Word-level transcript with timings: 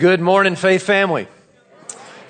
Good 0.00 0.22
morning, 0.22 0.56
Faith 0.56 0.84
Family. 0.84 1.28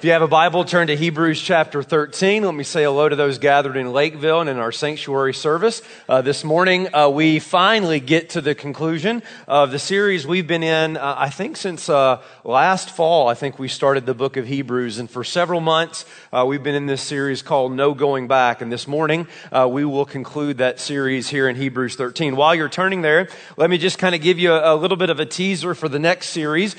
If 0.01 0.07
you 0.07 0.13
have 0.13 0.23
a 0.23 0.29
Bible, 0.29 0.65
turn 0.65 0.87
to 0.87 0.97
Hebrews 0.97 1.43
chapter 1.43 1.83
13. 1.83 2.43
Let 2.43 2.55
me 2.55 2.65
say 2.65 2.85
hello 2.85 3.07
to 3.07 3.17
those 3.17 3.37
gathered 3.37 3.77
in 3.77 3.93
Lakeville 3.93 4.41
and 4.41 4.49
in 4.49 4.57
our 4.57 4.73
sanctuary 4.73 5.35
service. 5.35 5.83
Uh, 6.09 6.23
this 6.23 6.43
morning, 6.43 6.89
uh, 6.95 7.11
we 7.11 7.39
finally 7.39 8.01
get 8.01 8.31
to 8.31 8.41
the 8.41 8.55
conclusion 8.55 9.23
of 9.47 9.73
the 9.73 9.79
series 9.79 10.27
we've 10.27 10.47
been 10.47 10.63
in, 10.63 10.97
uh, 10.97 11.17
I 11.19 11.29
think, 11.29 11.59
since 11.59 11.91
uh, 11.91 12.23
last 12.45 12.89
fall. 12.89 13.29
I 13.29 13.35
think 13.35 13.59
we 13.59 13.69
started 13.69 14.07
the 14.07 14.15
book 14.15 14.39
of 14.39 14.47
Hebrews. 14.47 14.99
And 14.99 15.11
for 15.11 15.23
several 15.23 15.61
months, 15.61 16.07
uh, 16.33 16.47
we've 16.49 16.63
been 16.63 16.75
in 16.75 16.87
this 16.87 17.03
series 17.03 17.43
called 17.43 17.73
No 17.73 17.93
Going 17.93 18.27
Back. 18.27 18.63
And 18.63 18.73
this 18.73 18.89
morning, 18.89 19.29
uh, 19.53 19.69
we 19.71 19.85
will 19.85 20.07
conclude 20.07 20.57
that 20.57 20.81
series 20.81 21.29
here 21.29 21.47
in 21.47 21.57
Hebrews 21.57 21.97
13. 21.97 22.37
While 22.37 22.55
you're 22.55 22.71
turning 22.71 23.03
there, 23.03 23.29
let 23.59 23.69
me 23.69 23.77
just 23.77 23.99
kind 23.99 24.15
of 24.15 24.23
give 24.23 24.39
you 24.39 24.55
a, 24.55 24.75
a, 24.75 24.77
little 24.77 24.97
bit 24.97 25.11
of 25.11 25.21
a 25.21 25.27
teaser 25.27 25.75
for 25.75 25.91
the 25.91 25.99
next 25.99 26.31
series. 26.31 26.75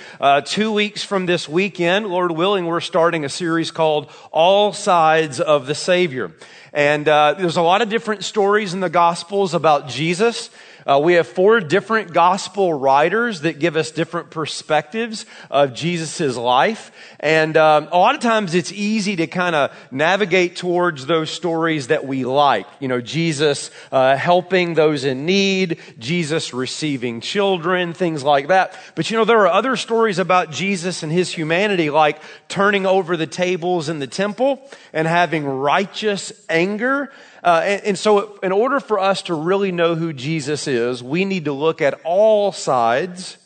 two 0.46 0.72
weeks 0.72 1.04
from 1.04 1.28
this 1.28 1.48
weekend, 1.48 2.08
Lord 2.08 2.32
willing, 2.32 2.66
we're 2.66 2.80
starting 2.80 3.11
starting 3.12 3.26
a 3.26 3.30
series 3.30 3.72
called 3.72 4.10
All 4.32 4.72
Sides 4.72 5.42
of 5.42 5.66
the 5.66 5.76
Savior. 5.76 6.32
And 6.72 7.06
uh, 7.10 7.36
there's 7.38 7.58
a 7.58 7.62
lot 7.62 7.82
of 7.82 7.90
different 7.90 8.24
stories 8.24 8.74
in 8.74 8.80
the 8.80 8.90
Gospels 8.90 9.54
about 9.54 9.90
Jesus. 9.90 10.50
Uh, 10.92 11.00
we 11.00 11.14
have 11.14 11.26
four 11.26 11.62
different 11.62 12.12
gospel 12.12 12.74
writers 12.74 13.42
that 13.42 13.60
give 13.60 13.78
us 13.78 13.92
different 13.92 14.30
perspectives 14.30 15.26
of 15.50 15.74
Jesus' 15.74 16.36
life. 16.36 16.92
And 17.18 17.56
um, 17.56 17.88
a 17.94 17.98
lot 17.98 18.14
of 18.14 18.20
times 18.20 18.54
it's 18.56 18.74
easy 18.74 19.16
to 19.16 19.28
kind 19.28 19.56
of 19.56 19.74
navigate 19.90 20.58
towards 20.58 21.06
those 21.06 21.30
stories 21.30 21.88
that 21.88 22.06
we 22.06 22.26
like. 22.26 22.68
You 22.82 22.90
know, 22.90 23.00
Jesus 23.00 23.72
uh, 23.94 24.18
helping 24.18 24.74
those 24.74 25.06
in 25.06 25.26
need, 25.26 25.80
Jesus 25.98 26.54
receiving 26.54 27.22
children, 27.22 27.94
things 27.94 28.22
like 28.22 28.50
that. 28.50 28.78
But 28.96 29.10
you 29.10 29.16
know, 29.16 29.24
there 29.24 29.40
are 29.40 29.48
other 29.48 29.78
stories 29.78 30.20
about 30.20 30.52
Jesus 30.52 31.04
and 31.04 31.12
his 31.12 31.32
humanity, 31.32 31.90
like 31.90 32.22
turning 32.50 32.86
over 32.86 33.16
the 33.16 33.28
tables 33.28 33.88
in 33.88 34.00
the 34.00 34.08
temple 34.08 34.70
and 34.92 35.08
having 35.08 35.46
righteous 35.46 36.34
anger 36.50 37.14
uh, 37.44 37.62
and, 37.64 37.84
and 37.84 37.98
so, 37.98 38.38
in 38.40 38.52
order 38.52 38.80
for 38.80 39.00
us 39.00 39.24
to 39.24 39.34
really 39.34 39.72
know 39.72 39.96
who 39.96 40.14
Jesus 40.14 40.68
is, 40.68 41.04
we 41.04 41.26
need 41.26 41.46
to 41.46 41.54
look 41.54 41.82
at 41.82 42.00
all 42.04 42.52
sides 42.52 43.38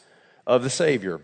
of 0.45 0.63
the 0.63 0.69
Savior 0.69 1.21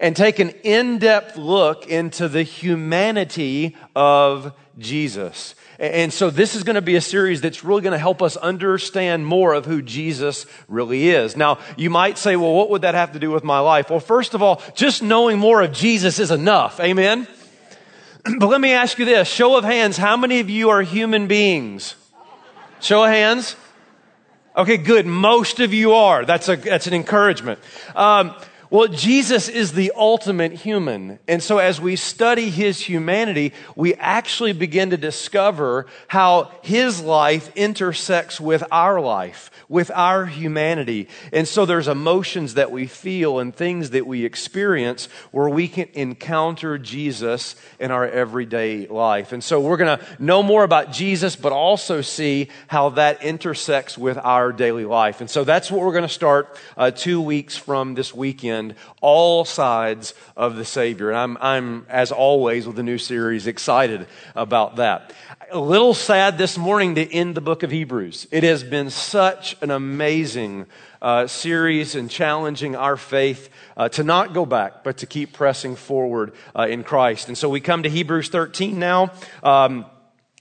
and 0.00 0.16
take 0.16 0.38
an 0.38 0.50
in 0.62 0.98
depth 0.98 1.36
look 1.36 1.86
into 1.86 2.28
the 2.28 2.42
humanity 2.42 3.76
of 3.94 4.52
Jesus. 4.78 5.54
And 5.78 6.12
so 6.12 6.30
this 6.30 6.54
is 6.54 6.62
going 6.62 6.76
to 6.76 6.82
be 6.82 6.94
a 6.94 7.00
series 7.00 7.40
that's 7.40 7.64
really 7.64 7.82
going 7.82 7.92
to 7.92 7.98
help 7.98 8.22
us 8.22 8.36
understand 8.36 9.26
more 9.26 9.54
of 9.54 9.66
who 9.66 9.82
Jesus 9.82 10.46
really 10.68 11.10
is. 11.10 11.36
Now, 11.36 11.58
you 11.76 11.90
might 11.90 12.16
say, 12.16 12.36
well, 12.36 12.54
what 12.54 12.70
would 12.70 12.82
that 12.82 12.94
have 12.94 13.12
to 13.12 13.18
do 13.18 13.30
with 13.30 13.42
my 13.42 13.58
life? 13.58 13.90
Well, 13.90 14.00
first 14.00 14.34
of 14.34 14.42
all, 14.42 14.62
just 14.74 15.02
knowing 15.02 15.38
more 15.38 15.62
of 15.62 15.72
Jesus 15.72 16.18
is 16.18 16.30
enough. 16.30 16.80
Amen? 16.80 17.26
But 18.38 18.46
let 18.46 18.58
me 18.58 18.72
ask 18.72 18.98
you 18.98 19.04
this 19.04 19.28
show 19.28 19.58
of 19.58 19.64
hands, 19.64 19.98
how 19.98 20.16
many 20.16 20.40
of 20.40 20.48
you 20.48 20.70
are 20.70 20.80
human 20.80 21.26
beings? 21.26 21.94
Show 22.84 23.02
of 23.02 23.08
hands. 23.08 23.56
Okay, 24.54 24.76
good. 24.76 25.06
Most 25.06 25.58
of 25.58 25.72
you 25.72 25.94
are. 25.94 26.26
That's, 26.26 26.50
a, 26.50 26.56
that's 26.56 26.86
an 26.86 26.92
encouragement. 26.92 27.58
Um, 27.96 28.36
well, 28.74 28.88
Jesus 28.88 29.48
is 29.48 29.74
the 29.74 29.92
ultimate 29.94 30.50
human. 30.50 31.20
And 31.28 31.40
so 31.40 31.58
as 31.58 31.80
we 31.80 31.94
study 31.94 32.50
his 32.50 32.80
humanity, 32.80 33.52
we 33.76 33.94
actually 33.94 34.52
begin 34.52 34.90
to 34.90 34.96
discover 34.96 35.86
how 36.08 36.50
his 36.60 37.00
life 37.00 37.52
intersects 37.54 38.40
with 38.40 38.64
our 38.72 39.00
life, 39.00 39.52
with 39.68 39.92
our 39.92 40.26
humanity. 40.26 41.06
And 41.32 41.46
so 41.46 41.64
there's 41.64 41.86
emotions 41.86 42.54
that 42.54 42.72
we 42.72 42.88
feel 42.88 43.38
and 43.38 43.54
things 43.54 43.90
that 43.90 44.08
we 44.08 44.24
experience 44.24 45.06
where 45.30 45.48
we 45.48 45.68
can 45.68 45.88
encounter 45.92 46.76
Jesus 46.76 47.54
in 47.78 47.92
our 47.92 48.08
everyday 48.08 48.88
life. 48.88 49.30
And 49.30 49.44
so 49.44 49.60
we're 49.60 49.76
going 49.76 50.00
to 50.00 50.04
know 50.18 50.42
more 50.42 50.64
about 50.64 50.90
Jesus, 50.90 51.36
but 51.36 51.52
also 51.52 52.00
see 52.00 52.48
how 52.66 52.88
that 52.88 53.22
intersects 53.22 53.96
with 53.96 54.18
our 54.18 54.50
daily 54.50 54.84
life. 54.84 55.20
And 55.20 55.30
so 55.30 55.44
that's 55.44 55.70
what 55.70 55.80
we're 55.80 55.92
going 55.92 56.02
to 56.02 56.08
start 56.08 56.58
uh, 56.76 56.90
two 56.90 57.20
weeks 57.20 57.56
from 57.56 57.94
this 57.94 58.12
weekend 58.12 58.63
all 59.00 59.44
sides 59.44 60.14
of 60.36 60.56
the 60.56 60.64
Savior. 60.64 61.10
And 61.10 61.18
I'm, 61.18 61.36
I'm, 61.40 61.86
as 61.88 62.12
always, 62.12 62.66
with 62.66 62.76
the 62.76 62.82
new 62.82 62.98
series, 62.98 63.46
excited 63.46 64.06
about 64.34 64.76
that. 64.76 65.12
A 65.50 65.58
little 65.58 65.92
sad 65.92 66.38
this 66.38 66.56
morning 66.56 66.94
to 66.94 67.12
end 67.12 67.34
the 67.34 67.40
book 67.40 67.62
of 67.62 67.70
Hebrews. 67.70 68.26
It 68.30 68.44
has 68.44 68.64
been 68.64 68.88
such 68.88 69.56
an 69.60 69.70
amazing 69.70 70.66
uh, 71.02 71.26
series 71.26 71.94
and 71.94 72.10
challenging 72.10 72.74
our 72.74 72.96
faith 72.96 73.50
uh, 73.76 73.90
to 73.90 74.02
not 74.02 74.32
go 74.32 74.46
back, 74.46 74.82
but 74.82 74.96
to 74.98 75.06
keep 75.06 75.34
pressing 75.34 75.76
forward 75.76 76.32
uh, 76.56 76.66
in 76.66 76.82
Christ. 76.82 77.28
And 77.28 77.36
so 77.36 77.50
we 77.50 77.60
come 77.60 77.82
to 77.82 77.90
Hebrews 77.90 78.30
13 78.30 78.78
now. 78.78 79.12
Um, 79.42 79.84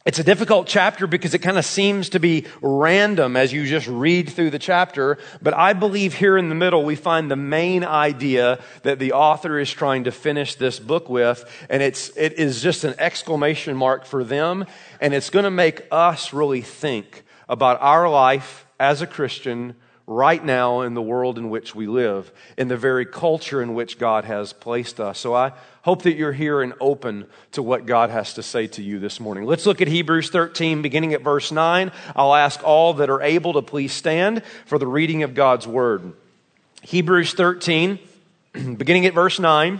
it's 0.06 0.20
a 0.20 0.24
difficult 0.24 0.68
chapter 0.68 1.08
because 1.08 1.34
it 1.34 1.40
kind 1.40 1.58
of 1.58 1.64
seems 1.64 2.10
to 2.10 2.20
be 2.20 2.46
random 2.62 3.38
as 3.38 3.54
you 3.54 3.66
just 3.66 3.88
read 3.88 4.30
through 4.30 4.50
the 4.50 4.60
chapter. 4.60 5.18
But 5.42 5.54
I 5.54 5.72
believe 5.72 6.14
here 6.16 6.38
in 6.38 6.50
the 6.50 6.56
middle 6.56 6.84
we 6.84 6.98
find 6.98 7.32
the 7.32 7.38
main 7.38 7.86
idea 7.86 8.60
that 8.82 9.00
the 9.00 9.14
author 9.14 9.60
is 9.60 9.72
trying 9.72 10.04
to 10.04 10.12
finish 10.12 10.56
this 10.56 10.78
book 10.78 11.08
with. 11.08 11.46
And 11.70 11.82
it's, 11.82 12.10
it 12.18 12.34
is 12.34 12.62
just 12.62 12.84
an 12.84 12.96
exclamation 12.98 13.78
mark 13.78 14.06
for 14.06 14.26
them. 14.26 14.66
And 15.00 15.14
it's 15.14 15.30
going 15.30 15.46
to 15.46 15.52
make 15.52 15.84
us 15.90 16.34
really 16.34 16.62
think 16.62 17.24
about 17.48 17.82
our 17.82 18.10
life 18.10 18.66
as 18.82 19.02
a 19.02 19.08
Christian 19.08 19.76
right 20.06 20.44
now 20.44 20.82
in 20.82 20.94
the 20.94 21.02
world 21.02 21.38
in 21.38 21.50
which 21.50 21.74
we 21.74 21.88
live, 21.88 22.32
in 22.58 22.68
the 22.68 22.78
very 22.78 23.06
culture 23.06 23.62
in 23.62 23.74
which 23.74 23.98
God 23.98 24.26
has 24.26 24.52
placed 24.52 25.00
us. 25.00 25.20
So 25.20 25.34
I 25.34 25.54
hope 25.84 26.04
that 26.04 26.16
you're 26.16 26.34
here 26.34 26.62
and 26.62 26.74
open 26.80 27.26
to 27.54 27.64
what 27.64 27.86
God 27.86 28.10
has 28.10 28.34
to 28.34 28.44
say 28.44 28.68
to 28.68 28.84
you 28.84 29.00
this 29.00 29.20
morning. 29.20 29.46
Let's 29.46 29.66
look 29.66 29.82
at 29.82 29.88
Hebrews 29.88 30.30
13, 30.30 30.82
beginning 30.82 31.14
at 31.14 31.22
verse 31.22 31.52
9. 31.52 31.92
I'll 32.16 32.36
ask 32.36 32.62
all 32.64 32.96
that 32.96 33.10
are 33.10 33.22
able 33.22 33.54
to 33.54 33.62
please 33.62 33.94
stand 33.94 34.44
for 34.66 34.78
the 34.78 34.88
reading 34.88 35.24
of 35.24 35.34
God's 35.34 35.68
word. 35.68 36.14
Hebrews 36.82 37.34
13, 37.34 38.00
beginning 38.78 39.06
at 39.06 39.14
verse 39.14 39.40
9 39.40 39.80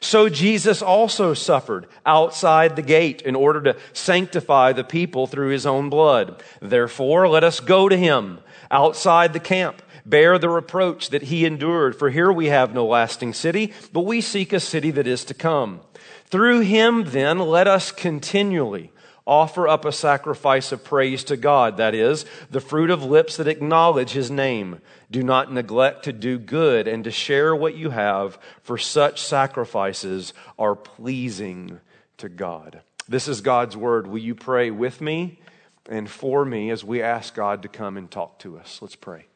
So 0.00 0.28
Jesus 0.28 0.80
also 0.80 1.34
suffered 1.34 1.86
outside 2.06 2.74
the 2.74 2.82
gate 2.82 3.22
in 3.22 3.36
order 3.36 3.60
to 3.62 3.76
sanctify 3.92 4.72
the 4.72 4.84
people 4.84 5.26
through 5.26 5.50
his 5.50 5.66
own 5.66 5.90
blood. 5.90 6.42
Therefore, 6.60 7.28
let 7.28 7.44
us 7.44 7.60
go 7.60 7.88
to 7.88 7.96
him 7.96 8.40
outside 8.70 9.32
the 9.32 9.40
camp, 9.40 9.82
bear 10.06 10.38
the 10.38 10.48
reproach 10.48 11.10
that 11.10 11.24
he 11.24 11.44
endured. 11.44 11.96
For 11.96 12.08
here 12.08 12.32
we 12.32 12.46
have 12.46 12.72
no 12.72 12.86
lasting 12.86 13.34
city, 13.34 13.74
but 13.92 14.02
we 14.02 14.20
seek 14.22 14.52
a 14.52 14.60
city 14.60 14.90
that 14.92 15.06
is 15.06 15.24
to 15.26 15.34
come. 15.34 15.80
Through 16.26 16.60
him, 16.60 17.04
then, 17.10 17.38
let 17.38 17.68
us 17.68 17.92
continually 17.92 18.92
offer 19.26 19.68
up 19.68 19.84
a 19.84 19.92
sacrifice 19.92 20.72
of 20.72 20.82
praise 20.82 21.22
to 21.22 21.36
God, 21.36 21.76
that 21.76 21.94
is, 21.94 22.24
the 22.50 22.60
fruit 22.60 22.90
of 22.90 23.04
lips 23.04 23.36
that 23.36 23.46
acknowledge 23.46 24.10
his 24.10 24.30
name. 24.30 24.80
Do 25.10 25.22
not 25.22 25.52
neglect 25.52 26.04
to 26.04 26.12
do 26.12 26.38
good 26.38 26.86
and 26.86 27.02
to 27.04 27.10
share 27.10 27.54
what 27.54 27.76
you 27.76 27.90
have, 27.90 28.38
for 28.62 28.78
such 28.78 29.20
sacrifices 29.20 30.32
are 30.58 30.76
pleasing 30.76 31.80
to 32.18 32.28
God. 32.28 32.82
This 33.08 33.26
is 33.26 33.40
God's 33.40 33.76
word. 33.76 34.06
Will 34.06 34.18
you 34.18 34.36
pray 34.36 34.70
with 34.70 35.00
me 35.00 35.40
and 35.88 36.08
for 36.08 36.44
me 36.44 36.70
as 36.70 36.84
we 36.84 37.02
ask 37.02 37.34
God 37.34 37.62
to 37.62 37.68
come 37.68 37.96
and 37.96 38.08
talk 38.08 38.38
to 38.40 38.56
us? 38.56 38.78
Let's 38.80 38.94
pray. 38.94 39.26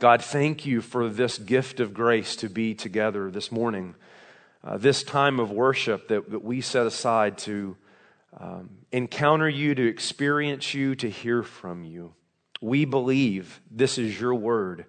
God, 0.00 0.24
thank 0.24 0.66
you 0.66 0.80
for 0.80 1.08
this 1.08 1.38
gift 1.38 1.78
of 1.78 1.94
grace 1.94 2.34
to 2.36 2.48
be 2.48 2.74
together 2.74 3.30
this 3.30 3.52
morning, 3.52 3.94
uh, 4.64 4.78
this 4.78 5.04
time 5.04 5.38
of 5.38 5.52
worship 5.52 6.08
that, 6.08 6.30
that 6.30 6.42
we 6.42 6.60
set 6.60 6.86
aside 6.86 7.38
to 7.38 7.76
um, 8.38 8.70
encounter 8.90 9.48
you, 9.48 9.74
to 9.74 9.86
experience 9.86 10.74
you, 10.74 10.94
to 10.96 11.08
hear 11.08 11.42
from 11.42 11.84
you. 11.84 12.14
We 12.60 12.84
believe 12.84 13.60
this 13.70 13.98
is 13.98 14.20
your 14.20 14.34
word. 14.34 14.86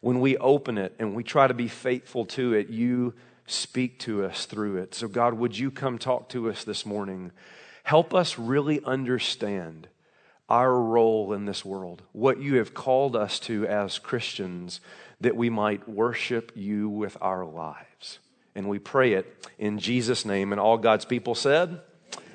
When 0.00 0.20
we 0.20 0.36
open 0.36 0.76
it 0.76 0.94
and 0.98 1.14
we 1.14 1.22
try 1.22 1.46
to 1.46 1.54
be 1.54 1.68
faithful 1.68 2.26
to 2.26 2.52
it, 2.52 2.68
you 2.68 3.14
speak 3.46 3.98
to 4.00 4.24
us 4.24 4.46
through 4.46 4.78
it. 4.78 4.94
So, 4.94 5.08
God, 5.08 5.34
would 5.34 5.58
you 5.58 5.70
come 5.70 5.98
talk 5.98 6.28
to 6.30 6.50
us 6.50 6.64
this 6.64 6.84
morning? 6.84 7.32
Help 7.84 8.14
us 8.14 8.38
really 8.38 8.82
understand 8.84 9.88
our 10.48 10.78
role 10.78 11.32
in 11.32 11.46
this 11.46 11.64
world, 11.64 12.02
what 12.12 12.40
you 12.40 12.56
have 12.56 12.74
called 12.74 13.16
us 13.16 13.38
to 13.40 13.66
as 13.66 13.98
Christians, 13.98 14.80
that 15.20 15.36
we 15.36 15.48
might 15.48 15.88
worship 15.88 16.52
you 16.54 16.88
with 16.88 17.16
our 17.20 17.44
lives. 17.44 18.18
And 18.54 18.68
we 18.68 18.78
pray 18.78 19.14
it 19.14 19.48
in 19.58 19.78
Jesus' 19.78 20.24
name. 20.24 20.52
And 20.52 20.60
all 20.60 20.78
God's 20.78 21.04
people 21.04 21.34
said, 21.34 21.80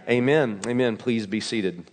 Amen. 0.10 0.62
Amen. 0.66 0.98
Please 0.98 1.28
be 1.28 1.40
seated. 1.40 1.90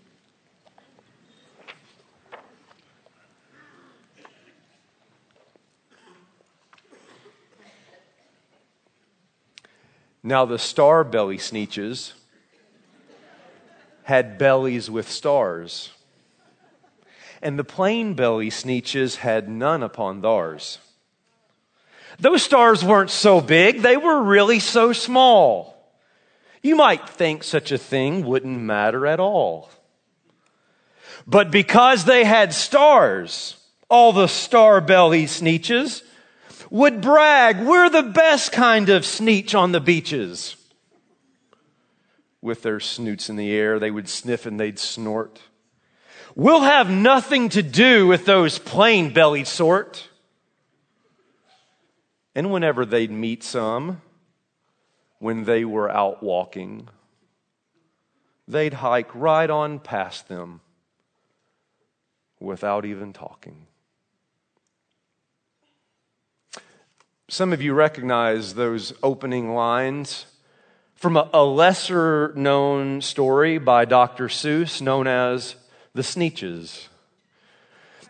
Now, 10.26 10.44
the 10.44 10.58
star 10.58 11.04
belly 11.04 11.38
sneetches 11.38 12.12
had 14.02 14.38
bellies 14.38 14.90
with 14.90 15.08
stars, 15.08 15.92
and 17.40 17.56
the 17.56 17.62
plain 17.62 18.14
belly 18.14 18.50
sneetches 18.50 19.18
had 19.18 19.48
none 19.48 19.84
upon 19.84 20.22
theirs. 20.22 20.78
Those 22.18 22.42
stars 22.42 22.84
weren't 22.84 23.10
so 23.10 23.40
big, 23.40 23.82
they 23.82 23.96
were 23.96 24.20
really 24.20 24.58
so 24.58 24.92
small. 24.92 25.92
You 26.60 26.74
might 26.74 27.08
think 27.08 27.44
such 27.44 27.70
a 27.70 27.78
thing 27.78 28.26
wouldn't 28.26 28.58
matter 28.58 29.06
at 29.06 29.20
all. 29.20 29.70
But 31.24 31.52
because 31.52 32.04
they 32.04 32.24
had 32.24 32.52
stars, 32.52 33.58
all 33.88 34.12
the 34.12 34.26
star 34.26 34.80
belly 34.80 35.26
sneetches 35.26 36.02
would 36.70 37.00
brag, 37.00 37.60
we're 37.60 37.88
the 37.88 38.02
best 38.02 38.52
kind 38.52 38.88
of 38.88 39.04
sneetch 39.04 39.54
on 39.54 39.72
the 39.72 39.80
beaches. 39.80 40.56
With 42.40 42.62
their 42.62 42.80
snoots 42.80 43.28
in 43.28 43.36
the 43.36 43.52
air, 43.52 43.78
they 43.78 43.90
would 43.90 44.08
sniff 44.08 44.46
and 44.46 44.58
they'd 44.58 44.78
snort. 44.78 45.40
We'll 46.34 46.60
have 46.60 46.90
nothing 46.90 47.48
to 47.50 47.62
do 47.62 48.06
with 48.06 48.26
those 48.26 48.58
plain 48.58 49.12
bellied 49.12 49.46
sort. 49.46 50.08
And 52.34 52.52
whenever 52.52 52.84
they'd 52.84 53.10
meet 53.10 53.42
some, 53.42 54.02
when 55.18 55.44
they 55.44 55.64
were 55.64 55.90
out 55.90 56.22
walking, 56.22 56.88
they'd 58.46 58.74
hike 58.74 59.14
right 59.14 59.48
on 59.48 59.78
past 59.78 60.28
them 60.28 60.60
without 62.38 62.84
even 62.84 63.12
talking. 63.12 63.66
Some 67.28 67.52
of 67.52 67.60
you 67.60 67.74
recognize 67.74 68.54
those 68.54 68.92
opening 69.02 69.52
lines 69.52 70.26
from 70.94 71.16
a, 71.16 71.42
lesser 71.42 72.32
known 72.36 73.02
story 73.02 73.58
by 73.58 73.84
Dr. 73.84 74.28
Seuss 74.28 74.80
known 74.80 75.08
as 75.08 75.56
The 75.92 76.02
Sneetches. 76.02 76.86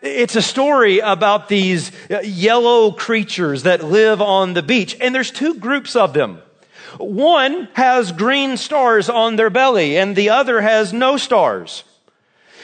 It's 0.02 0.36
a 0.36 0.42
story 0.42 0.98
about 0.98 1.48
these 1.48 1.92
uh, 2.10 2.20
yellow 2.20 2.92
creatures 2.92 3.62
that 3.62 3.82
live 3.82 4.20
on 4.20 4.52
the 4.52 4.62
beach, 4.62 4.94
and 5.00 5.14
there's 5.14 5.30
two 5.30 5.54
groups 5.54 5.96
of 5.96 6.12
them. 6.12 6.42
One 6.98 7.70
has 7.72 8.12
green 8.12 8.58
stars 8.58 9.08
on 9.08 9.36
their 9.36 9.48
belly, 9.48 9.96
and 9.96 10.14
the 10.14 10.28
other 10.28 10.60
has 10.60 10.92
no 10.92 11.16
stars. 11.16 11.84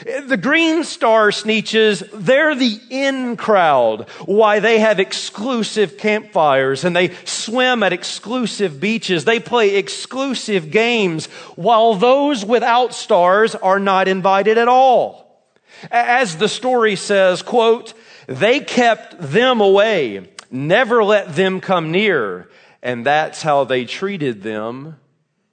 The 0.03 0.37
green 0.37 0.83
star 0.83 1.29
sneetches, 1.29 2.07
they're 2.11 2.55
the 2.55 2.79
in 2.89 3.37
crowd. 3.37 4.09
Why 4.25 4.59
they 4.59 4.79
have 4.79 4.99
exclusive 4.99 5.97
campfires 5.97 6.83
and 6.83 6.95
they 6.95 7.13
swim 7.23 7.83
at 7.83 7.93
exclusive 7.93 8.81
beaches. 8.81 9.23
They 9.23 9.39
play 9.39 9.75
exclusive 9.75 10.71
games 10.71 11.27
while 11.55 11.93
those 11.93 12.43
without 12.43 12.93
stars 12.93 13.55
are 13.55 13.79
not 13.79 14.09
invited 14.09 14.57
at 14.57 14.67
all. 14.67 15.41
As 15.89 16.37
the 16.37 16.49
story 16.49 16.97
says, 16.97 17.41
quote, 17.41 17.93
they 18.27 18.59
kept 18.59 19.15
them 19.19 19.61
away, 19.61 20.29
never 20.51 21.03
let 21.03 21.35
them 21.35 21.61
come 21.61 21.91
near. 21.91 22.49
And 22.81 23.05
that's 23.05 23.41
how 23.41 23.63
they 23.63 23.85
treated 23.85 24.43
them 24.43 24.99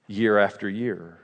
year 0.07 0.37
after 0.37 0.67
year. 0.67 1.20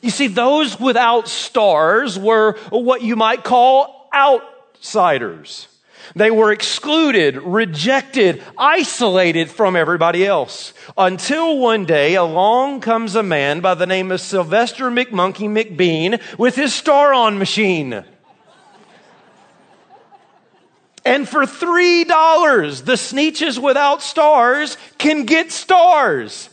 You 0.00 0.10
see, 0.10 0.28
those 0.28 0.78
without 0.78 1.28
stars 1.28 2.18
were 2.18 2.56
what 2.70 3.02
you 3.02 3.16
might 3.16 3.44
call 3.44 4.08
outsiders. 4.14 5.68
They 6.14 6.30
were 6.30 6.52
excluded, 6.52 7.36
rejected, 7.36 8.42
isolated 8.58 9.50
from 9.50 9.76
everybody 9.76 10.26
else. 10.26 10.74
Until 10.96 11.58
one 11.58 11.84
day 11.84 12.14
along 12.14 12.80
comes 12.80 13.14
a 13.14 13.22
man 13.22 13.60
by 13.60 13.74
the 13.74 13.86
name 13.86 14.10
of 14.10 14.20
Sylvester 14.20 14.90
McMonkey 14.90 15.48
McBean 15.48 16.20
with 16.38 16.54
his 16.56 16.74
star 16.74 17.14
on 17.14 17.38
machine. 17.38 18.04
And 21.04 21.28
for 21.28 21.42
$3, 21.42 22.84
the 22.84 22.92
Sneetches 22.92 23.58
without 23.58 24.02
stars 24.02 24.76
can 24.98 25.24
get 25.24 25.50
stars. 25.50 26.48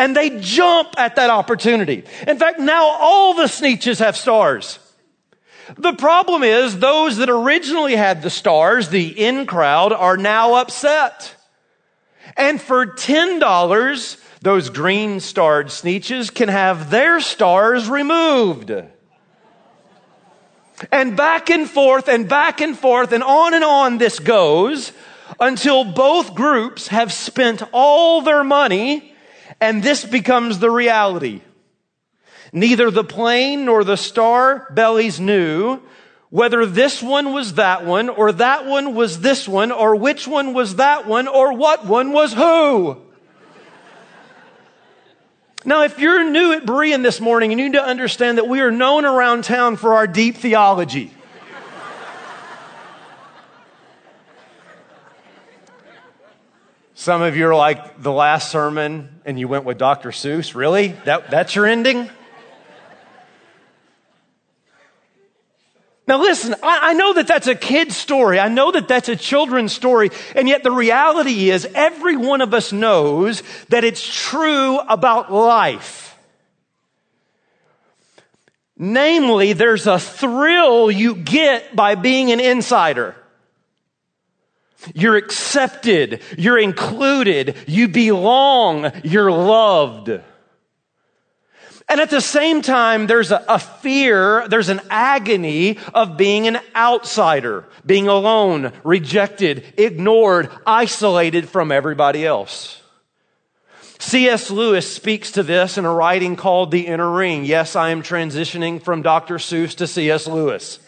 And 0.00 0.16
they 0.16 0.40
jump 0.40 0.94
at 0.96 1.16
that 1.16 1.28
opportunity. 1.28 2.04
In 2.26 2.38
fact, 2.38 2.58
now 2.58 2.84
all 2.84 3.34
the 3.34 3.42
sneetches 3.42 3.98
have 3.98 4.16
stars. 4.16 4.78
The 5.76 5.92
problem 5.92 6.42
is 6.42 6.78
those 6.78 7.18
that 7.18 7.28
originally 7.28 7.96
had 7.96 8.22
the 8.22 8.30
stars, 8.30 8.88
the 8.88 9.08
in 9.08 9.44
crowd, 9.44 9.92
are 9.92 10.16
now 10.16 10.54
upset. 10.54 11.34
And 12.34 12.58
for 12.58 12.86
$10, 12.86 14.24
those 14.40 14.70
green 14.70 15.20
starred 15.20 15.66
sneetches 15.66 16.34
can 16.34 16.48
have 16.48 16.88
their 16.88 17.20
stars 17.20 17.90
removed. 17.90 18.72
And 20.90 21.14
back 21.14 21.50
and 21.50 21.68
forth 21.68 22.08
and 22.08 22.26
back 22.26 22.62
and 22.62 22.74
forth 22.74 23.12
and 23.12 23.22
on 23.22 23.52
and 23.52 23.64
on 23.64 23.98
this 23.98 24.18
goes 24.18 24.92
until 25.38 25.84
both 25.84 26.34
groups 26.34 26.88
have 26.88 27.12
spent 27.12 27.62
all 27.70 28.22
their 28.22 28.42
money 28.42 29.09
and 29.60 29.82
this 29.82 30.04
becomes 30.04 30.58
the 30.58 30.70
reality. 30.70 31.42
Neither 32.52 32.90
the 32.90 33.04
plain 33.04 33.64
nor 33.64 33.84
the 33.84 33.96
star 33.96 34.66
bellies 34.70 35.20
knew 35.20 35.80
whether 36.30 36.64
this 36.64 37.02
one 37.02 37.32
was 37.32 37.54
that 37.54 37.84
one 37.84 38.08
or 38.08 38.32
that 38.32 38.66
one 38.66 38.94
was 38.94 39.20
this 39.20 39.48
one 39.48 39.72
or 39.72 39.96
which 39.96 40.26
one 40.26 40.54
was 40.54 40.76
that 40.76 41.06
one 41.06 41.28
or 41.28 41.52
what 41.52 41.84
one 41.84 42.12
was 42.12 42.32
who. 42.32 43.02
Now, 45.64 45.82
if 45.82 45.98
you're 45.98 46.24
new 46.30 46.52
at 46.52 46.64
Berean 46.64 47.02
this 47.02 47.20
morning, 47.20 47.50
you 47.50 47.56
need 47.56 47.74
to 47.74 47.84
understand 47.84 48.38
that 48.38 48.48
we 48.48 48.60
are 48.60 48.70
known 48.70 49.04
around 49.04 49.44
town 49.44 49.76
for 49.76 49.94
our 49.94 50.06
deep 50.06 50.36
theology. 50.36 51.12
Some 57.00 57.22
of 57.22 57.34
you 57.34 57.48
are 57.48 57.54
like 57.54 58.02
the 58.02 58.12
last 58.12 58.50
sermon 58.50 59.22
and 59.24 59.40
you 59.40 59.48
went 59.48 59.64
with 59.64 59.78
Dr. 59.78 60.10
Seuss. 60.10 60.54
Really? 60.54 60.88
That, 61.06 61.30
that's 61.30 61.54
your 61.54 61.64
ending? 61.64 62.10
Now 66.06 66.20
listen, 66.20 66.54
I, 66.62 66.90
I, 66.90 66.92
know 66.92 67.14
that 67.14 67.26
that's 67.26 67.46
a 67.46 67.54
kid's 67.54 67.96
story. 67.96 68.38
I 68.38 68.48
know 68.48 68.70
that 68.72 68.86
that's 68.86 69.08
a 69.08 69.16
children's 69.16 69.72
story. 69.72 70.10
And 70.36 70.46
yet 70.46 70.62
the 70.62 70.70
reality 70.70 71.48
is 71.48 71.66
every 71.74 72.18
one 72.18 72.42
of 72.42 72.52
us 72.52 72.70
knows 72.70 73.42
that 73.70 73.82
it's 73.82 74.06
true 74.06 74.78
about 74.78 75.32
life. 75.32 76.14
Namely, 78.76 79.54
there's 79.54 79.86
a 79.86 79.98
thrill 79.98 80.90
you 80.90 81.14
get 81.14 81.74
by 81.74 81.94
being 81.94 82.30
an 82.30 82.40
insider. 82.40 83.16
You're 84.94 85.16
accepted. 85.16 86.22
You're 86.38 86.58
included. 86.58 87.56
You 87.66 87.88
belong. 87.88 88.92
You're 89.04 89.30
loved. 89.32 90.08
And 91.90 92.00
at 92.00 92.10
the 92.10 92.20
same 92.20 92.62
time, 92.62 93.08
there's 93.08 93.32
a, 93.32 93.44
a, 93.48 93.58
fear, 93.58 94.46
there's 94.46 94.68
an 94.68 94.80
agony 94.90 95.76
of 95.92 96.16
being 96.16 96.46
an 96.46 96.60
outsider, 96.76 97.64
being 97.84 98.06
alone, 98.06 98.72
rejected, 98.84 99.64
ignored, 99.76 100.50
isolated 100.64 101.48
from 101.48 101.72
everybody 101.72 102.24
else. 102.24 102.80
C.S. 103.98 104.52
Lewis 104.52 104.90
speaks 104.90 105.32
to 105.32 105.42
this 105.42 105.76
in 105.78 105.84
a 105.84 105.92
writing 105.92 106.36
called 106.36 106.70
The 106.70 106.86
Inner 106.86 107.10
Ring. 107.10 107.44
Yes, 107.44 107.74
I 107.74 107.90
am 107.90 108.04
transitioning 108.04 108.80
from 108.80 109.02
Dr. 109.02 109.34
Seuss 109.34 109.76
to 109.78 109.88
C.S. 109.88 110.28
Lewis. 110.28 110.78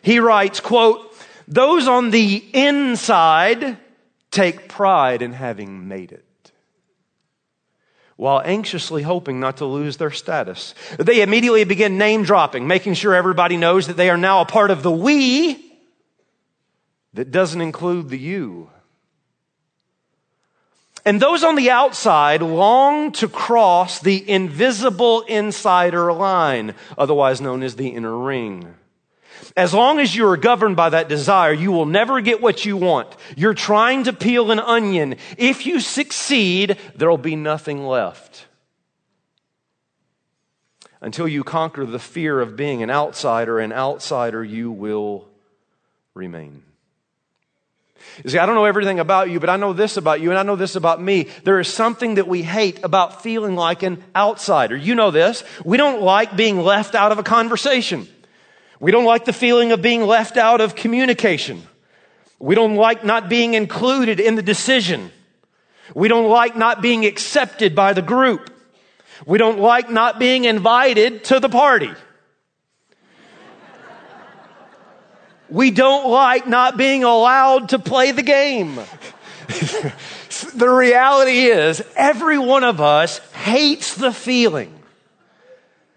He 0.00 0.18
writes, 0.18 0.60
quote, 0.60 1.09
those 1.50 1.86
on 1.88 2.10
the 2.10 2.36
inside 2.54 3.76
take 4.30 4.68
pride 4.68 5.20
in 5.20 5.32
having 5.32 5.88
made 5.88 6.12
it 6.12 6.24
while 8.20 8.42
anxiously 8.44 9.02
hoping 9.02 9.40
not 9.40 9.56
to 9.56 9.64
lose 9.64 9.96
their 9.96 10.10
status. 10.10 10.74
They 10.98 11.22
immediately 11.22 11.64
begin 11.64 11.96
name 11.96 12.22
dropping, 12.22 12.66
making 12.66 12.92
sure 12.92 13.14
everybody 13.14 13.56
knows 13.56 13.86
that 13.86 13.96
they 13.96 14.10
are 14.10 14.18
now 14.18 14.42
a 14.42 14.44
part 14.44 14.70
of 14.70 14.82
the 14.82 14.90
we 14.90 15.72
that 17.14 17.30
doesn't 17.30 17.62
include 17.62 18.10
the 18.10 18.18
you. 18.18 18.68
And 21.06 21.18
those 21.18 21.42
on 21.42 21.56
the 21.56 21.70
outside 21.70 22.42
long 22.42 23.12
to 23.12 23.26
cross 23.26 24.00
the 24.00 24.28
invisible 24.30 25.22
insider 25.22 26.12
line, 26.12 26.74
otherwise 26.98 27.40
known 27.40 27.62
as 27.62 27.76
the 27.76 27.88
inner 27.88 28.16
ring. 28.16 28.74
As 29.56 29.74
long 29.74 29.98
as 29.98 30.14
you 30.14 30.26
are 30.28 30.36
governed 30.36 30.76
by 30.76 30.90
that 30.90 31.08
desire, 31.08 31.52
you 31.52 31.72
will 31.72 31.86
never 31.86 32.20
get 32.20 32.40
what 32.40 32.64
you 32.64 32.76
want. 32.76 33.08
You're 33.36 33.54
trying 33.54 34.04
to 34.04 34.12
peel 34.12 34.50
an 34.50 34.60
onion. 34.60 35.16
If 35.36 35.66
you 35.66 35.80
succeed, 35.80 36.76
there'll 36.94 37.18
be 37.18 37.36
nothing 37.36 37.84
left. 37.84 38.46
Until 41.00 41.26
you 41.26 41.42
conquer 41.42 41.86
the 41.86 41.98
fear 41.98 42.40
of 42.40 42.56
being 42.56 42.82
an 42.82 42.90
outsider, 42.90 43.58
an 43.58 43.72
outsider 43.72 44.44
you 44.44 44.70
will 44.70 45.26
remain. 46.14 46.62
You 48.22 48.30
see, 48.30 48.38
I 48.38 48.46
don't 48.46 48.54
know 48.54 48.64
everything 48.64 49.00
about 49.00 49.30
you, 49.30 49.40
but 49.40 49.50
I 49.50 49.56
know 49.56 49.72
this 49.72 49.96
about 49.96 50.20
you 50.20 50.30
and 50.30 50.38
I 50.38 50.42
know 50.42 50.56
this 50.56 50.76
about 50.76 51.00
me. 51.00 51.28
There 51.44 51.60
is 51.60 51.68
something 51.68 52.14
that 52.16 52.28
we 52.28 52.42
hate 52.42 52.82
about 52.82 53.22
feeling 53.22 53.56
like 53.56 53.82
an 53.82 54.02
outsider. 54.14 54.76
You 54.76 54.94
know 54.94 55.10
this. 55.10 55.42
We 55.64 55.76
don't 55.76 56.02
like 56.02 56.36
being 56.36 56.60
left 56.60 56.94
out 56.94 57.12
of 57.12 57.18
a 57.18 57.22
conversation. 57.22 58.08
We 58.80 58.90
don't 58.92 59.04
like 59.04 59.26
the 59.26 59.34
feeling 59.34 59.72
of 59.72 59.82
being 59.82 60.02
left 60.02 60.38
out 60.38 60.62
of 60.62 60.74
communication. 60.74 61.62
We 62.38 62.54
don't 62.54 62.76
like 62.76 63.04
not 63.04 63.28
being 63.28 63.52
included 63.52 64.18
in 64.18 64.36
the 64.36 64.42
decision. 64.42 65.12
We 65.94 66.08
don't 66.08 66.30
like 66.30 66.56
not 66.56 66.80
being 66.80 67.04
accepted 67.04 67.74
by 67.74 67.92
the 67.92 68.00
group. 68.00 68.50
We 69.26 69.36
don't 69.36 69.58
like 69.60 69.90
not 69.90 70.18
being 70.18 70.46
invited 70.46 71.24
to 71.24 71.38
the 71.38 71.48
party. 71.48 71.92
We 75.50 75.72
don't 75.72 76.08
like 76.08 76.46
not 76.46 76.76
being 76.76 77.02
allowed 77.02 77.70
to 77.70 77.80
play 77.80 78.12
the 78.12 78.22
game. 78.22 78.76
the 80.54 80.68
reality 80.68 81.46
is, 81.46 81.82
every 81.96 82.38
one 82.38 82.62
of 82.62 82.80
us 82.80 83.18
hates 83.32 83.96
the 83.96 84.12
feeling 84.12 84.72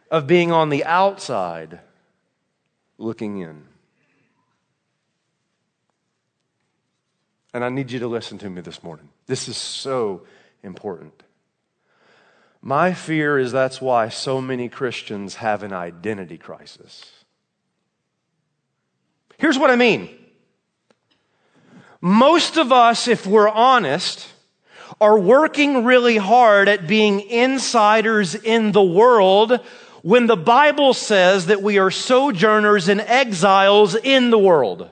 of 0.10 0.26
being 0.26 0.52
on 0.52 0.70
the 0.70 0.84
outside 0.86 1.80
looking 3.04 3.40
in. 3.40 3.64
And 7.54 7.64
I 7.64 7.70
need 7.70 7.92
you 7.92 8.00
to 8.00 8.08
listen 8.08 8.38
to 8.40 8.50
me 8.50 8.62
this 8.62 8.82
morning. 8.82 9.10
This 9.28 9.48
is 9.48 9.58
so 9.58 10.24
important. 10.64 11.22
My 12.62 12.94
fear 12.94 13.38
is 13.38 13.52
that's 13.52 13.82
why 13.82 14.10
so 14.10 14.42
many 14.42 14.70
Christians 14.70 15.36
have 15.36 15.62
an 15.62 15.74
identity 15.74 16.38
crisis. 16.38 17.12
Here's 19.38 19.60
what 19.60 19.70
I 19.70 19.76
mean. 19.76 20.10
Most 22.02 22.58
of 22.58 22.72
us, 22.72 23.08
if 23.08 23.28
we're 23.28 23.50
honest, 23.50 24.28
are 25.00 25.20
working 25.20 25.86
really 25.86 26.18
hard 26.18 26.70
at 26.70 26.88
being 26.88 27.22
insiders 27.22 28.36
in 28.36 28.72
the 28.72 28.84
world 28.84 29.60
when 30.04 30.28
the 30.28 30.36
Bible 30.36 30.94
says 30.94 31.46
that 31.46 31.64
we 31.64 31.80
are 31.80 31.90
sojourners 31.90 32.90
and 32.90 33.00
exiles 33.00 33.96
in 33.96 34.30
the 34.30 34.38
world. 34.38 34.90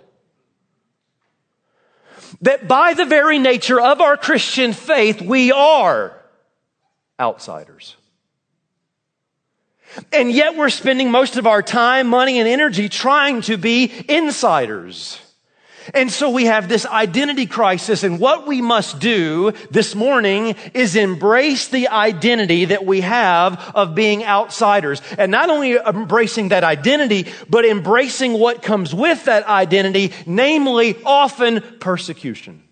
That 2.41 2.67
by 2.67 2.93
the 2.93 3.05
very 3.05 3.37
nature 3.37 3.79
of 3.79 3.99
our 3.99 4.15
Christian 4.15 4.71
faith, 4.71 5.21
we 5.21 5.51
are 5.51 6.17
outsiders. 7.19 7.97
And 10.13 10.31
yet 10.31 10.55
we're 10.55 10.69
spending 10.69 11.11
most 11.11 11.35
of 11.35 11.45
our 11.45 11.61
time, 11.61 12.07
money, 12.07 12.39
and 12.39 12.47
energy 12.47 12.87
trying 12.87 13.41
to 13.41 13.57
be 13.57 13.91
insiders. 14.07 15.19
And 15.93 16.11
so 16.11 16.29
we 16.29 16.45
have 16.45 16.69
this 16.69 16.85
identity 16.85 17.45
crisis 17.45 18.03
and 18.03 18.19
what 18.19 18.47
we 18.47 18.61
must 18.61 18.99
do 18.99 19.53
this 19.69 19.95
morning 19.95 20.55
is 20.73 20.95
embrace 20.95 21.67
the 21.67 21.87
identity 21.87 22.65
that 22.65 22.85
we 22.85 23.01
have 23.01 23.71
of 23.75 23.95
being 23.95 24.23
outsiders. 24.23 25.01
And 25.17 25.31
not 25.31 25.49
only 25.49 25.75
embracing 25.75 26.49
that 26.49 26.63
identity, 26.63 27.27
but 27.49 27.65
embracing 27.65 28.33
what 28.33 28.61
comes 28.61 28.93
with 28.93 29.25
that 29.25 29.47
identity, 29.47 30.13
namely 30.25 30.97
often 31.03 31.61
persecution. 31.79 32.63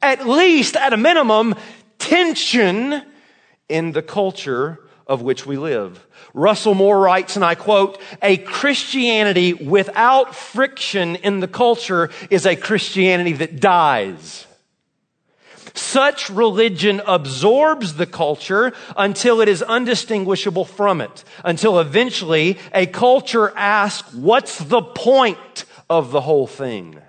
At 0.00 0.26
least, 0.26 0.76
at 0.76 0.92
a 0.92 0.98
minimum, 0.98 1.54
tension 1.98 3.02
in 3.68 3.92
the 3.92 4.02
culture 4.02 4.80
of 5.06 5.22
which 5.22 5.46
we 5.46 5.56
live. 5.56 6.06
Russell 6.34 6.74
Moore 6.74 6.98
writes, 6.98 7.36
and 7.36 7.44
I 7.44 7.54
quote, 7.54 8.00
a 8.20 8.36
Christianity 8.36 9.54
without 9.54 10.34
friction 10.34 11.14
in 11.16 11.38
the 11.38 11.46
culture 11.46 12.10
is 12.28 12.44
a 12.44 12.56
Christianity 12.56 13.34
that 13.34 13.60
dies. 13.60 14.46
Such 15.74 16.30
religion 16.30 17.00
absorbs 17.06 17.94
the 17.94 18.06
culture 18.06 18.72
until 18.96 19.40
it 19.40 19.48
is 19.48 19.62
undistinguishable 19.62 20.64
from 20.64 21.00
it, 21.00 21.24
until 21.44 21.78
eventually 21.78 22.58
a 22.72 22.86
culture 22.86 23.52
asks, 23.56 24.12
what's 24.12 24.58
the 24.58 24.82
point 24.82 25.64
of 25.88 26.10
the 26.10 26.20
whole 26.20 26.48
thing? 26.48 27.00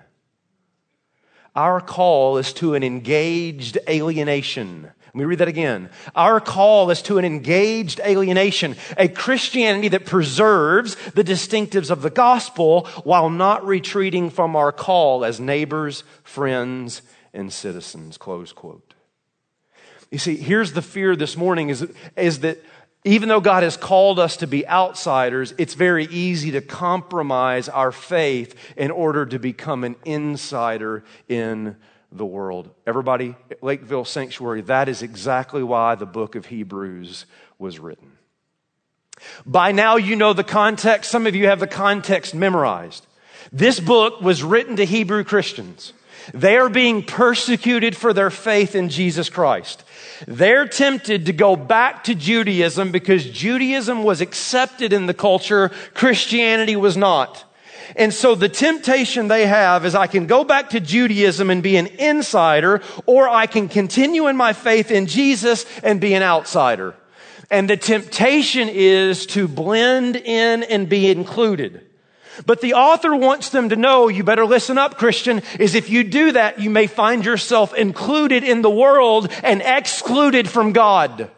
Our 1.56 1.80
call 1.80 2.38
is 2.38 2.52
to 2.54 2.74
an 2.74 2.84
engaged 2.84 3.78
alienation 3.88 4.92
let 5.16 5.20
me 5.20 5.24
read 5.24 5.38
that 5.38 5.48
again. 5.48 5.88
Our 6.14 6.40
call 6.40 6.90
is 6.90 7.00
to 7.02 7.16
an 7.16 7.24
engaged 7.24 8.00
alienation, 8.00 8.76
a 8.98 9.08
Christianity 9.08 9.88
that 9.88 10.04
preserves 10.04 10.94
the 11.12 11.24
distinctives 11.24 11.90
of 11.90 12.02
the 12.02 12.10
gospel 12.10 12.84
while 13.02 13.30
not 13.30 13.66
retreating 13.66 14.28
from 14.28 14.54
our 14.54 14.72
call 14.72 15.24
as 15.24 15.40
neighbors, 15.40 16.04
friends, 16.22 17.00
and 17.32 17.50
citizens. 17.50 18.18
Close 18.18 18.52
quote. 18.52 18.92
You 20.10 20.18
see, 20.18 20.36
here's 20.36 20.74
the 20.74 20.82
fear 20.82 21.16
this 21.16 21.34
morning 21.34 21.70
is, 21.70 21.90
is 22.14 22.40
that 22.40 22.62
even 23.04 23.30
though 23.30 23.40
God 23.40 23.62
has 23.62 23.78
called 23.78 24.18
us 24.18 24.36
to 24.36 24.46
be 24.46 24.68
outsiders, 24.68 25.54
it's 25.56 25.72
very 25.72 26.04
easy 26.08 26.50
to 26.50 26.60
compromise 26.60 27.70
our 27.70 27.90
faith 27.90 28.54
in 28.76 28.90
order 28.90 29.24
to 29.24 29.38
become 29.38 29.82
an 29.82 29.96
insider 30.04 31.04
in 31.26 31.76
the 32.16 32.26
world. 32.26 32.70
Everybody, 32.86 33.34
Lakeville 33.62 34.04
Sanctuary, 34.04 34.62
that 34.62 34.88
is 34.88 35.02
exactly 35.02 35.62
why 35.62 35.94
the 35.94 36.06
book 36.06 36.34
of 36.34 36.46
Hebrews 36.46 37.26
was 37.58 37.78
written. 37.78 38.12
By 39.44 39.72
now, 39.72 39.96
you 39.96 40.16
know 40.16 40.32
the 40.32 40.44
context. 40.44 41.10
Some 41.10 41.26
of 41.26 41.34
you 41.34 41.46
have 41.46 41.60
the 41.60 41.66
context 41.66 42.34
memorized. 42.34 43.06
This 43.52 43.80
book 43.80 44.20
was 44.20 44.42
written 44.42 44.76
to 44.76 44.84
Hebrew 44.84 45.24
Christians. 45.24 45.92
They 46.34 46.56
are 46.56 46.68
being 46.68 47.02
persecuted 47.02 47.96
for 47.96 48.12
their 48.12 48.30
faith 48.30 48.74
in 48.74 48.88
Jesus 48.88 49.30
Christ. 49.30 49.84
They're 50.26 50.66
tempted 50.66 51.26
to 51.26 51.32
go 51.32 51.56
back 51.56 52.04
to 52.04 52.14
Judaism 52.14 52.90
because 52.90 53.24
Judaism 53.24 54.02
was 54.02 54.20
accepted 54.20 54.92
in 54.92 55.06
the 55.06 55.14
culture, 55.14 55.70
Christianity 55.94 56.76
was 56.76 56.96
not. 56.96 57.44
And 57.94 58.12
so 58.12 58.34
the 58.34 58.48
temptation 58.48 59.28
they 59.28 59.46
have 59.46 59.84
is 59.84 59.94
I 59.94 60.06
can 60.06 60.26
go 60.26 60.42
back 60.42 60.70
to 60.70 60.80
Judaism 60.80 61.50
and 61.50 61.62
be 61.62 61.76
an 61.76 61.86
insider, 61.86 62.82
or 63.06 63.28
I 63.28 63.46
can 63.46 63.68
continue 63.68 64.26
in 64.26 64.36
my 64.36 64.52
faith 64.52 64.90
in 64.90 65.06
Jesus 65.06 65.64
and 65.82 66.00
be 66.00 66.14
an 66.14 66.22
outsider. 66.22 66.94
And 67.50 67.70
the 67.70 67.76
temptation 67.76 68.68
is 68.68 69.26
to 69.26 69.46
blend 69.46 70.16
in 70.16 70.64
and 70.64 70.88
be 70.88 71.10
included. 71.10 71.82
But 72.44 72.60
the 72.60 72.74
author 72.74 73.14
wants 73.14 73.50
them 73.50 73.70
to 73.70 73.76
know, 73.76 74.08
you 74.08 74.24
better 74.24 74.44
listen 74.44 74.76
up, 74.76 74.98
Christian, 74.98 75.42
is 75.58 75.74
if 75.74 75.88
you 75.88 76.04
do 76.04 76.32
that, 76.32 76.60
you 76.60 76.68
may 76.68 76.86
find 76.86 77.24
yourself 77.24 77.72
included 77.72 78.44
in 78.44 78.62
the 78.62 78.70
world 78.70 79.30
and 79.42 79.62
excluded 79.62 80.48
from 80.48 80.72
God. 80.72 81.30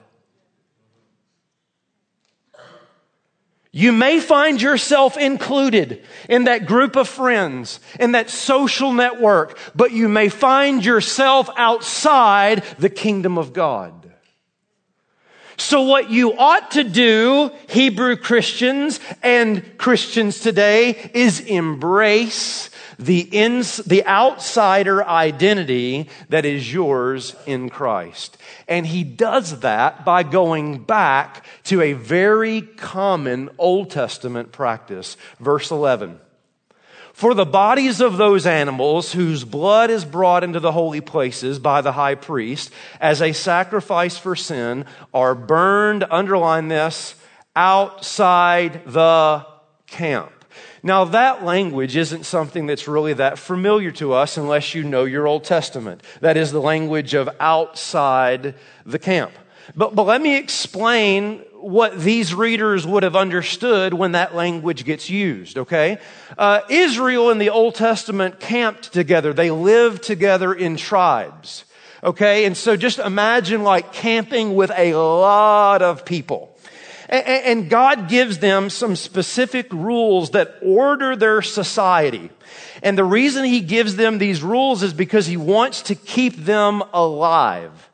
You 3.79 3.93
may 3.93 4.19
find 4.19 4.61
yourself 4.61 5.17
included 5.17 6.05
in 6.29 6.45
that 6.45 6.67
group 6.67 6.97
of 6.97 7.09
friends, 7.09 7.79
in 8.01 8.11
that 8.11 8.29
social 8.29 8.93
network, 8.93 9.57
but 9.73 9.93
you 9.93 10.09
may 10.09 10.31
find 10.31 10.85
yourself 10.85 11.49
outside 11.57 12.65
the 12.81 12.91
kingdom 12.91 13.39
of 13.39 13.53
God. 13.53 14.13
So 15.59 15.83
what 15.83 16.11
you 16.11 16.37
ought 16.37 16.73
to 16.73 16.83
do, 16.83 17.53
Hebrew 17.69 18.17
Christians 18.17 18.99
and 19.23 19.79
Christians 19.79 20.41
today, 20.41 21.13
is 21.15 21.39
embrace 21.39 22.71
the, 22.99 23.21
ins, 23.21 23.77
the 23.79 24.05
outsider 24.07 25.05
identity 25.05 26.09
that 26.29 26.45
is 26.45 26.73
yours 26.73 27.37
in 27.47 27.71
Christ. 27.71 28.37
And 28.67 28.87
he 28.87 29.05
does 29.05 29.61
that 29.61 30.05
by 30.05 30.25
going 30.25 30.79
back 30.79 31.47
to 31.65 31.81
a 31.81 31.93
very 31.93 32.63
common 32.63 33.51
Old 33.57 33.91
Testament 33.91 34.51
practice. 34.51 35.17
Verse 35.39 35.71
11. 35.71 36.19
For 37.13 37.35
the 37.35 37.45
bodies 37.45 38.01
of 38.01 38.17
those 38.17 38.47
animals 38.47 39.13
whose 39.13 39.43
blood 39.43 39.91
is 39.91 40.05
brought 40.05 40.45
into 40.45 40.61
the 40.61 40.71
holy 40.71 41.01
places 41.01 41.59
by 41.59 41.81
the 41.81 41.91
high 41.91 42.15
priest 42.15 42.71
as 43.01 43.21
a 43.21 43.33
sacrifice 43.33 44.17
for 44.17 44.37
sin 44.37 44.85
are 45.13 45.35
burned, 45.35 46.05
underline 46.11 46.69
this, 46.69 47.17
outside 47.57 48.85
the 48.87 49.45
camp. 49.89 50.38
Now, 50.83 51.05
that 51.05 51.45
language 51.45 51.97
isn't 51.97 52.25
something 52.25 52.67
that's 52.67 52.87
really 52.87 53.13
that 53.15 53.39
familiar 53.39 53.91
to 53.93 54.13
us 54.13 54.37
unless 54.37 54.75
you 54.75 54.85
know 54.85 55.05
your 55.05 55.27
Old 55.27 55.45
Testament. 55.45 56.03
That 56.21 56.37
is 56.37 56.53
the 56.53 56.61
language 56.61 57.15
of 57.15 57.29
outside 57.41 58.55
the 58.87 58.99
camp. 58.99 59.33
But, 59.77 59.95
but 59.95 60.05
let 60.05 60.23
me 60.23 60.37
explain 60.37 61.41
what 61.61 61.99
these 61.99 62.33
readers 62.33 62.87
would 62.87 63.03
have 63.03 63.17
understood 63.17 63.93
when 63.93 64.13
that 64.13 64.35
language 64.35 64.85
gets 64.85 65.11
used, 65.11 65.59
okay? 65.59 65.99
Uh, 66.37 66.61
Israel 66.71 67.31
in 67.31 67.39
the 67.39 67.51
Old 67.51 67.75
Testament 67.75 68.41
camped 68.41 68.93
together. 68.93 69.33
They 69.33 69.51
lived 69.51 70.05
together 70.05 70.55
in 70.55 70.77
tribes, 70.77 71.65
okay? 72.03 72.45
And 72.45 72.57
so 72.57 72.77
just 72.77 72.99
imagine 72.99 73.65
like 73.65 73.93
camping 73.93 74.55
with 74.55 74.71
a 74.77 74.95
lot 74.95 75.83
of 75.83 76.05
people. 76.05 76.57
And 77.09 77.71
God 77.71 78.09
gives 78.09 78.39
them 78.39 78.69
some 78.69 78.95
specific 78.95 79.73
rules 79.73 80.31
that 80.31 80.57
order 80.61 81.17
their 81.17 81.41
society. 81.41 82.31
And 82.83 82.99
the 82.99 83.05
reason 83.05 83.45
he 83.45 83.61
gives 83.61 83.97
them 83.97 84.19
these 84.19 84.43
rules 84.43 84.83
is 84.83 84.93
because 84.93 85.27
he 85.27 85.37
wants 85.37 85.83
to 85.83 85.95
keep 85.95 86.37
them 86.37 86.83
alive. 86.93 87.89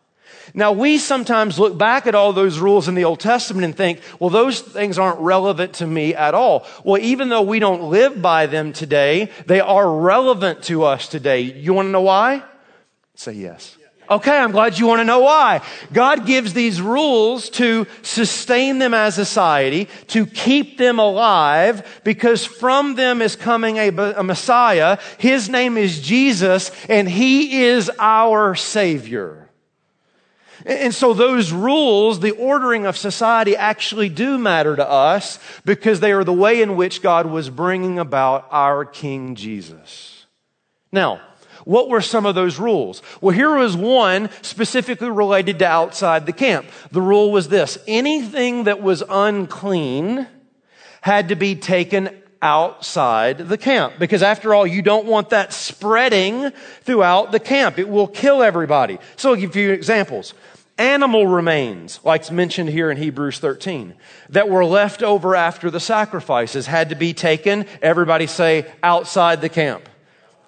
Now, 0.56 0.70
we 0.70 0.98
sometimes 0.98 1.58
look 1.58 1.76
back 1.76 2.06
at 2.06 2.14
all 2.14 2.32
those 2.32 2.58
rules 2.58 2.86
in 2.86 2.94
the 2.94 3.04
Old 3.04 3.18
Testament 3.18 3.64
and 3.64 3.76
think, 3.76 4.00
well, 4.20 4.30
those 4.30 4.60
things 4.60 4.98
aren't 4.98 5.18
relevant 5.18 5.74
to 5.74 5.86
me 5.86 6.14
at 6.14 6.34
all. 6.34 6.64
Well, 6.84 7.00
even 7.02 7.28
though 7.28 7.42
we 7.42 7.58
don't 7.58 7.90
live 7.90 8.22
by 8.22 8.46
them 8.46 8.72
today, 8.72 9.30
they 9.46 9.60
are 9.60 9.90
relevant 9.90 10.62
to 10.64 10.84
us 10.84 11.08
today. 11.08 11.40
You 11.40 11.72
want 11.74 11.86
to 11.86 11.90
know 11.90 12.02
why? 12.02 12.44
Say 13.16 13.32
yes. 13.32 13.76
Okay, 14.10 14.36
I'm 14.36 14.52
glad 14.52 14.78
you 14.78 14.86
want 14.86 15.00
to 15.00 15.04
know 15.04 15.20
why. 15.20 15.62
God 15.92 16.26
gives 16.26 16.52
these 16.52 16.80
rules 16.80 17.48
to 17.50 17.86
sustain 18.02 18.78
them 18.78 18.92
as 18.92 19.18
a 19.18 19.24
society, 19.24 19.88
to 20.08 20.26
keep 20.26 20.76
them 20.76 20.98
alive, 20.98 22.00
because 22.04 22.44
from 22.44 22.94
them 22.94 23.22
is 23.22 23.34
coming 23.34 23.78
a, 23.78 23.88
a, 23.88 24.22
Messiah. 24.22 24.98
His 25.18 25.48
name 25.48 25.78
is 25.78 26.00
Jesus, 26.00 26.70
and 26.88 27.08
He 27.08 27.62
is 27.62 27.90
our 27.98 28.54
Savior. 28.54 29.48
And 30.66 30.94
so 30.94 31.12
those 31.12 31.52
rules, 31.52 32.20
the 32.20 32.30
ordering 32.30 32.86
of 32.86 32.96
society 32.96 33.56
actually 33.56 34.08
do 34.08 34.38
matter 34.38 34.76
to 34.76 34.88
us 34.88 35.38
because 35.64 36.00
they 36.00 36.12
are 36.12 36.24
the 36.24 36.32
way 36.32 36.62
in 36.62 36.76
which 36.76 37.02
God 37.02 37.26
was 37.26 37.50
bringing 37.50 37.98
about 37.98 38.48
our 38.50 38.84
King 38.84 39.34
Jesus. 39.34 40.26
Now, 40.90 41.20
what 41.64 41.88
were 41.88 42.00
some 42.00 42.26
of 42.26 42.34
those 42.34 42.58
rules? 42.58 43.02
Well, 43.20 43.34
here 43.34 43.56
was 43.56 43.76
one 43.76 44.28
specifically 44.42 45.10
related 45.10 45.58
to 45.60 45.66
outside 45.66 46.26
the 46.26 46.32
camp. 46.32 46.66
The 46.90 47.00
rule 47.00 47.32
was 47.32 47.48
this. 47.48 47.78
Anything 47.86 48.64
that 48.64 48.82
was 48.82 49.02
unclean 49.08 50.26
had 51.00 51.28
to 51.28 51.36
be 51.36 51.56
taken 51.56 52.10
outside 52.40 53.38
the 53.38 53.58
camp. 53.58 53.94
Because 53.98 54.22
after 54.22 54.54
all, 54.54 54.66
you 54.66 54.82
don't 54.82 55.06
want 55.06 55.30
that 55.30 55.52
spreading 55.52 56.50
throughout 56.82 57.32
the 57.32 57.40
camp. 57.40 57.78
It 57.78 57.88
will 57.88 58.06
kill 58.06 58.42
everybody. 58.42 58.98
So 59.16 59.30
I'll 59.30 59.36
give 59.36 59.56
you 59.56 59.72
examples. 59.72 60.34
Animal 60.76 61.26
remains, 61.26 62.00
like 62.04 62.30
mentioned 62.32 62.68
here 62.68 62.90
in 62.90 62.96
Hebrews 62.96 63.38
13, 63.38 63.94
that 64.30 64.48
were 64.48 64.64
left 64.64 65.02
over 65.02 65.36
after 65.36 65.70
the 65.70 65.78
sacrifices 65.78 66.66
had 66.66 66.88
to 66.88 66.96
be 66.96 67.14
taken, 67.14 67.64
everybody 67.80 68.26
say, 68.26 68.70
outside 68.82 69.40
the 69.40 69.48
camp 69.48 69.88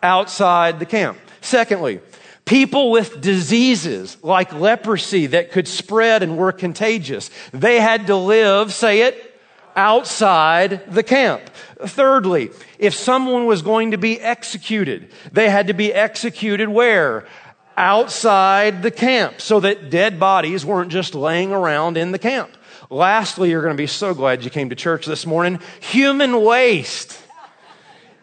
outside 0.03 0.79
the 0.79 0.87
camp. 0.87 1.19
Secondly, 1.41 2.01
people 2.45 2.91
with 2.91 3.21
diseases 3.21 4.17
like 4.23 4.53
leprosy 4.53 5.27
that 5.27 5.53
could 5.53 5.69
spread 5.69 6.23
and 6.23 6.37
were 6.37 6.53
contagious, 6.53 7.31
they 7.53 7.81
had 7.81 8.07
to 8.07 8.17
live, 8.17 8.73
say 8.73 9.03
it, 9.03 9.41
outside 9.77 10.91
the 10.93 11.03
camp. 11.03 11.43
Thirdly, 11.85 12.51
if 12.79 12.95
someone 12.95 13.47
was 13.47 13.63
going 13.63 13.91
to 13.91 13.99
be 13.99 14.19
executed, 14.19 15.11
they 15.33 15.51
had 15.51 15.67
to 15.67 15.75
be 15.75 15.93
executed 15.93 16.69
where? 16.69 17.27
Outside 17.77 18.83
the 18.83 18.91
camp 18.91 19.41
so 19.41 19.61
that 19.61 19.91
dead 19.91 20.19
bodies 20.19 20.65
weren't 20.65 20.91
just 20.91 21.15
laying 21.15 21.53
around 21.53 21.99
in 21.99 22.11
the 22.11 22.19
camp. 22.19 22.51
Lastly, 22.89 23.51
you're 23.51 23.63
going 23.63 23.77
to 23.77 23.83
be 23.83 23.87
so 23.87 24.15
glad 24.15 24.45
you 24.45 24.51
came 24.51 24.71
to 24.71 24.77
church 24.77 25.05
this 25.05 25.27
morning. 25.27 25.61
Human 25.81 26.43
waste 26.43 27.21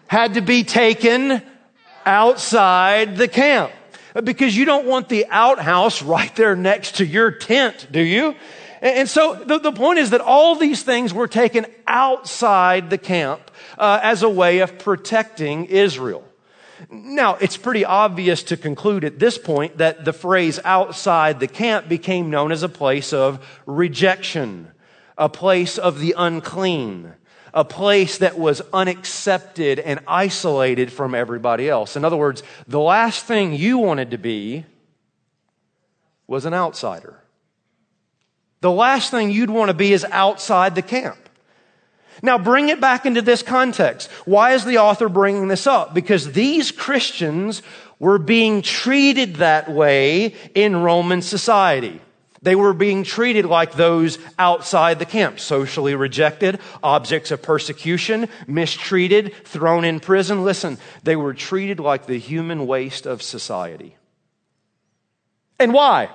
had 0.07 0.35
to 0.35 0.41
be 0.41 0.63
taken 0.63 1.43
outside 2.05 3.17
the 3.17 3.27
camp 3.27 3.71
because 4.23 4.55
you 4.55 4.65
don't 4.65 4.85
want 4.85 5.09
the 5.09 5.25
outhouse 5.29 6.01
right 6.01 6.35
there 6.35 6.55
next 6.55 6.97
to 6.97 7.05
your 7.05 7.31
tent, 7.31 7.87
do 7.91 8.01
you? 8.01 8.35
And 8.81 9.09
so 9.09 9.35
the, 9.35 9.59
the 9.59 9.71
point 9.71 9.99
is 9.99 10.09
that 10.09 10.21
all 10.21 10.55
these 10.55 10.83
things 10.83 11.13
were 11.13 11.27
taken 11.27 11.65
outside 11.87 12.89
the 12.89 12.97
camp 12.97 13.49
uh, 13.77 13.99
as 14.03 14.23
a 14.23 14.29
way 14.29 14.59
of 14.59 14.77
protecting 14.77 15.65
Israel. 15.65 16.23
Now, 16.91 17.35
it's 17.35 17.55
pretty 17.55 17.85
obvious 17.85 18.43
to 18.43 18.57
conclude 18.57 19.05
at 19.05 19.19
this 19.19 19.37
point 19.37 19.77
that 19.77 20.03
the 20.03 20.11
phrase 20.11 20.59
outside 20.65 21.39
the 21.39 21.47
camp 21.47 21.87
became 21.87 22.29
known 22.29 22.51
as 22.51 22.61
a 22.61 22.69
place 22.69 23.13
of 23.13 23.45
rejection, 23.65 24.71
a 25.17 25.29
place 25.29 25.77
of 25.77 25.99
the 25.99 26.13
unclean 26.17 27.13
a 27.53 27.63
place 27.63 28.17
that 28.17 28.37
was 28.37 28.61
unaccepted 28.73 29.79
and 29.79 29.99
isolated 30.07 30.91
from 30.91 31.13
everybody 31.13 31.69
else. 31.69 31.95
In 31.95 32.03
other 32.03 32.17
words, 32.17 32.41
the 32.67 32.79
last 32.79 33.25
thing 33.25 33.53
you 33.53 33.77
wanted 33.77 34.11
to 34.11 34.17
be 34.17 34.65
was 36.25 36.45
an 36.45 36.53
outsider. 36.53 37.19
The 38.61 38.71
last 38.71 39.11
thing 39.11 39.29
you'd 39.29 39.49
want 39.49 39.69
to 39.69 39.73
be 39.73 39.93
is 39.93 40.05
outside 40.05 40.73
the 40.73 40.81
camp. 40.81 41.17
Now 42.21 42.37
bring 42.37 42.69
it 42.69 42.79
back 42.79 43.05
into 43.05 43.21
this 43.21 43.43
context. 43.43 44.09
Why 44.25 44.53
is 44.53 44.63
the 44.63 44.77
author 44.77 45.09
bringing 45.09 45.49
this 45.49 45.67
up? 45.67 45.93
Because 45.93 46.31
these 46.31 46.71
Christians 46.71 47.61
were 47.99 48.17
being 48.17 48.61
treated 48.61 49.35
that 49.35 49.69
way 49.69 50.35
in 50.55 50.77
Roman 50.77 51.21
society. 51.21 52.01
They 52.43 52.55
were 52.55 52.73
being 52.73 53.05
treated 53.05 53.45
like 53.45 53.73
those 53.73 54.19
outside 54.37 54.99
the 54.99 55.05
camp, 55.05 55.39
socially 55.39 55.95
rejected, 55.95 56.59
objects 56.83 57.31
of 57.31 57.41
persecution, 57.41 58.27
mistreated, 58.47 59.33
thrown 59.45 59.85
in 59.85 60.01
prison. 60.01 60.43
Listen, 60.43 60.77
they 61.03 61.15
were 61.15 61.33
treated 61.33 61.79
like 61.79 62.05
the 62.05 62.19
human 62.19 62.67
waste 62.67 63.05
of 63.05 63.21
society. 63.21 63.95
And 65.57 65.73
why? 65.73 66.09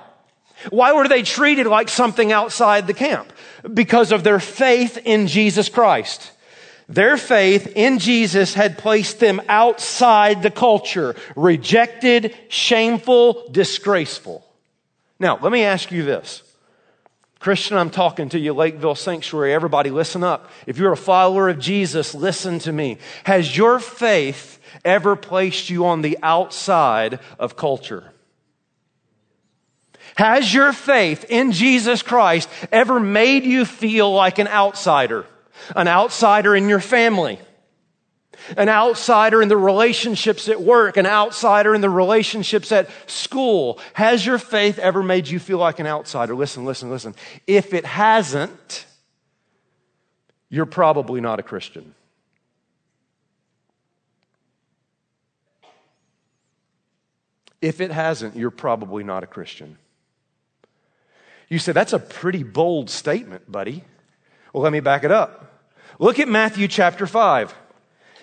Why 0.69 0.93
were 0.93 1.07
they 1.07 1.23
treated 1.23 1.65
like 1.65 1.89
something 1.89 2.31
outside 2.31 2.85
the 2.85 2.93
camp? 2.93 3.33
Because 3.73 4.11
of 4.11 4.23
their 4.23 4.39
faith 4.39 4.99
in 5.03 5.25
Jesus 5.25 5.67
Christ. 5.67 6.31
Their 6.87 7.17
faith 7.17 7.73
in 7.75 7.97
Jesus 7.97 8.53
had 8.53 8.77
placed 8.77 9.19
them 9.19 9.41
outside 9.47 10.43
the 10.43 10.51
culture, 10.51 11.15
rejected, 11.35 12.35
shameful, 12.49 13.49
disgraceful. 13.51 14.45
Now, 15.19 15.37
let 15.41 15.51
me 15.51 15.63
ask 15.63 15.91
you 15.91 16.03
this. 16.03 16.43
Christian, 17.39 17.77
I'm 17.77 17.89
talking 17.89 18.29
to 18.29 18.39
you, 18.39 18.53
Lakeville 18.53 18.95
Sanctuary. 18.95 19.53
Everybody, 19.53 19.89
listen 19.89 20.23
up. 20.23 20.49
If 20.67 20.77
you're 20.77 20.91
a 20.91 20.97
follower 20.97 21.49
of 21.49 21.59
Jesus, 21.59 22.13
listen 22.13 22.59
to 22.59 22.71
me. 22.71 22.97
Has 23.23 23.55
your 23.55 23.79
faith 23.79 24.59
ever 24.83 25.15
placed 25.15 25.69
you 25.69 25.85
on 25.85 26.01
the 26.01 26.17
outside 26.21 27.19
of 27.37 27.55
culture? 27.55 28.11
Has 30.17 30.53
your 30.53 30.73
faith 30.73 31.25
in 31.29 31.53
Jesus 31.53 32.01
Christ 32.01 32.49
ever 32.73 32.99
made 32.99 33.45
you 33.45 33.63
feel 33.63 34.11
like 34.11 34.37
an 34.37 34.49
outsider? 34.49 35.25
An 35.77 35.87
outsider 35.87 36.55
in 36.55 36.67
your 36.67 36.81
family? 36.81 37.39
An 38.57 38.69
outsider 38.69 39.41
in 39.41 39.49
the 39.49 39.57
relationships 39.57 40.47
at 40.49 40.61
work, 40.61 40.97
an 40.97 41.05
outsider 41.05 41.73
in 41.73 41.81
the 41.81 41.89
relationships 41.89 42.71
at 42.71 42.89
school. 43.09 43.79
Has 43.93 44.25
your 44.25 44.37
faith 44.37 44.79
ever 44.79 45.03
made 45.03 45.27
you 45.27 45.39
feel 45.39 45.57
like 45.57 45.79
an 45.79 45.87
outsider? 45.87 46.35
Listen, 46.35 46.65
listen, 46.65 46.89
listen. 46.89 47.15
If 47.47 47.73
it 47.73 47.85
hasn't, 47.85 48.85
you're 50.49 50.65
probably 50.65 51.21
not 51.21 51.39
a 51.39 51.43
Christian. 51.43 51.93
If 57.61 57.81
it 57.81 57.91
hasn't, 57.91 58.35
you're 58.35 58.51
probably 58.51 59.03
not 59.03 59.23
a 59.23 59.27
Christian. 59.27 59.77
You 61.49 61.59
say, 61.59 61.71
that's 61.71 61.93
a 61.93 61.99
pretty 61.99 62.43
bold 62.43 62.89
statement, 62.89 63.51
buddy. 63.51 63.83
Well, 64.53 64.63
let 64.63 64.71
me 64.71 64.79
back 64.79 65.03
it 65.03 65.11
up. 65.11 65.61
Look 65.99 66.19
at 66.19 66.27
Matthew 66.27 66.67
chapter 66.67 67.05
5. 67.05 67.53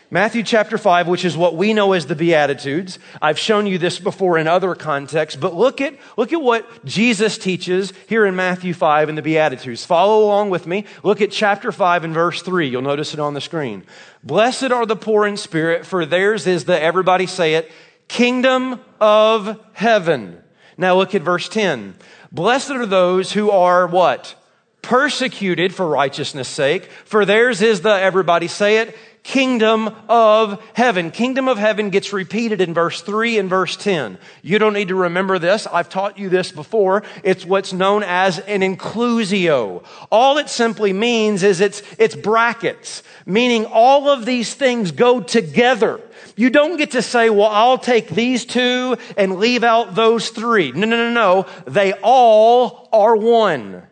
Matthew 0.09 0.45
chapter 0.45 0.79
5, 0.79 1.09
which 1.09 1.25
is 1.25 1.37
what 1.37 1.57
we 1.57 1.75
know 1.75 1.93
as 1.93 2.07
the 2.07 2.15
Beatitudes. 2.15 3.01
I've 3.21 3.41
shown 3.41 3.67
you 3.67 3.77
this 3.77 3.99
before 3.99 4.39
in 4.39 4.47
other 4.47 4.77
contexts, 4.77 5.41
but 5.41 5.53
look 5.53 5.81
at, 5.81 5.95
look 6.17 6.33
at 6.33 6.41
what 6.41 6.85
Jesus 6.85 7.37
teaches 7.37 7.93
here 8.09 8.25
in 8.25 8.37
Matthew 8.37 8.73
5 8.73 9.09
in 9.09 9.17
the 9.17 9.23
Beatitudes. 9.23 9.85
Follow 9.85 10.25
along 10.25 10.51
with 10.51 10.65
me. 10.65 10.85
Look 11.03 11.21
at 11.21 11.33
chapter 11.33 11.73
5 11.73 12.05
and 12.05 12.15
verse 12.15 12.41
3. 12.43 12.69
You'll 12.69 12.83
notice 12.83 13.15
it 13.15 13.21
on 13.21 13.35
the 13.35 13.41
screen. 13.41 13.83
Blessed 14.23 14.71
are 14.71 14.87
the 14.87 14.95
poor 14.95 15.27
in 15.27 15.37
spirit, 15.37 15.85
for 15.85 16.07
theirs 16.07 16.47
is 16.47 16.67
the, 16.67 16.81
everybody 16.81 17.27
say 17.27 17.55
it, 17.55 17.73
kingdom 18.07 18.81
of 19.01 19.61
heaven. 19.73 20.41
Now 20.79 20.95
look 20.95 21.17
at 21.17 21.23
verse 21.23 21.49
10. 21.49 21.97
Blessed 22.31 22.71
are 22.71 22.87
those 22.87 23.33
who 23.33 23.51
are 23.51 23.89
what? 23.89 24.37
Persecuted 24.83 25.75
for 25.75 25.89
righteousness' 25.89 26.47
sake, 26.47 26.85
for 26.85 27.25
theirs 27.25 27.61
is 27.61 27.81
the, 27.81 27.91
everybody 27.91 28.47
say 28.47 28.79
it, 28.79 28.97
kingdom 29.27 29.91
of 30.09 30.63
heaven. 30.73 31.11
Kingdom 31.11 31.49
of 31.49 31.59
heaven 31.59 31.91
gets 31.91 32.13
repeated 32.13 32.61
in 32.61 32.73
verse 32.73 33.03
3 33.03 33.39
and 33.39 33.51
verse 33.51 33.77
10. 33.77 34.19
You 34.41 34.61
don't 34.61 34.73
need 34.73 34.89
to 34.89 34.95
remember 34.95 35.41
this. 35.41 35.67
I've 35.67 35.89
taught 35.89 36.17
you 36.17 36.29
this 36.29 36.53
before. 36.53 37.03
It's 37.25 37.45
what's 37.45 37.73
known 37.73 38.05
as 38.05 38.39
an 38.39 38.61
inclusio. 38.61 39.85
All 40.13 40.39
it 40.39 40.49
simply 40.49 40.93
means 40.93 41.43
is 41.43 41.61
it's, 41.61 41.83
it's 41.99 42.15
brackets, 42.15 43.03
meaning 43.27 43.67
all 43.67 44.09
of 44.09 44.25
these 44.25 44.55
things 44.55 44.93
go 44.93 45.21
together. 45.21 46.01
You 46.37 46.51
don't 46.51 46.77
get 46.77 46.93
to 46.93 47.03
say, 47.03 47.29
well, 47.29 47.49
I'll 47.51 47.79
take 47.79 48.09
these 48.09 48.45
two 48.45 48.97
and 49.17 49.41
leave 49.41 49.65
out 49.65 49.97
those 49.97 50.29
three. 50.29 50.71
No, 50.71 50.87
no, 50.87 50.97
no, 50.97 51.13
no. 51.13 51.47
They 51.67 51.95
all 51.95 52.89
are 52.93 53.17
one. 53.17 53.83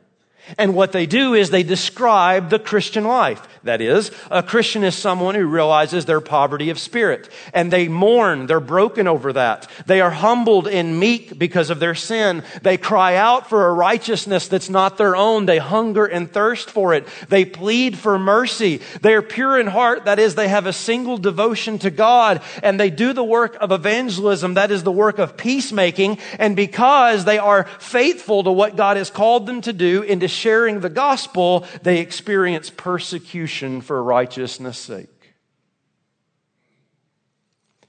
And 0.58 0.74
what 0.74 0.92
they 0.92 1.06
do 1.06 1.34
is 1.34 1.50
they 1.50 1.62
describe 1.62 2.50
the 2.50 2.58
Christian 2.58 3.04
life. 3.04 3.46
That 3.64 3.80
is, 3.80 4.10
a 4.30 4.42
Christian 4.42 4.84
is 4.84 4.94
someone 4.94 5.34
who 5.34 5.46
realizes 5.46 6.04
their 6.04 6.20
poverty 6.20 6.68
of 6.68 6.78
spirit 6.78 7.30
and 7.54 7.72
they 7.72 7.88
mourn, 7.88 8.46
they're 8.46 8.60
broken 8.60 9.08
over 9.08 9.32
that. 9.32 9.70
They 9.86 10.02
are 10.02 10.10
humbled 10.10 10.68
and 10.68 11.00
meek 11.00 11.38
because 11.38 11.70
of 11.70 11.80
their 11.80 11.94
sin. 11.94 12.42
They 12.60 12.76
cry 12.76 13.16
out 13.16 13.48
for 13.48 13.66
a 13.66 13.72
righteousness 13.72 14.48
that's 14.48 14.68
not 14.68 14.98
their 14.98 15.16
own. 15.16 15.46
They 15.46 15.58
hunger 15.58 16.04
and 16.04 16.30
thirst 16.30 16.70
for 16.70 16.92
it. 16.92 17.08
They 17.30 17.46
plead 17.46 17.96
for 17.96 18.18
mercy. 18.18 18.82
They 19.00 19.14
are 19.14 19.22
pure 19.22 19.58
in 19.58 19.68
heart. 19.68 20.04
That 20.04 20.18
is, 20.18 20.34
they 20.34 20.48
have 20.48 20.66
a 20.66 20.72
single 20.72 21.16
devotion 21.16 21.78
to 21.78 21.90
God 21.90 22.42
and 22.62 22.78
they 22.78 22.90
do 22.90 23.14
the 23.14 23.24
work 23.24 23.56
of 23.62 23.72
evangelism. 23.72 24.54
That 24.54 24.70
is 24.70 24.82
the 24.82 24.92
work 24.92 25.18
of 25.18 25.38
peacemaking. 25.38 26.18
And 26.38 26.54
because 26.54 27.24
they 27.24 27.38
are 27.38 27.64
faithful 27.78 28.44
to 28.44 28.52
what 28.52 28.76
God 28.76 28.98
has 28.98 29.08
called 29.08 29.46
them 29.46 29.62
to 29.62 29.72
do 29.72 30.02
into 30.02 30.28
sharing 30.34 30.80
the 30.80 30.90
gospel, 30.90 31.66
they 31.82 32.00
experience 32.00 32.70
persecution 32.70 33.80
for 33.80 34.02
righteousness' 34.02 34.78
sake. 34.78 35.08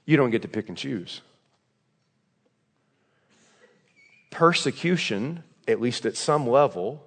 You 0.06 0.16
don't 0.16 0.30
get 0.30 0.42
to 0.42 0.48
pick 0.48 0.68
and 0.68 0.78
choose. 0.78 1.20
Persecution, 4.30 5.42
at 5.66 5.80
least 5.80 6.06
at 6.06 6.16
some 6.16 6.46
level, 6.48 7.04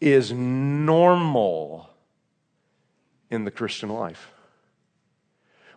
is 0.00 0.32
normal 0.32 1.90
in 3.30 3.44
the 3.44 3.50
Christian 3.50 3.88
life. 3.88 4.30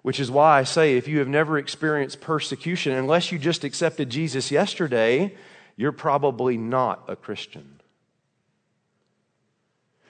Which 0.02 0.20
is 0.20 0.32
why 0.32 0.60
I 0.60 0.64
say 0.64 0.96
if 0.96 1.08
you 1.08 1.20
have 1.20 1.28
never 1.28 1.58
experienced 1.58 2.22
persecution, 2.22 2.94
unless 2.94 3.32
you 3.32 3.40
just 3.40 3.64
accepted 3.64 4.10
Jesus 4.10 4.52
yesterday, 4.52 5.36
you're 5.76 5.92
probably 5.92 6.58
not 6.58 7.04
a 7.08 7.16
Christian. 7.16 7.77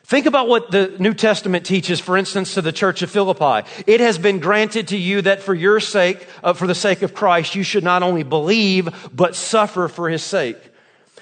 Think 0.07 0.25
about 0.25 0.47
what 0.47 0.71
the 0.71 0.95
New 0.99 1.13
Testament 1.13 1.65
teaches, 1.65 1.99
for 1.99 2.15
instance, 2.15 2.53
to 2.53 2.61
the 2.61 2.71
church 2.71 3.01
of 3.01 3.11
Philippi. 3.11 3.67
It 3.85 3.99
has 3.99 4.17
been 4.17 4.39
granted 4.39 4.87
to 4.87 4.97
you 4.97 5.21
that 5.23 5.41
for 5.41 5.53
your 5.53 5.81
sake, 5.81 6.25
uh, 6.41 6.53
for 6.53 6.65
the 6.65 6.73
sake 6.73 7.01
of 7.01 7.13
Christ, 7.13 7.55
you 7.55 7.63
should 7.63 7.83
not 7.83 8.03
only 8.03 8.23
believe, 8.23 8.87
but 9.13 9.35
suffer 9.35 9.89
for 9.89 10.07
his 10.07 10.23
sake. 10.23 10.55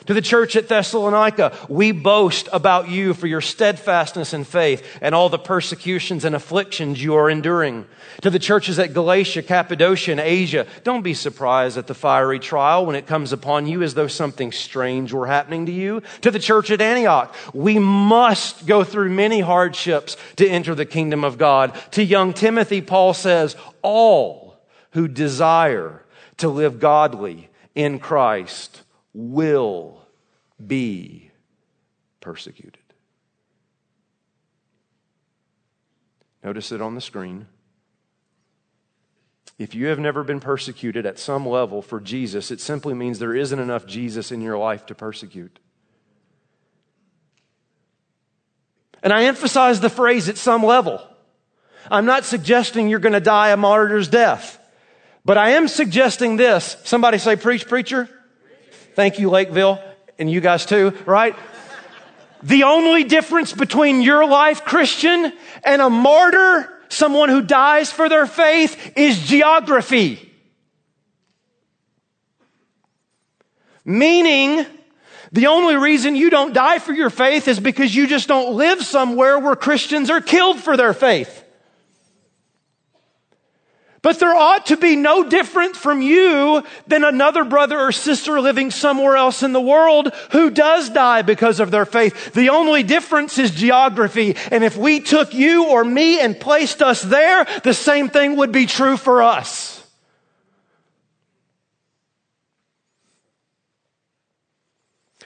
To 0.08 0.14
the 0.14 0.22
church 0.22 0.56
at 0.56 0.68
Thessalonica, 0.68 1.58
we 1.68 1.92
boast 1.92 2.48
about 2.54 2.90
you 2.90 3.16
for 3.16 3.26
your 3.26 3.42
steadfastness 3.42 4.34
in 4.34 4.44
faith 4.44 4.86
and 5.02 5.16
all 5.16 5.30
the 5.30 5.40
persecutions 5.40 6.26
and 6.26 6.36
afflictions 6.36 7.02
you 7.02 7.16
are 7.16 7.30
enduring. 7.30 7.88
To 8.22 8.30
the 8.30 8.38
churches 8.38 8.78
at 8.78 8.94
Galatia, 8.94 9.42
Cappadocia, 9.42 10.12
and 10.12 10.20
Asia, 10.20 10.68
don't 10.84 11.02
be 11.02 11.16
surprised 11.16 11.78
at 11.78 11.88
the 11.88 11.96
fiery 11.96 12.40
trial 12.40 12.86
when 12.86 12.96
it 12.96 13.08
comes 13.08 13.34
upon 13.34 13.66
you 13.66 13.82
as 13.82 13.96
though 13.96 14.08
something 14.08 14.52
strange 14.52 15.12
were 15.12 15.26
happening 15.26 15.66
to 15.66 15.72
you. 15.72 16.04
To 16.22 16.30
the 16.30 16.40
church 16.40 16.70
at 16.70 16.82
Antioch, 16.82 17.34
we 17.54 17.80
must 17.80 18.68
go 18.68 18.84
through 18.84 19.10
many 19.10 19.40
hardships 19.40 20.18
to 20.36 20.48
enter 20.48 20.76
the 20.76 20.86
kingdom 20.86 21.24
of 21.24 21.40
God. 21.40 21.76
To 21.92 22.04
young 22.04 22.34
Timothy, 22.34 22.82
Paul 22.82 23.16
says, 23.16 23.56
all 23.82 24.60
who 24.92 25.08
desire 25.08 26.04
to 26.38 26.48
live 26.48 26.80
godly 26.80 27.50
in 27.74 27.98
Christ 27.98 28.84
will 29.16 30.02
be 30.64 31.32
persecuted. 32.20 32.82
Notice 36.44 36.72
it 36.74 36.82
on 36.82 36.96
the 36.96 37.02
screen. 37.02 37.48
If 39.58 39.74
you 39.74 39.88
have 39.88 40.00
never 40.00 40.24
been 40.24 40.42
persecuted 40.42 41.06
at 41.06 41.18
some 41.18 41.48
level 41.48 41.82
for 41.82 42.02
Jesus, 42.02 42.52
it 42.52 42.60
simply 42.60 42.94
means 42.94 43.18
there 43.18 43.34
isn't 43.34 43.58
enough 43.58 43.86
Jesus 43.86 44.34
in 44.34 44.42
your 44.42 44.58
life 44.58 44.86
to 44.88 44.96
persecute. 44.96 45.60
And 49.02 49.14
I 49.14 49.24
emphasize 49.26 49.80
the 49.80 49.90
phrase 49.90 50.28
at 50.28 50.38
some 50.38 50.62
level. 50.62 51.02
I'm 51.90 52.06
not 52.06 52.26
suggesting 52.26 52.90
you're 52.90 53.00
going 53.00 53.14
to 53.14 53.22
die 53.22 53.52
a 53.52 53.58
martyr's 53.58 54.10
death, 54.10 54.60
but 55.24 55.38
I 55.38 55.52
am 55.52 55.70
suggesting 55.70 56.36
this. 56.36 56.76
Somebody 56.84 57.18
say, 57.18 57.38
Preach, 57.38 57.68
preacher. 57.68 58.10
Thank 58.96 59.20
you, 59.20 59.30
Lakeville, 59.30 59.82
and 60.18 60.32
you 60.32 60.40
guys 60.40 60.66
too, 60.66 60.94
right? 61.06 61.36
The 62.44 62.64
only 62.64 63.04
difference 63.04 63.52
between 63.52 64.02
your 64.02 64.26
life, 64.26 64.64
Christian, 64.64 65.34
and 65.64 65.82
a 65.82 65.90
martyr, 65.90 66.72
someone 66.90 67.28
who 67.28 67.42
dies 67.42 67.92
for 67.92 68.08
their 68.08 68.26
faith, 68.26 68.94
is 68.96 69.20
geography. 69.28 70.32
Meaning, 73.84 74.66
the 75.32 75.48
only 75.48 75.76
reason 75.76 76.16
you 76.16 76.30
don't 76.30 76.54
die 76.54 76.80
for 76.80 76.94
your 76.94 77.10
faith 77.10 77.48
is 77.50 77.60
because 77.60 77.94
you 77.94 78.08
just 78.08 78.28
don't 78.28 78.56
live 78.56 78.82
somewhere 78.82 79.38
where 79.38 79.56
Christians 79.56 80.10
are 80.10 80.22
killed 80.22 80.60
for 80.60 80.78
their 80.78 80.94
faith. 80.94 81.45
But 84.06 84.20
there 84.20 84.36
ought 84.36 84.68
to 84.68 84.78
be 84.78 84.96
no 84.96 85.28
different 85.28 85.76
from 85.76 86.04
you 86.04 86.64
than 86.86 87.04
another 87.04 87.44
brother 87.44 87.80
or 87.80 87.92
sister 87.92 88.40
living 88.40 88.70
somewhere 88.70 89.16
else 89.16 89.42
in 89.42 89.52
the 89.52 89.60
world 89.60 90.14
who 90.30 90.52
does 90.52 90.92
die 90.92 91.24
because 91.24 91.60
of 91.60 91.72
their 91.72 91.88
faith. 91.88 92.32
The 92.34 92.50
only 92.50 92.84
difference 92.84 93.40
is 93.40 93.50
geography. 93.50 94.36
And 94.52 94.64
if 94.64 94.78
we 94.78 95.00
took 95.00 95.34
you 95.34 95.70
or 95.70 95.84
me 95.84 96.20
and 96.20 96.40
placed 96.40 96.84
us 96.84 97.02
there, 97.02 97.48
the 97.64 97.74
same 97.74 98.10
thing 98.10 98.36
would 98.36 98.52
be 98.52 98.68
true 98.68 98.96
for 98.96 99.24
us. 99.24 99.84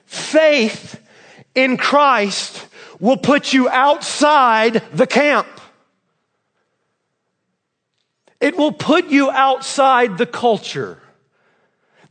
Faith 0.05 1.05
in 1.53 1.75
Christ 1.75 2.65
will 3.01 3.17
put 3.17 3.51
you 3.51 3.67
outside 3.67 4.81
the 4.93 5.05
camp. 5.05 5.58
It 8.39 8.57
will 8.57 8.71
put 8.71 9.07
you 9.07 9.29
outside 9.29 10.17
the 10.17 10.25
culture. 10.25 11.01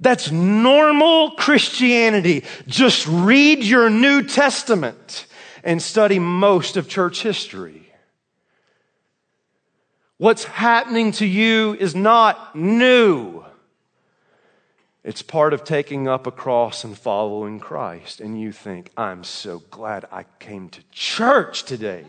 That's 0.01 0.31
normal 0.31 1.33
Christianity. 1.33 2.45
Just 2.67 3.07
read 3.07 3.65
your 3.65 3.91
New 3.91 4.23
Testament 4.23 5.27
and 5.65 5.83
study 5.83 6.19
most 6.19 6.77
of 6.77 6.89
church 6.89 7.23
history. 7.23 7.93
What's 10.19 10.45
happening 10.45 11.13
to 11.13 11.27
you 11.27 11.75
is 11.75 11.95
not 11.95 12.55
new. 12.55 13.45
It's 15.05 15.23
part 15.23 15.55
of 15.55 15.65
taking 15.65 16.07
up 16.07 16.27
a 16.27 16.31
cross 16.31 16.85
and 16.85 16.97
following 16.97 17.61
Christ. 17.61 18.21
And 18.21 18.39
you 18.39 18.53
think, 18.53 18.91
I'm 18.97 19.25
so 19.25 19.63
glad 19.71 20.07
I 20.13 20.25
came 20.39 20.69
to 20.71 20.83
church 20.91 21.63
today. 21.63 22.05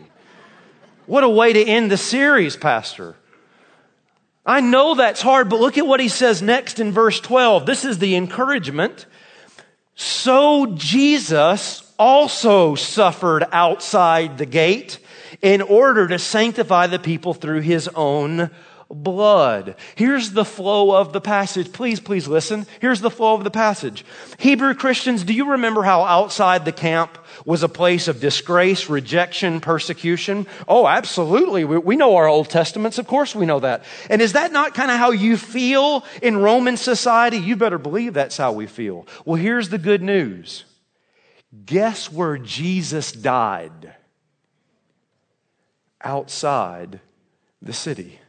What 1.06 1.24
a 1.24 1.28
way 1.28 1.52
to 1.52 1.64
end 1.64 1.90
the 1.90 1.96
series, 1.96 2.56
Pastor. 2.56 3.16
I 4.50 4.58
know 4.58 4.96
that's 4.96 5.22
hard, 5.22 5.48
but 5.48 5.60
look 5.60 5.78
at 5.78 5.86
what 5.86 6.00
he 6.00 6.08
says 6.08 6.42
next 6.42 6.80
in 6.80 6.90
verse 6.90 7.20
12. 7.20 7.66
This 7.66 7.84
is 7.84 8.00
the 8.00 8.16
encouragement. 8.16 9.06
So 9.94 10.66
Jesus 10.74 11.88
also 11.96 12.74
suffered 12.74 13.44
outside 13.52 14.38
the 14.38 14.46
gate 14.46 14.98
in 15.40 15.62
order 15.62 16.08
to 16.08 16.18
sanctify 16.18 16.88
the 16.88 16.98
people 16.98 17.32
through 17.32 17.60
his 17.60 17.86
own 17.94 18.50
blood. 18.90 19.76
Here's 19.94 20.32
the 20.32 20.44
flow 20.44 20.96
of 20.96 21.12
the 21.12 21.20
passage. 21.20 21.72
Please, 21.72 22.00
please 22.00 22.26
listen. 22.26 22.66
Here's 22.80 23.00
the 23.00 23.10
flow 23.10 23.34
of 23.34 23.44
the 23.44 23.50
passage. 23.50 24.04
Hebrew 24.38 24.74
Christians, 24.74 25.22
do 25.24 25.32
you 25.32 25.52
remember 25.52 25.82
how 25.82 26.02
outside 26.02 26.64
the 26.64 26.72
camp 26.72 27.16
was 27.44 27.62
a 27.62 27.68
place 27.68 28.08
of 28.08 28.20
disgrace, 28.20 28.90
rejection, 28.90 29.60
persecution? 29.60 30.46
Oh, 30.66 30.86
absolutely. 30.86 31.64
We, 31.64 31.78
we 31.78 31.96
know 31.96 32.16
our 32.16 32.26
Old 32.26 32.50
Testaments. 32.50 32.98
Of 32.98 33.06
course 33.06 33.34
we 33.34 33.46
know 33.46 33.60
that. 33.60 33.84
And 34.08 34.20
is 34.20 34.32
that 34.32 34.52
not 34.52 34.74
kind 34.74 34.90
of 34.90 34.98
how 34.98 35.12
you 35.12 35.36
feel 35.36 36.04
in 36.20 36.38
Roman 36.38 36.76
society? 36.76 37.38
You 37.38 37.56
better 37.56 37.78
believe 37.78 38.14
that's 38.14 38.36
how 38.36 38.52
we 38.52 38.66
feel. 38.66 39.06
Well, 39.24 39.36
here's 39.36 39.68
the 39.68 39.78
good 39.78 40.02
news. 40.02 40.64
Guess 41.64 42.12
where 42.12 42.38
Jesus 42.38 43.12
died? 43.12 43.94
Outside 46.02 47.00
the 47.60 47.74
city 47.74 48.19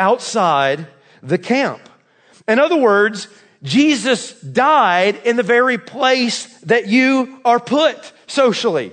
outside 0.00 0.88
the 1.22 1.38
camp. 1.38 1.88
In 2.48 2.58
other 2.58 2.76
words, 2.76 3.28
Jesus 3.62 4.32
died 4.40 5.20
in 5.24 5.36
the 5.36 5.42
very 5.42 5.78
place 5.78 6.46
that 6.60 6.88
you 6.88 7.40
are 7.44 7.60
put 7.60 8.12
socially. 8.26 8.92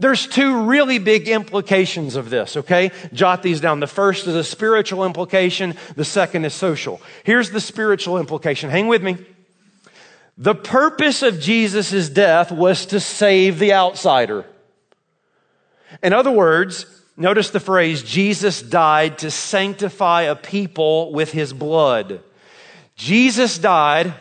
There's 0.00 0.26
two 0.26 0.64
really 0.64 0.98
big 0.98 1.28
implications 1.28 2.14
of 2.14 2.30
this, 2.30 2.56
okay? 2.56 2.92
Jot 3.12 3.42
these 3.42 3.60
down. 3.60 3.80
The 3.80 3.86
first 3.86 4.26
is 4.26 4.34
a 4.34 4.44
spiritual 4.44 5.04
implication, 5.04 5.76
the 5.96 6.04
second 6.04 6.44
is 6.44 6.54
social. 6.54 7.00
Here's 7.24 7.50
the 7.50 7.60
spiritual 7.60 8.18
implication. 8.18 8.70
Hang 8.70 8.86
with 8.86 9.02
me. 9.02 9.16
The 10.36 10.54
purpose 10.54 11.22
of 11.22 11.40
Jesus' 11.40 12.08
death 12.08 12.52
was 12.52 12.86
to 12.86 13.00
save 13.00 13.58
the 13.58 13.72
outsider. 13.72 14.44
In 16.00 16.12
other 16.12 16.30
words, 16.30 16.86
Notice 17.18 17.50
the 17.50 17.60
phrase, 17.60 18.02
Jesus 18.02 18.62
died 18.62 19.18
to 19.18 19.30
sanctify 19.30 20.22
a 20.22 20.36
people 20.36 21.12
with 21.12 21.32
his 21.32 21.52
blood. 21.52 22.20
Jesus 22.96 23.58
died 23.58 24.14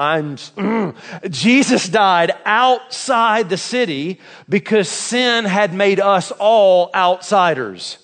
I'm, 0.00 0.38
Jesus 1.28 1.86
died 1.86 2.32
outside 2.46 3.50
the 3.50 3.58
city 3.58 4.18
because 4.48 4.88
sin 4.88 5.44
had 5.44 5.74
made 5.74 6.00
us 6.00 6.32
all 6.32 6.90
outsiders. 6.94 7.98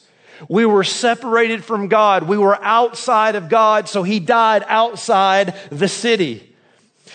We 0.47 0.67
were 0.67 0.85
separated 0.85 1.65
from 1.65 1.89
God. 1.89 2.25
We 2.25 2.37
were 2.37 2.63
outside 2.63 3.35
of 3.35 3.49
God, 3.49 3.89
so 3.89 4.03
he 4.03 4.21
died 4.21 4.63
outside 4.69 5.55
the 5.71 5.89
city. 5.89 6.55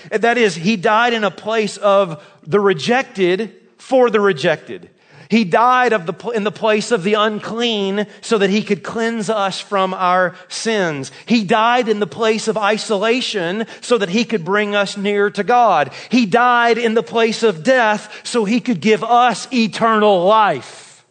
That 0.10 0.40
is, 0.40 0.56
he 0.56 0.78
died 0.78 1.14
in 1.14 1.24
a 1.24 1.30
place 1.30 1.78
of 1.78 2.26
the 2.42 2.60
rejected 2.60 3.56
for 3.78 4.10
the 4.10 4.20
rejected. 4.20 4.90
He 5.32 5.46
died 5.46 5.94
of 5.94 6.06
the, 6.06 6.30
in 6.32 6.44
the 6.44 6.52
place 6.52 6.92
of 6.92 7.04
the 7.04 7.14
unclean 7.14 8.06
so 8.20 8.38
that 8.38 8.50
he 8.50 8.62
could 8.62 8.84
cleanse 8.84 9.30
us 9.30 9.62
from 9.62 9.94
our 9.94 10.36
sins. 10.50 11.10
He 11.26 11.46
died 11.46 11.88
in 11.88 12.02
the 12.02 12.06
place 12.06 12.50
of 12.50 12.58
isolation 12.58 13.66
so 13.80 13.98
that 13.98 14.10
he 14.10 14.26
could 14.26 14.44
bring 14.44 14.76
us 14.76 14.98
near 14.98 15.30
to 15.30 15.46
God. 15.46 15.94
He 16.10 16.26
died 16.26 16.78
in 16.78 16.96
the 16.96 17.02
place 17.02 17.44
of 17.44 17.64
death 17.64 18.28
so 18.28 18.44
he 18.44 18.60
could 18.60 18.82
give 18.82 19.06
us 19.06 19.48
eternal 19.54 20.26
life. 20.26 21.06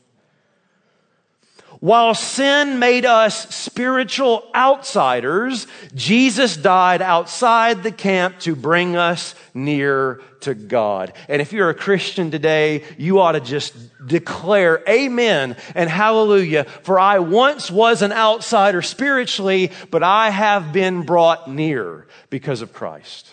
While 1.79 2.13
sin 2.13 2.79
made 2.79 3.07
us 3.07 3.55
spiritual 3.55 4.47
outsiders, 4.55 5.67
Jesus 5.95 6.59
died 6.59 7.01
outside 7.01 7.83
the 7.83 7.91
camp 7.91 8.41
to 8.41 8.55
bring 8.55 8.97
us 8.97 9.35
near 9.55 10.21
to 10.43 10.55
God. 10.55 11.13
And 11.29 11.43
if 11.43 11.53
you're 11.53 11.71
a 11.71 11.75
Christian 11.75 12.31
today, 12.31 12.85
you 12.99 13.21
ought 13.21 13.33
to 13.33 13.41
just 13.41 13.75
declare 14.07 14.83
amen 14.89 15.57
and 15.75 15.91
hallelujah. 15.91 16.65
For 16.83 16.99
I 16.99 17.19
once 17.19 17.71
was 17.71 18.03
an 18.03 18.13
outsider 18.13 18.83
spiritually, 18.83 19.73
but 19.91 20.03
I 20.03 20.31
have 20.31 20.73
been 20.73 21.03
brought 21.03 21.49
near 21.49 22.07
because 22.31 22.63
of 22.63 22.73
Christ. 22.73 23.29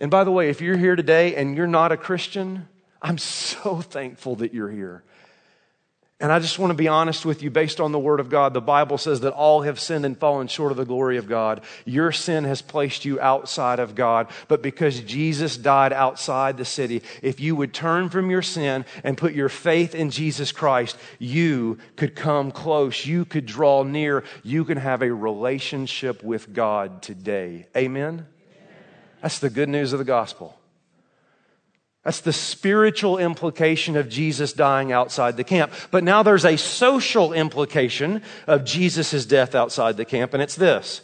And 0.00 0.10
by 0.10 0.24
the 0.24 0.30
way, 0.30 0.48
if 0.48 0.60
you're 0.60 0.76
here 0.76 0.96
today 0.96 1.34
and 1.34 1.56
you're 1.56 1.66
not 1.66 1.92
a 1.92 1.96
Christian, 1.96 2.68
I'm 3.02 3.18
so 3.18 3.80
thankful 3.80 4.36
that 4.36 4.54
you're 4.54 4.70
here. 4.70 5.02
And 6.20 6.32
I 6.32 6.40
just 6.40 6.58
want 6.58 6.70
to 6.70 6.76
be 6.76 6.88
honest 6.88 7.24
with 7.24 7.44
you 7.44 7.50
based 7.50 7.78
on 7.78 7.92
the 7.92 7.98
Word 7.98 8.18
of 8.18 8.28
God. 8.28 8.52
The 8.52 8.60
Bible 8.60 8.98
says 8.98 9.20
that 9.20 9.32
all 9.34 9.62
have 9.62 9.78
sinned 9.78 10.04
and 10.04 10.18
fallen 10.18 10.48
short 10.48 10.72
of 10.72 10.76
the 10.76 10.84
glory 10.84 11.16
of 11.16 11.28
God. 11.28 11.60
Your 11.84 12.10
sin 12.10 12.42
has 12.42 12.60
placed 12.60 13.04
you 13.04 13.20
outside 13.20 13.78
of 13.78 13.94
God. 13.94 14.26
But 14.48 14.60
because 14.60 14.98
Jesus 15.00 15.56
died 15.56 15.92
outside 15.92 16.56
the 16.56 16.64
city, 16.64 17.02
if 17.22 17.38
you 17.38 17.54
would 17.54 17.72
turn 17.72 18.08
from 18.08 18.30
your 18.30 18.42
sin 18.42 18.84
and 19.04 19.16
put 19.16 19.32
your 19.32 19.48
faith 19.48 19.94
in 19.94 20.10
Jesus 20.10 20.50
Christ, 20.50 20.98
you 21.20 21.78
could 21.94 22.16
come 22.16 22.50
close. 22.50 23.06
You 23.06 23.24
could 23.24 23.46
draw 23.46 23.84
near. 23.84 24.24
You 24.42 24.64
can 24.64 24.78
have 24.78 25.02
a 25.02 25.14
relationship 25.14 26.24
with 26.24 26.52
God 26.52 27.00
today. 27.00 27.68
Amen? 27.76 28.26
That's 29.22 29.38
the 29.38 29.50
good 29.50 29.68
news 29.68 29.92
of 29.92 30.00
the 30.00 30.04
gospel. 30.04 30.57
That's 32.04 32.20
the 32.20 32.32
spiritual 32.32 33.18
implication 33.18 33.96
of 33.96 34.08
Jesus 34.08 34.52
dying 34.52 34.92
outside 34.92 35.36
the 35.36 35.44
camp. 35.44 35.72
But 35.90 36.04
now 36.04 36.22
there's 36.22 36.44
a 36.44 36.56
social 36.56 37.32
implication 37.32 38.22
of 38.46 38.64
Jesus' 38.64 39.26
death 39.26 39.54
outside 39.54 39.96
the 39.96 40.04
camp, 40.04 40.32
and 40.32 40.42
it's 40.42 40.56
this. 40.56 41.02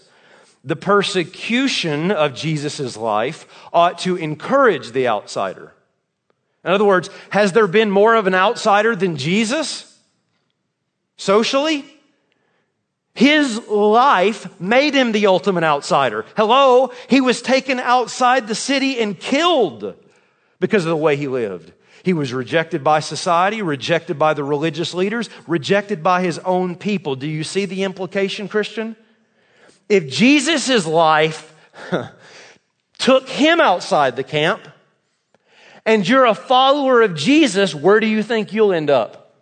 The 0.63 0.77
persecution 0.77 2.11
of 2.11 2.35
Jesus' 2.35 2.97
life 2.97 3.47
ought 3.73 3.99
to 4.01 4.17
encourage 4.17 4.93
the 4.93 5.09
outsider. 5.09 5.75
In 6.65 6.71
other 6.71 6.87
words, 6.87 7.11
has 7.31 7.53
there 7.53 7.67
been 7.67 7.91
more 7.91 8.15
of 8.15 8.27
an 8.27 8.35
outsider 8.35 8.97
than 8.97 9.17
Jesus? 9.17 9.99
Socially? 11.19 11.85
His 13.15 13.69
life 13.69 14.59
made 14.59 14.95
him 14.95 15.13
the 15.13 15.27
ultimate 15.27 15.65
outsider. 15.65 16.25
Hello? 16.37 16.93
He 17.09 17.21
was 17.21 17.43
taken 17.43 17.79
outside 17.79 18.47
the 18.47 18.55
city 18.55 18.99
and 18.99 19.19
killed 19.19 19.95
because 20.61 20.85
of 20.85 20.91
the 20.91 20.97
way 20.97 21.17
he 21.17 21.29
lived. 21.29 21.73
He 22.03 22.13
was 22.13 22.33
rejected 22.35 22.85
by 22.85 23.01
society, 23.01 23.63
rejected 23.63 24.19
by 24.19 24.35
the 24.35 24.45
religious 24.45 24.93
leaders, 24.93 25.31
rejected 25.47 26.03
by 26.03 26.23
his 26.23 26.39
own 26.41 26.77
people. 26.77 27.17
Do 27.17 27.27
you 27.27 27.45
see 27.45 27.65
the 27.65 27.83
implication, 27.83 28.47
Christian? 28.47 28.95
If 29.89 30.09
Jesus' 30.09 30.87
life 30.87 31.55
took 32.99 33.29
him 33.29 33.61
outside 33.61 34.17
the 34.17 34.25
camp, 34.25 34.69
and 35.87 36.07
you're 36.09 36.27
a 36.27 36.35
follower 36.35 37.03
of 37.03 37.15
Jesus, 37.15 37.75
where 37.75 38.01
do 38.01 38.07
you 38.07 38.23
think 38.23 38.53
you'll 38.53 38.73
end 38.73 38.91
up? 38.91 39.35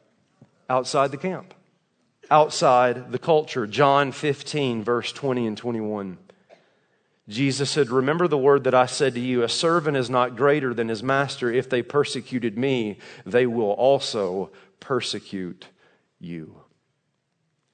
Outside 0.68 1.11
the 1.11 1.16
camp, 1.16 1.55
outside 2.31 3.12
the 3.12 3.18
culture. 3.18 3.66
John 3.66 4.12
15, 4.12 4.83
verse 4.83 5.12
20 5.12 5.46
and 5.46 5.57
21. 5.57 6.18
Jesus 7.33 7.71
said, 7.71 7.90
Remember 7.90 8.29
the 8.29 8.38
word 8.38 8.64
that 8.64 8.75
I 8.75 8.87
said 8.87 9.14
to 9.14 9.21
you, 9.21 9.42
a 9.42 9.49
servant 9.49 9.97
is 9.97 10.11
not 10.11 10.37
greater 10.37 10.75
than 10.75 10.88
his 10.88 11.03
master. 11.03 11.51
If 11.51 11.68
they 11.68 11.83
persecuted 11.83 12.57
me, 12.57 12.99
they 13.27 13.47
will 13.47 13.73
also 13.73 14.51
persecute 14.81 15.66
you. 16.21 16.62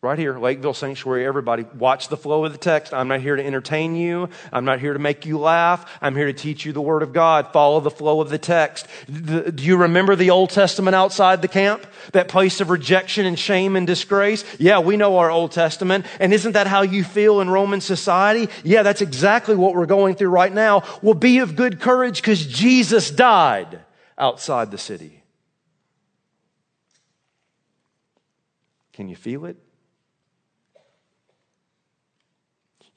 Right 0.01 0.17
here, 0.17 0.39
Lakeville 0.39 0.75
Sanctuary, 0.75 1.27
everybody, 1.27 1.65
watch 1.77 2.07
the 2.07 2.17
flow 2.17 2.45
of 2.45 2.53
the 2.53 2.59
text. 2.59 2.95
I'm 2.95 3.09
not 3.09 3.21
here 3.21 3.35
to 3.35 3.45
entertain 3.45 3.97
you. 3.97 4.29
I'm 4.53 4.65
not 4.65 4.79
here 4.79 4.93
to 4.93 4.99
make 5.01 5.27
you 5.27 5.41
laugh. 5.41 5.91
I'm 6.01 6.15
here 6.15 6.27
to 6.27 6.33
teach 6.33 6.65
you 6.65 6.73
the 6.73 6.81
Word 6.81 7.03
of 7.03 7.13
God. 7.13 7.53
Follow 7.53 7.81
the 7.81 7.91
flow 7.91 8.21
of 8.21 8.31
the 8.31 8.39
text. 8.39 8.87
Do 9.09 9.53
you 9.57 9.77
remember 9.77 10.15
the 10.15 10.31
Old 10.31 10.51
Testament 10.51 10.95
outside 10.95 11.43
the 11.43 11.49
camp? 11.49 11.85
That 12.13 12.29
place 12.29 12.61
of 12.61 12.71
rejection 12.71 13.27
and 13.27 13.37
shame 13.37 13.75
and 13.75 13.89
disgrace? 13.89 14.45
Yeah, 14.61 14.79
we 14.79 14.97
know 14.97 15.19
our 15.19 15.33
Old 15.33 15.51
Testament. 15.51 16.07
And 16.21 16.33
isn't 16.33 16.53
that 16.53 16.69
how 16.69 16.83
you 16.83 17.03
feel 17.03 17.41
in 17.41 17.51
Roman 17.51 17.81
society? 17.81 18.49
Yeah, 18.63 18.85
that's 18.85 19.01
exactly 19.01 19.57
what 19.57 19.75
we're 19.75 19.87
going 19.87 20.15
through 20.15 20.31
right 20.31 20.53
now. 20.53 20.85
Well, 21.03 21.15
be 21.15 21.41
of 21.41 21.57
good 21.57 21.81
courage 21.81 22.23
because 22.23 22.47
Jesus 22.47 23.11
died 23.11 23.81
outside 24.17 24.71
the 24.71 24.79
city. 24.79 25.25
Can 28.93 29.09
you 29.09 29.17
feel 29.17 29.45
it? 29.45 29.57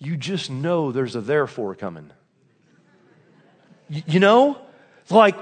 You 0.01 0.17
just 0.17 0.49
know 0.49 0.91
there's 0.91 1.15
a 1.15 1.21
therefore 1.21 1.75
coming. 1.75 2.09
You, 3.87 4.19
know? 4.19 4.57
Like, 5.11 5.35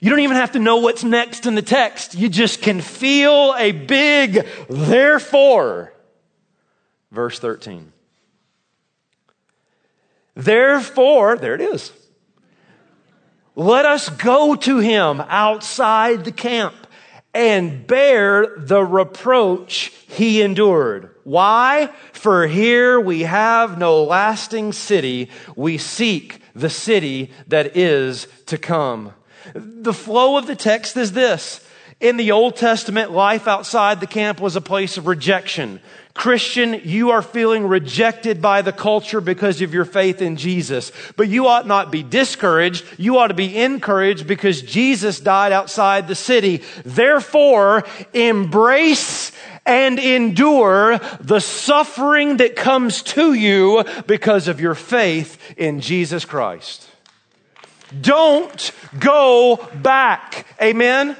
you 0.00 0.10
don't 0.10 0.20
even 0.20 0.36
have 0.36 0.52
to 0.52 0.58
know 0.58 0.78
what's 0.78 1.04
next 1.04 1.46
in 1.46 1.54
the 1.54 1.62
text. 1.62 2.16
You 2.16 2.28
just 2.28 2.62
can 2.62 2.80
feel 2.80 3.54
a 3.56 3.70
big 3.70 4.44
therefore. 4.68 5.92
Verse 7.12 7.38
13. 7.38 7.92
Therefore, 10.34 11.36
there 11.36 11.54
it 11.54 11.60
is. 11.60 11.92
Let 13.54 13.86
us 13.86 14.08
go 14.08 14.56
to 14.56 14.78
him 14.80 15.20
outside 15.28 16.24
the 16.24 16.32
camp 16.32 16.74
and 17.36 17.86
bear 17.86 18.56
the 18.56 18.82
reproach 18.82 19.92
he 20.08 20.40
endured. 20.40 21.10
Why? 21.22 21.90
For 22.12 22.46
here 22.46 22.98
we 22.98 23.22
have 23.22 23.76
no 23.76 24.02
lasting 24.04 24.72
city. 24.72 25.28
We 25.54 25.76
seek 25.76 26.40
the 26.54 26.70
city 26.70 27.30
that 27.48 27.76
is 27.76 28.26
to 28.46 28.56
come. 28.56 29.12
The 29.54 29.92
flow 29.92 30.38
of 30.38 30.46
the 30.46 30.56
text 30.56 30.96
is 30.96 31.12
this. 31.12 31.60
In 32.00 32.16
the 32.16 32.32
Old 32.32 32.56
Testament, 32.56 33.10
life 33.12 33.46
outside 33.46 34.00
the 34.00 34.06
camp 34.06 34.40
was 34.40 34.56
a 34.56 34.62
place 34.62 34.96
of 34.96 35.06
rejection. 35.06 35.80
Christian, 36.16 36.80
you 36.84 37.10
are 37.10 37.22
feeling 37.22 37.66
rejected 37.66 38.42
by 38.42 38.62
the 38.62 38.72
culture 38.72 39.20
because 39.20 39.60
of 39.62 39.74
your 39.74 39.84
faith 39.84 40.22
in 40.22 40.36
Jesus. 40.36 40.90
But 41.14 41.28
you 41.28 41.46
ought 41.46 41.66
not 41.66 41.92
be 41.92 42.02
discouraged. 42.02 42.84
You 42.98 43.18
ought 43.18 43.28
to 43.28 43.34
be 43.34 43.56
encouraged 43.56 44.26
because 44.26 44.62
Jesus 44.62 45.20
died 45.20 45.52
outside 45.52 46.08
the 46.08 46.14
city. 46.14 46.62
Therefore, 46.84 47.84
embrace 48.12 49.30
and 49.66 49.98
endure 49.98 50.98
the 51.20 51.40
suffering 51.40 52.38
that 52.38 52.56
comes 52.56 53.02
to 53.02 53.34
you 53.34 53.84
because 54.06 54.48
of 54.48 54.60
your 54.60 54.74
faith 54.74 55.38
in 55.56 55.80
Jesus 55.80 56.24
Christ. 56.24 56.88
Don't 58.00 58.72
go 58.98 59.68
back. 59.74 60.46
Amen? 60.62 61.16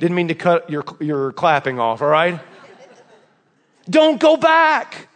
Didn't 0.00 0.16
mean 0.16 0.28
to 0.28 0.34
cut 0.34 0.70
your, 0.70 0.84
your 1.00 1.32
clapping 1.32 1.78
off, 1.78 2.02
all 2.02 2.08
right? 2.08 2.40
Don't 3.88 4.20
go 4.20 4.36
back. 4.36 5.08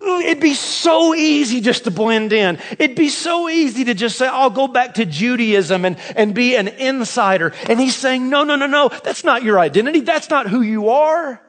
It'd 0.00 0.40
be 0.40 0.54
so 0.54 1.14
easy 1.14 1.60
just 1.62 1.84
to 1.84 1.90
blend 1.90 2.32
in. 2.32 2.58
It'd 2.78 2.96
be 2.96 3.08
so 3.08 3.48
easy 3.48 3.84
to 3.84 3.94
just 3.94 4.18
say, 4.18 4.26
I'll 4.26 4.50
go 4.50 4.68
back 4.68 4.94
to 4.94 5.06
Judaism 5.06 5.84
and, 5.86 5.96
and 6.14 6.34
be 6.34 6.54
an 6.54 6.68
insider. 6.68 7.54
And 7.68 7.80
he's 7.80 7.96
saying, 7.96 8.28
no, 8.28 8.44
no, 8.44 8.56
no, 8.56 8.66
no. 8.66 8.88
That's 8.88 9.24
not 9.24 9.42
your 9.42 9.58
identity. 9.58 10.00
That's 10.00 10.28
not 10.28 10.48
who 10.48 10.60
you 10.60 10.90
are. 10.90 11.40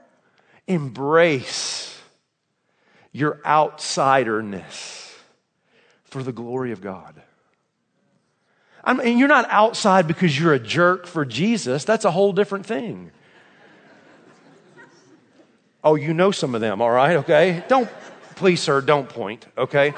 Embrace 0.65 1.99
your 3.11 3.41
outsiderness 3.45 5.13
for 6.05 6.23
the 6.23 6.31
glory 6.31 6.71
of 6.71 6.79
God. 6.81 7.21
I 8.83 8.93
mean, 8.93 9.17
you're 9.17 9.27
not 9.27 9.49
outside 9.49 10.07
because 10.07 10.39
you're 10.39 10.53
a 10.53 10.59
jerk 10.59 11.05
for 11.05 11.25
Jesus. 11.25 11.83
That's 11.83 12.05
a 12.05 12.11
whole 12.11 12.31
different 12.31 12.65
thing. 12.65 13.11
Oh, 15.88 15.95
you 15.95 16.13
know 16.13 16.32
some 16.32 16.54
of 16.54 16.60
them, 16.60 16.82
all 16.82 16.91
right, 16.91 17.15
okay? 17.15 17.63
Don't, 17.69 17.89
please, 18.36 18.60
sir, 18.60 18.82
don't 18.82 19.08
point, 19.08 19.45
okay? 19.58 19.93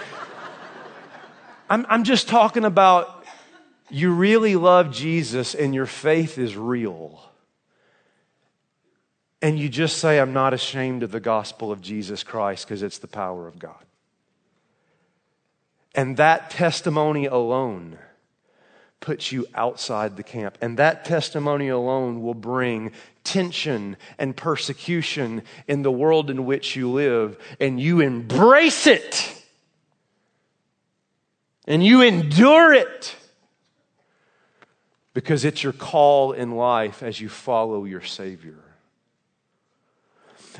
I'm, 1.68 1.84
I'm 1.90 2.04
just 2.04 2.28
talking 2.28 2.64
about 2.64 3.26
you 3.90 4.14
really 4.14 4.56
love 4.56 4.92
Jesus 4.92 5.56
and 5.56 5.74
your 5.74 5.88
faith 5.88 6.38
is 6.38 6.56
real. 6.56 7.20
And 9.42 9.58
you 9.58 9.68
just 9.68 9.98
say, 9.98 10.20
I'm 10.20 10.32
not 10.32 10.54
ashamed 10.54 11.02
of 11.02 11.10
the 11.10 11.20
gospel 11.20 11.72
of 11.72 11.82
Jesus 11.82 12.22
Christ 12.22 12.68
because 12.68 12.84
it's 12.84 13.00
the 13.00 13.08
power 13.08 13.48
of 13.48 13.58
God. 13.58 13.84
And 15.96 16.18
that 16.18 16.52
testimony 16.52 17.26
alone 17.26 17.98
puts 19.00 19.32
you 19.32 19.46
outside 19.56 20.18
the 20.18 20.24
camp. 20.24 20.58
And 20.62 20.78
that 20.78 21.06
testimony 21.06 21.70
alone 21.70 22.22
will 22.22 22.34
bring 22.34 22.92
tension 23.24 23.98
and 24.18 24.36
persecution 24.36 25.44
in 25.68 25.84
the 25.84 25.92
world 25.92 26.30
in 26.30 26.46
which 26.46 26.76
you 26.76 26.92
live. 26.92 27.38
And 27.60 27.80
you 27.80 28.02
embrace 28.02 28.88
it. 28.88 29.36
And 31.66 31.84
you 31.84 32.02
endure 32.02 32.74
it. 32.74 33.16
Because 35.14 35.46
it's 35.46 35.64
your 35.64 35.74
call 35.74 36.34
in 36.34 36.52
life 36.52 37.02
as 37.02 37.20
you 37.20 37.30
follow 37.30 37.86
your 37.86 38.02
Savior. 38.02 38.60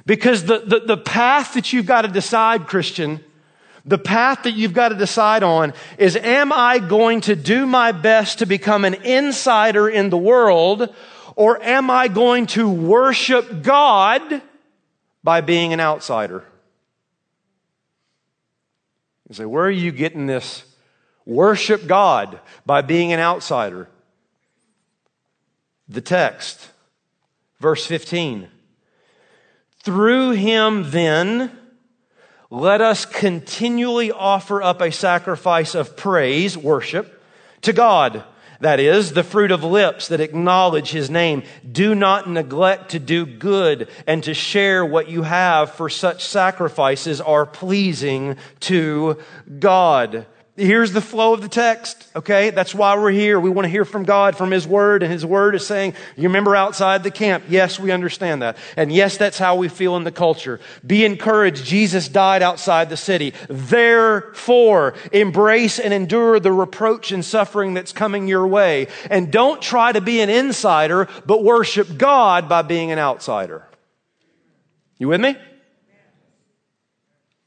Because 0.06 0.46
the, 0.46 0.60
the, 0.60 0.80
the 0.80 0.98
path 0.98 1.54
that 1.56 1.74
you've 1.74 1.86
got 1.86 2.04
to 2.04 2.08
decide, 2.08 2.68
Christian, 2.68 3.24
the 3.90 3.98
path 3.98 4.44
that 4.44 4.52
you've 4.52 4.74
got 4.74 4.90
to 4.90 4.96
decide 4.96 5.42
on 5.42 5.74
is 5.98 6.16
Am 6.16 6.54
I 6.54 6.78
going 6.78 7.22
to 7.22 7.36
do 7.36 7.66
my 7.66 7.92
best 7.92 8.40
to 8.40 8.46
become 8.46 8.86
an 8.86 8.94
insider 8.94 9.90
in 9.90 10.12
the 10.12 10.18
world, 10.18 10.94
or 11.36 11.62
am 11.62 11.90
I 11.90 12.08
going 12.08 12.46
to 12.48 12.70
worship 12.70 13.64
God 13.64 14.44
by 15.24 15.42
being 15.42 15.74
an 15.74 15.80
outsider? 15.80 16.46
You 19.28 19.36
say, 19.36 19.46
Where 19.46 19.66
are 19.66 19.72
you 19.72 19.92
getting 19.92 20.28
this? 20.28 20.64
Worship 21.26 21.88
God 21.88 22.40
by 22.68 22.82
being 22.82 23.12
an 23.12 23.20
outsider. 23.20 23.90
The 25.88 26.02
text, 26.02 26.70
verse 27.60 27.88
15. 27.88 28.50
Through 29.82 30.32
him, 30.32 30.92
then, 30.92 31.59
let 32.50 32.82
us 32.82 33.06
continually 33.06 34.12
offer 34.12 34.62
up 34.62 34.82
a 34.82 34.92
sacrifice 34.92 35.76
of 35.76 35.96
praise, 35.96 36.58
worship, 36.58 37.22
to 37.62 37.74
God. 37.74 38.24
That 38.62 38.80
is, 38.80 39.14
the 39.14 39.24
fruit 39.24 39.52
of 39.52 39.64
lips 39.64 40.10
that 40.10 40.20
acknowledge 40.20 40.90
his 40.90 41.10
name. 41.10 41.44
Do 41.72 41.96
not 41.96 42.30
neglect 42.30 42.92
to 42.92 43.00
do 43.00 43.26
good 43.26 43.88
and 44.06 44.22
to 44.24 44.34
share 44.34 44.86
what 44.86 45.08
you 45.08 45.22
have, 45.22 45.72
for 45.72 45.90
such 45.90 46.26
sacrifices 46.26 47.22
are 47.22 47.46
pleasing 47.46 48.36
to 48.62 49.18
God. 49.60 50.26
Here's 50.60 50.92
the 50.92 51.00
flow 51.00 51.34
of 51.34 51.42
the 51.42 51.48
text, 51.48 52.06
okay? 52.18 52.50
That's 52.50 52.76
why 52.76 52.98
we're 52.98 53.12
here. 53.12 53.40
We 53.40 53.50
want 53.50 53.66
to 53.66 53.70
hear 53.70 53.86
from 53.86 54.04
God, 54.04 54.36
from 54.36 54.52
His 54.52 54.68
Word, 54.68 55.04
and 55.04 55.12
His 55.12 55.26
Word 55.26 55.56
is 55.56 55.66
saying, 55.66 55.94
you 56.18 56.24
remember 56.24 56.54
outside 56.54 57.02
the 57.02 57.12
camp. 57.12 57.46
Yes, 57.48 57.80
we 57.80 57.92
understand 57.92 58.42
that. 58.42 58.58
And 58.76 58.92
yes, 58.92 59.16
that's 59.16 59.38
how 59.38 59.56
we 59.56 59.70
feel 59.70 59.96
in 59.96 60.04
the 60.04 60.12
culture. 60.12 60.60
Be 60.86 61.06
encouraged. 61.06 61.64
Jesus 61.64 62.10
died 62.10 62.44
outside 62.44 62.90
the 62.90 62.98
city. 62.98 63.34
Therefore, 63.50 64.96
embrace 65.14 65.80
and 65.80 65.94
endure 65.94 66.42
the 66.42 66.52
reproach 66.52 67.14
and 67.14 67.24
suffering 67.24 67.74
that's 67.74 67.94
coming 67.94 68.28
your 68.28 68.46
way. 68.46 68.88
And 69.10 69.32
don't 69.32 69.62
try 69.62 69.94
to 69.94 70.02
be 70.02 70.20
an 70.20 70.30
insider, 70.30 71.08
but 71.26 71.42
worship 71.42 71.98
God 71.98 72.50
by 72.50 72.64
being 72.64 72.92
an 72.92 73.00
outsider. 73.00 73.66
You 74.98 75.08
with 75.08 75.22
me? 75.22 75.38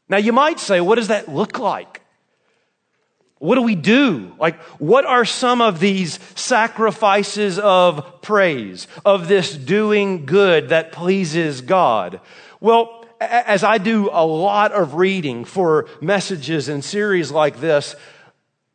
Now 0.08 0.16
you 0.16 0.32
might 0.32 0.60
say, 0.60 0.80
what 0.80 0.94
does 0.94 1.08
that 1.08 1.28
look 1.28 1.58
like? 1.58 2.01
What 3.42 3.56
do 3.56 3.62
we 3.62 3.74
do? 3.74 4.32
Like, 4.38 4.54
what 4.78 5.04
are 5.04 5.24
some 5.24 5.60
of 5.60 5.80
these 5.80 6.20
sacrifices 6.36 7.58
of 7.58 8.22
praise, 8.22 8.86
of 9.04 9.26
this 9.26 9.56
doing 9.56 10.26
good 10.26 10.68
that 10.68 10.92
pleases 10.92 11.60
God? 11.60 12.20
Well, 12.60 13.04
as 13.20 13.64
I 13.64 13.78
do 13.78 14.10
a 14.12 14.24
lot 14.24 14.70
of 14.70 14.94
reading 14.94 15.44
for 15.44 15.88
messages 16.00 16.68
and 16.68 16.84
series 16.84 17.32
like 17.32 17.58
this, 17.58 17.96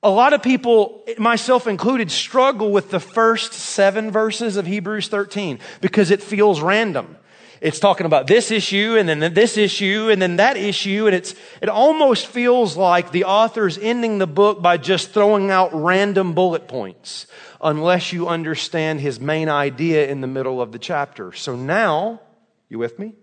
a 0.03 0.09
lot 0.09 0.33
of 0.33 0.43
people, 0.43 1.01
myself 1.17 1.65
included, 1.65 2.11
struggle 2.11 2.69
with 2.69 2.89
the 2.89 2.99
first 2.99 3.53
seven 3.53 4.11
verses 4.11 4.57
of 4.57 4.65
Hebrews 4.65 5.07
13 5.07 5.59
because 5.79 6.11
it 6.11 6.21
feels 6.21 6.59
random 6.59 7.15
it's 7.61 7.79
talking 7.79 8.05
about 8.05 8.27
this 8.27 8.51
issue 8.51 8.95
and 8.97 9.07
then 9.09 9.33
this 9.33 9.57
issue 9.57 10.09
and 10.11 10.21
then 10.21 10.37
that 10.37 10.57
issue. 10.57 11.07
And 11.07 11.15
it's, 11.15 11.35
it 11.61 11.69
almost 11.69 12.27
feels 12.27 12.77
like 12.77 13.11
the 13.11 13.25
author's 13.25 13.77
ending 13.77 14.17
the 14.17 14.27
book 14.27 14.61
by 14.61 14.77
just 14.77 15.11
throwing 15.11 15.51
out 15.51 15.71
random 15.73 16.33
bullet 16.33 16.67
points 16.67 17.27
unless 17.61 18.13
you 18.13 18.27
understand 18.27 18.99
his 18.99 19.19
main 19.19 19.49
idea 19.49 20.07
in 20.07 20.21
the 20.21 20.27
middle 20.27 20.61
of 20.61 20.71
the 20.71 20.79
chapter. 20.79 21.33
So 21.33 21.55
now, 21.55 22.21
you 22.69 22.79
with 22.79 22.99
me? 22.99 23.13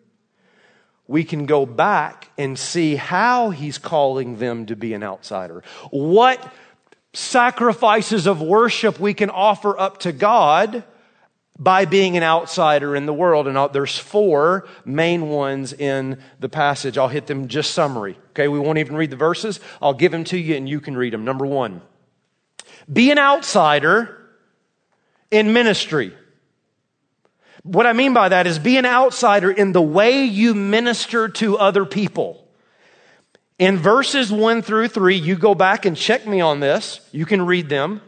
We 1.06 1.22
can 1.22 1.46
go 1.46 1.66
back 1.66 2.30
and 2.38 2.58
see 2.58 2.96
how 2.96 3.50
he's 3.50 3.78
calling 3.78 4.38
them 4.38 4.66
to 4.66 4.76
be 4.76 4.94
an 4.94 5.02
outsider. 5.02 5.62
What 5.90 6.52
sacrifices 7.12 8.26
of 8.26 8.40
worship 8.40 8.98
we 8.98 9.14
can 9.14 9.30
offer 9.30 9.78
up 9.78 9.98
to 9.98 10.12
God 10.12 10.82
by 11.58 11.84
being 11.84 12.16
an 12.16 12.22
outsider 12.22 12.96
in 12.96 13.06
the 13.06 13.12
world. 13.12 13.46
And 13.46 13.72
there's 13.72 13.96
four 13.96 14.66
main 14.84 15.28
ones 15.28 15.72
in 15.72 16.18
the 16.40 16.48
passage. 16.48 16.98
I'll 16.98 17.08
hit 17.08 17.26
them 17.26 17.48
just 17.48 17.72
summary. 17.72 18.18
Okay, 18.30 18.48
we 18.48 18.58
won't 18.58 18.78
even 18.78 18.96
read 18.96 19.10
the 19.10 19.16
verses. 19.16 19.60
I'll 19.80 19.94
give 19.94 20.12
them 20.12 20.24
to 20.24 20.38
you 20.38 20.56
and 20.56 20.68
you 20.68 20.80
can 20.80 20.96
read 20.96 21.12
them. 21.12 21.24
Number 21.24 21.46
one, 21.46 21.80
be 22.92 23.10
an 23.10 23.18
outsider 23.18 24.20
in 25.30 25.52
ministry. 25.52 26.12
What 27.62 27.86
I 27.86 27.92
mean 27.94 28.12
by 28.12 28.28
that 28.28 28.46
is 28.46 28.58
be 28.58 28.76
an 28.76 28.84
outsider 28.84 29.50
in 29.50 29.72
the 29.72 29.80
way 29.80 30.24
you 30.24 30.54
minister 30.54 31.28
to 31.28 31.56
other 31.56 31.86
people. 31.86 32.46
In 33.58 33.78
verses 33.78 34.32
one 34.32 34.60
through 34.60 34.88
three, 34.88 35.16
you 35.16 35.36
go 35.36 35.54
back 35.54 35.86
and 35.86 35.96
check 35.96 36.26
me 36.26 36.40
on 36.40 36.60
this. 36.60 37.00
You 37.12 37.24
can 37.24 37.46
read 37.46 37.68
them 37.68 38.02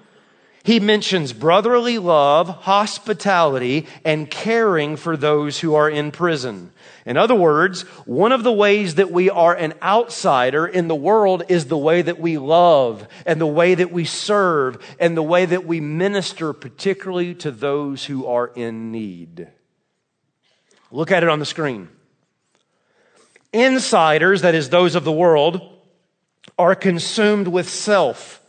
he 0.66 0.80
mentions 0.80 1.32
brotherly 1.32 1.96
love, 1.98 2.48
hospitality, 2.48 3.86
and 4.04 4.28
caring 4.28 4.96
for 4.96 5.16
those 5.16 5.60
who 5.60 5.76
are 5.76 5.88
in 5.88 6.10
prison. 6.10 6.72
In 7.04 7.16
other 7.16 7.36
words, 7.36 7.82
one 8.04 8.32
of 8.32 8.42
the 8.42 8.52
ways 8.52 8.96
that 8.96 9.12
we 9.12 9.30
are 9.30 9.54
an 9.54 9.74
outsider 9.80 10.66
in 10.66 10.88
the 10.88 10.96
world 10.96 11.44
is 11.48 11.66
the 11.66 11.78
way 11.78 12.02
that 12.02 12.18
we 12.18 12.36
love 12.36 13.06
and 13.24 13.40
the 13.40 13.46
way 13.46 13.76
that 13.76 13.92
we 13.92 14.04
serve 14.04 14.84
and 14.98 15.16
the 15.16 15.22
way 15.22 15.46
that 15.46 15.64
we 15.64 15.78
minister, 15.78 16.52
particularly 16.52 17.36
to 17.36 17.52
those 17.52 18.04
who 18.04 18.26
are 18.26 18.48
in 18.48 18.90
need. 18.90 19.46
Look 20.90 21.12
at 21.12 21.22
it 21.22 21.28
on 21.28 21.38
the 21.38 21.46
screen. 21.46 21.90
Insiders, 23.52 24.42
that 24.42 24.56
is, 24.56 24.68
those 24.68 24.96
of 24.96 25.04
the 25.04 25.12
world, 25.12 25.60
are 26.58 26.74
consumed 26.74 27.46
with 27.46 27.68
self 27.68 28.42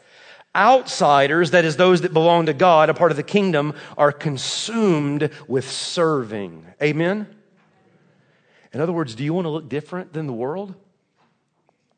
Outsiders, 0.58 1.52
that 1.52 1.64
is 1.66 1.78
those 1.78 2.02
that 2.02 2.14
belong 2.14 2.48
to 2.48 2.54
God, 2.54 2.90
a 2.90 2.94
part 2.94 3.12
of 3.12 3.18
the 3.18 3.24
kingdom, 3.24 3.76
are 3.98 4.12
consumed 4.12 5.30
with 5.48 5.70
serving. 5.70 6.66
Amen? 6.82 7.28
In 8.74 8.82
other 8.82 8.92
words, 8.92 9.16
do 9.16 9.24
you 9.24 9.34
want 9.34 9.46
to 9.46 9.50
look 9.50 9.70
different 9.70 10.14
than 10.14 10.28
the 10.28 10.34
world? 10.34 10.74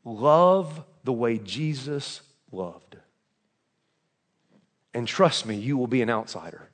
Love 0.03 0.83
the 1.03 1.13
way 1.13 1.37
Jesus 1.37 2.21
loved. 2.51 2.97
And 4.93 5.07
trust 5.07 5.45
me, 5.45 5.55
you 5.55 5.77
will 5.77 5.87
be 5.87 6.01
an 6.01 6.09
outsider 6.09 6.68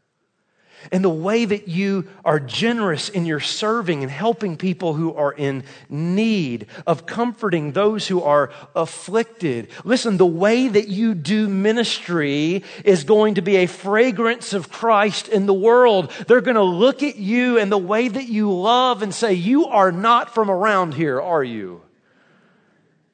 and 0.92 1.04
the 1.04 1.10
way 1.10 1.46
that 1.46 1.68
you 1.68 2.08
are 2.24 2.40
generous 2.40 3.10
in 3.10 3.26
your 3.26 3.40
serving 3.40 4.04
and 4.04 4.12
helping 4.12 4.58
people 4.58 4.94
who 4.94 5.14
are 5.14 5.34
in 5.34 5.64
need, 5.90 6.68
of 6.86 7.06
comforting 7.06 7.72
those 7.72 8.08
who 8.08 8.22
are 8.22 8.52
afflicted. 8.76 9.70
Listen, 9.84 10.18
the 10.18 10.26
way 10.26 10.68
that 10.68 10.88
you 10.88 11.14
do 11.14 11.48
ministry 11.48 12.64
is 12.84 13.04
going 13.04 13.36
to 13.36 13.42
be 13.42 13.58
a 13.58 13.68
fragrance 13.68 14.54
of 14.54 14.70
Christ 14.70 15.28
in 15.28 15.46
the 15.46 15.54
world. 15.54 16.12
They're 16.28 16.42
going 16.42 16.56
to 16.56 16.64
look 16.64 17.04
at 17.04 17.16
you 17.16 17.60
and 17.60 17.72
the 17.72 17.78
way 17.78 18.08
that 18.08 18.28
you 18.28 18.52
love 18.52 19.02
and 19.02 19.14
say, 19.14 19.34
You 19.34 19.68
are 19.68 19.92
not 19.92 20.34
from 20.34 20.50
around 20.50 20.94
here, 20.94 21.22
are 21.22 21.44
you? 21.44 21.82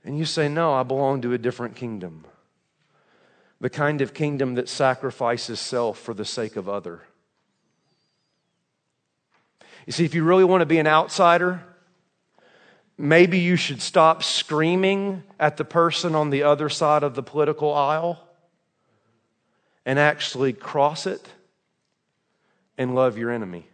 And 0.03 0.17
you 0.17 0.25
say, 0.25 0.47
No, 0.47 0.73
I 0.73 0.83
belong 0.83 1.21
to 1.21 1.33
a 1.33 1.37
different 1.37 1.75
kingdom. 1.75 2.25
The 3.59 3.69
kind 3.69 4.01
of 4.01 4.13
kingdom 4.13 4.55
that 4.55 4.67
sacrifices 4.67 5.59
self 5.59 5.99
for 5.99 6.13
the 6.13 6.25
sake 6.25 6.55
of 6.55 6.67
other. 6.67 7.01
You 9.85 9.93
see, 9.93 10.05
if 10.05 10.13
you 10.13 10.23
really 10.23 10.43
want 10.43 10.61
to 10.61 10.65
be 10.65 10.79
an 10.79 10.87
outsider, 10.87 11.63
maybe 12.97 13.39
you 13.39 13.55
should 13.55 13.81
stop 13.81 14.23
screaming 14.23 15.23
at 15.39 15.57
the 15.57 15.65
person 15.65 16.15
on 16.15 16.29
the 16.29 16.43
other 16.43 16.69
side 16.69 17.03
of 17.03 17.15
the 17.15 17.23
political 17.23 17.73
aisle 17.73 18.19
and 19.85 19.97
actually 19.97 20.53
cross 20.53 21.07
it 21.07 21.27
and 22.77 22.95
love 22.95 23.17
your 23.17 23.31
enemy. 23.31 23.67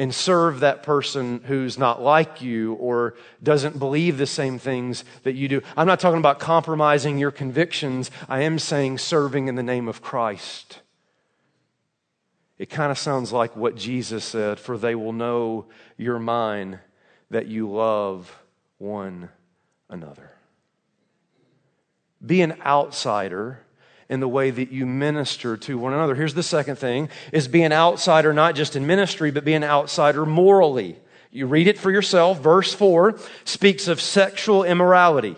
and 0.00 0.14
serve 0.14 0.60
that 0.60 0.82
person 0.82 1.42
who's 1.44 1.76
not 1.76 2.00
like 2.00 2.40
you 2.40 2.72
or 2.74 3.14
doesn't 3.42 3.78
believe 3.78 4.16
the 4.16 4.26
same 4.26 4.58
things 4.58 5.04
that 5.24 5.34
you 5.34 5.46
do. 5.46 5.60
I'm 5.76 5.86
not 5.86 6.00
talking 6.00 6.18
about 6.18 6.38
compromising 6.38 7.18
your 7.18 7.30
convictions. 7.30 8.10
I 8.26 8.40
am 8.40 8.58
saying 8.58 8.96
serving 8.96 9.48
in 9.48 9.56
the 9.56 9.62
name 9.62 9.88
of 9.88 10.00
Christ. 10.00 10.80
It 12.60 12.68
kind 12.68 12.92
of 12.92 12.98
sounds 12.98 13.32
like 13.32 13.56
what 13.56 13.74
Jesus 13.74 14.22
said, 14.22 14.60
for 14.60 14.76
they 14.76 14.94
will 14.94 15.14
know 15.14 15.64
you're 15.96 16.18
mine, 16.18 16.78
that 17.30 17.46
you 17.46 17.70
love 17.70 18.38
one 18.76 19.30
another. 19.88 20.30
Be 22.24 22.42
an 22.42 22.60
outsider 22.60 23.60
in 24.10 24.20
the 24.20 24.28
way 24.28 24.50
that 24.50 24.70
you 24.70 24.84
minister 24.84 25.56
to 25.56 25.78
one 25.78 25.94
another. 25.94 26.14
Here's 26.14 26.34
the 26.34 26.42
second 26.42 26.76
thing 26.76 27.08
is 27.32 27.48
be 27.48 27.62
an 27.62 27.72
outsider 27.72 28.34
not 28.34 28.56
just 28.56 28.76
in 28.76 28.86
ministry, 28.86 29.30
but 29.30 29.46
be 29.46 29.54
an 29.54 29.64
outsider 29.64 30.26
morally. 30.26 30.98
You 31.30 31.46
read 31.46 31.66
it 31.66 31.78
for 31.78 31.90
yourself. 31.90 32.42
Verse 32.42 32.74
4 32.74 33.18
speaks 33.46 33.88
of 33.88 34.02
sexual 34.02 34.64
immorality. 34.64 35.36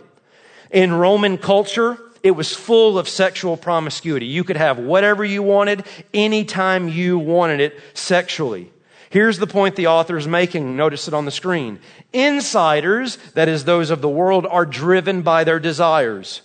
In 0.72 0.92
Roman 0.92 1.38
culture, 1.38 1.98
it 2.22 2.32
was 2.32 2.54
full 2.54 2.98
of 2.98 3.08
sexual 3.08 3.56
promiscuity. 3.56 4.26
You 4.26 4.44
could 4.44 4.56
have 4.56 4.78
whatever 4.78 5.24
you 5.24 5.42
wanted, 5.42 5.84
anytime 6.14 6.88
you 6.88 7.18
wanted 7.18 7.60
it 7.60 7.78
sexually. 7.94 8.70
Here's 9.10 9.38
the 9.38 9.46
point 9.46 9.76
the 9.76 9.88
author 9.88 10.16
is 10.16 10.26
making. 10.26 10.76
Notice 10.76 11.08
it 11.08 11.14
on 11.14 11.26
the 11.26 11.30
screen. 11.30 11.80
Insiders, 12.12 13.16
that 13.34 13.48
is 13.48 13.64
those 13.64 13.90
of 13.90 14.00
the 14.00 14.08
world, 14.08 14.46
are 14.46 14.64
driven 14.64 15.22
by 15.22 15.44
their 15.44 15.60
desires. 15.60 16.42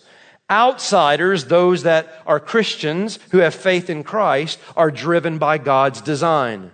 Outsiders, 0.50 1.46
those 1.46 1.84
that 1.84 2.24
are 2.26 2.40
Christians 2.40 3.20
who 3.32 3.38
have 3.38 3.56
faith 3.56 3.90
in 3.90 4.04
Christ, 4.04 4.60
are 4.76 4.92
driven 4.92 5.38
by 5.38 5.58
God's 5.58 6.02
design. 6.02 6.72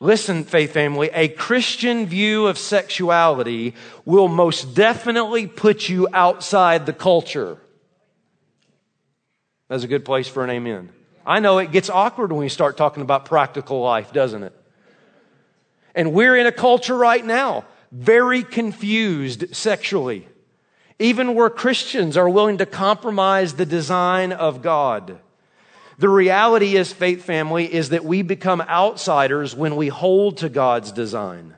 Listen, 0.00 0.44
faith 0.44 0.72
family, 0.72 1.10
a 1.12 1.28
Christian 1.28 2.06
view 2.06 2.46
of 2.46 2.58
sexuality 2.58 3.74
will 4.04 4.28
most 4.28 4.74
definitely 4.74 5.46
put 5.46 5.88
you 5.90 6.08
outside 6.12 6.86
the 6.86 6.92
culture. 6.92 7.58
That's 9.70 9.84
a 9.84 9.88
good 9.88 10.04
place 10.04 10.28
for 10.28 10.44
an 10.44 10.50
amen. 10.50 10.90
I 11.24 11.40
know 11.40 11.56
it 11.56 11.72
gets 11.72 11.88
awkward 11.88 12.32
when 12.32 12.42
we 12.42 12.50
start 12.50 12.76
talking 12.76 13.02
about 13.02 13.24
practical 13.24 13.80
life, 13.80 14.12
doesn't 14.12 14.42
it? 14.42 14.52
And 15.94 16.12
we're 16.12 16.36
in 16.36 16.46
a 16.46 16.52
culture 16.52 16.94
right 16.94 17.24
now 17.24 17.64
very 17.90 18.42
confused 18.42 19.56
sexually 19.56 20.28
even 21.00 21.34
where 21.34 21.50
Christians 21.50 22.16
are 22.16 22.28
willing 22.28 22.58
to 22.58 22.66
compromise 22.66 23.54
the 23.54 23.66
design 23.66 24.32
of 24.32 24.60
God. 24.60 25.18
The 25.98 26.10
reality 26.10 26.76
is, 26.76 26.92
faith 26.92 27.24
family, 27.24 27.72
is 27.72 27.88
that 27.88 28.04
we 28.04 28.22
become 28.22 28.60
outsiders 28.60 29.56
when 29.56 29.76
we 29.76 29.88
hold 29.88 30.38
to 30.38 30.48
God's 30.48 30.92
design. 30.92 31.54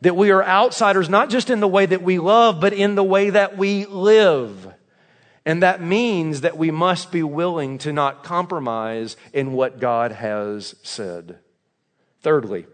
That 0.00 0.16
we 0.16 0.30
are 0.30 0.42
outsiders 0.42 1.08
not 1.08 1.28
just 1.30 1.50
in 1.50 1.60
the 1.60 1.68
way 1.68 1.86
that 1.86 2.02
we 2.02 2.18
love, 2.18 2.60
but 2.60 2.72
in 2.72 2.94
the 2.94 3.04
way 3.04 3.30
that 3.30 3.56
we 3.56 3.84
live. 3.84 4.74
And 5.44 5.62
that 5.62 5.82
means 5.82 6.42
that 6.42 6.56
we 6.56 6.70
must 6.70 7.10
be 7.10 7.22
willing 7.22 7.78
to 7.78 7.92
not 7.92 8.22
compromise 8.22 9.16
in 9.32 9.52
what 9.52 9.80
God 9.80 10.12
has 10.12 10.76
said. 10.82 11.38
Thirdly, 12.20 12.66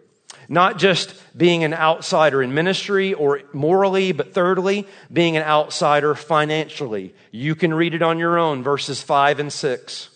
not 0.49 0.79
just 0.79 1.15
being 1.37 1.65
an 1.65 1.73
outsider 1.75 2.43
in 2.43 2.55
ministry 2.55 3.15
or 3.15 3.41
morally, 3.53 4.13
but 4.13 4.35
thirdly, 4.35 4.87
being 5.11 5.37
an 5.37 5.43
outsider 5.43 6.15
financially. 6.15 7.15
You 7.31 7.55
can 7.55 7.73
read 7.73 7.95
it 7.95 8.03
on 8.03 8.19
your 8.19 8.39
own, 8.39 8.63
verses 8.63 9.03
5 9.03 9.41
and 9.41 9.53
6. 9.53 10.11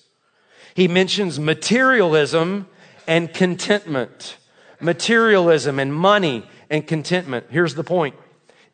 He 0.74 0.88
mentions 0.88 1.38
materialism 1.38 2.66
and 3.06 3.32
contentment. 3.32 4.36
Materialism 4.80 5.78
and 5.78 5.94
money 5.94 6.46
and 6.70 6.86
contentment. 6.86 7.46
Here's 7.50 7.74
the 7.74 7.84
point. 7.84 8.14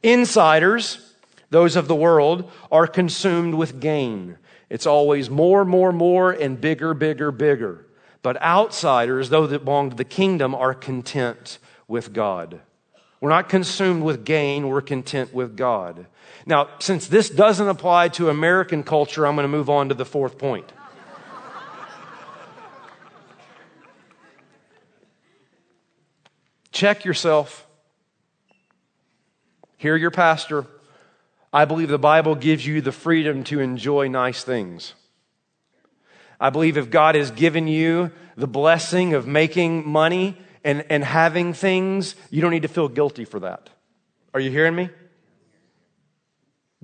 Insiders, 0.02 1.07
those 1.50 1.76
of 1.76 1.88
the 1.88 1.94
world, 1.94 2.50
are 2.70 2.86
consumed 2.86 3.54
with 3.54 3.80
gain. 3.80 4.36
It's 4.70 4.86
always 4.86 5.30
more, 5.30 5.64
more, 5.64 5.92
more, 5.92 6.30
and 6.30 6.60
bigger, 6.60 6.94
bigger, 6.94 7.30
bigger. 7.30 7.86
But 8.22 8.40
outsiders, 8.42 9.30
though 9.30 9.46
that 9.46 9.64
belong 9.64 9.90
to 9.90 9.96
the 9.96 10.04
kingdom, 10.04 10.54
are 10.54 10.74
content 10.74 11.58
with 11.86 12.12
God. 12.12 12.60
We're 13.20 13.30
not 13.30 13.48
consumed 13.48 14.02
with 14.02 14.24
gain, 14.24 14.68
we're 14.68 14.80
content 14.80 15.34
with 15.34 15.56
God. 15.56 16.06
Now, 16.46 16.68
since 16.78 17.08
this 17.08 17.30
doesn't 17.30 17.66
apply 17.66 18.08
to 18.10 18.28
American 18.28 18.82
culture, 18.82 19.26
I'm 19.26 19.34
going 19.34 19.44
to 19.44 19.48
move 19.48 19.70
on 19.70 19.88
to 19.88 19.94
the 19.94 20.04
fourth 20.04 20.38
point. 20.38 20.72
Check 26.70 27.04
yourself. 27.04 27.66
Hear 29.78 29.96
your 29.96 30.12
pastor. 30.12 30.66
I 31.58 31.64
believe 31.64 31.88
the 31.88 31.98
Bible 31.98 32.36
gives 32.36 32.64
you 32.64 32.80
the 32.80 32.92
freedom 32.92 33.42
to 33.50 33.58
enjoy 33.58 34.06
nice 34.06 34.44
things. 34.44 34.94
I 36.38 36.50
believe 36.50 36.76
if 36.76 36.88
God 36.88 37.16
has 37.16 37.32
given 37.32 37.66
you 37.66 38.12
the 38.36 38.46
blessing 38.46 39.12
of 39.14 39.26
making 39.26 39.84
money 39.84 40.36
and, 40.62 40.84
and 40.88 41.02
having 41.02 41.52
things, 41.52 42.14
you 42.30 42.40
don't 42.42 42.52
need 42.52 42.62
to 42.62 42.68
feel 42.68 42.86
guilty 42.86 43.24
for 43.24 43.40
that. 43.40 43.70
Are 44.32 44.38
you 44.38 44.52
hearing 44.52 44.76
me? 44.76 44.90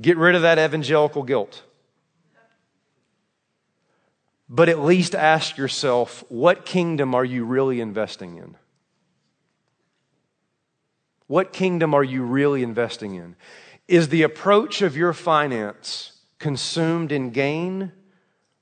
Get 0.00 0.16
rid 0.16 0.34
of 0.34 0.42
that 0.42 0.58
evangelical 0.58 1.22
guilt. 1.22 1.62
But 4.48 4.68
at 4.68 4.80
least 4.80 5.14
ask 5.14 5.56
yourself 5.56 6.24
what 6.28 6.66
kingdom 6.66 7.14
are 7.14 7.24
you 7.24 7.44
really 7.44 7.80
investing 7.80 8.38
in? 8.38 8.56
What 11.28 11.52
kingdom 11.52 11.94
are 11.94 12.02
you 12.02 12.24
really 12.24 12.64
investing 12.64 13.14
in? 13.14 13.36
Is 13.86 14.08
the 14.08 14.22
approach 14.22 14.80
of 14.82 14.96
your 14.96 15.12
finance 15.12 16.12
consumed 16.38 17.12
in 17.12 17.30
gain 17.30 17.92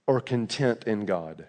or 0.06 0.20
content 0.20 0.84
in 0.84 1.06
God? 1.06 1.46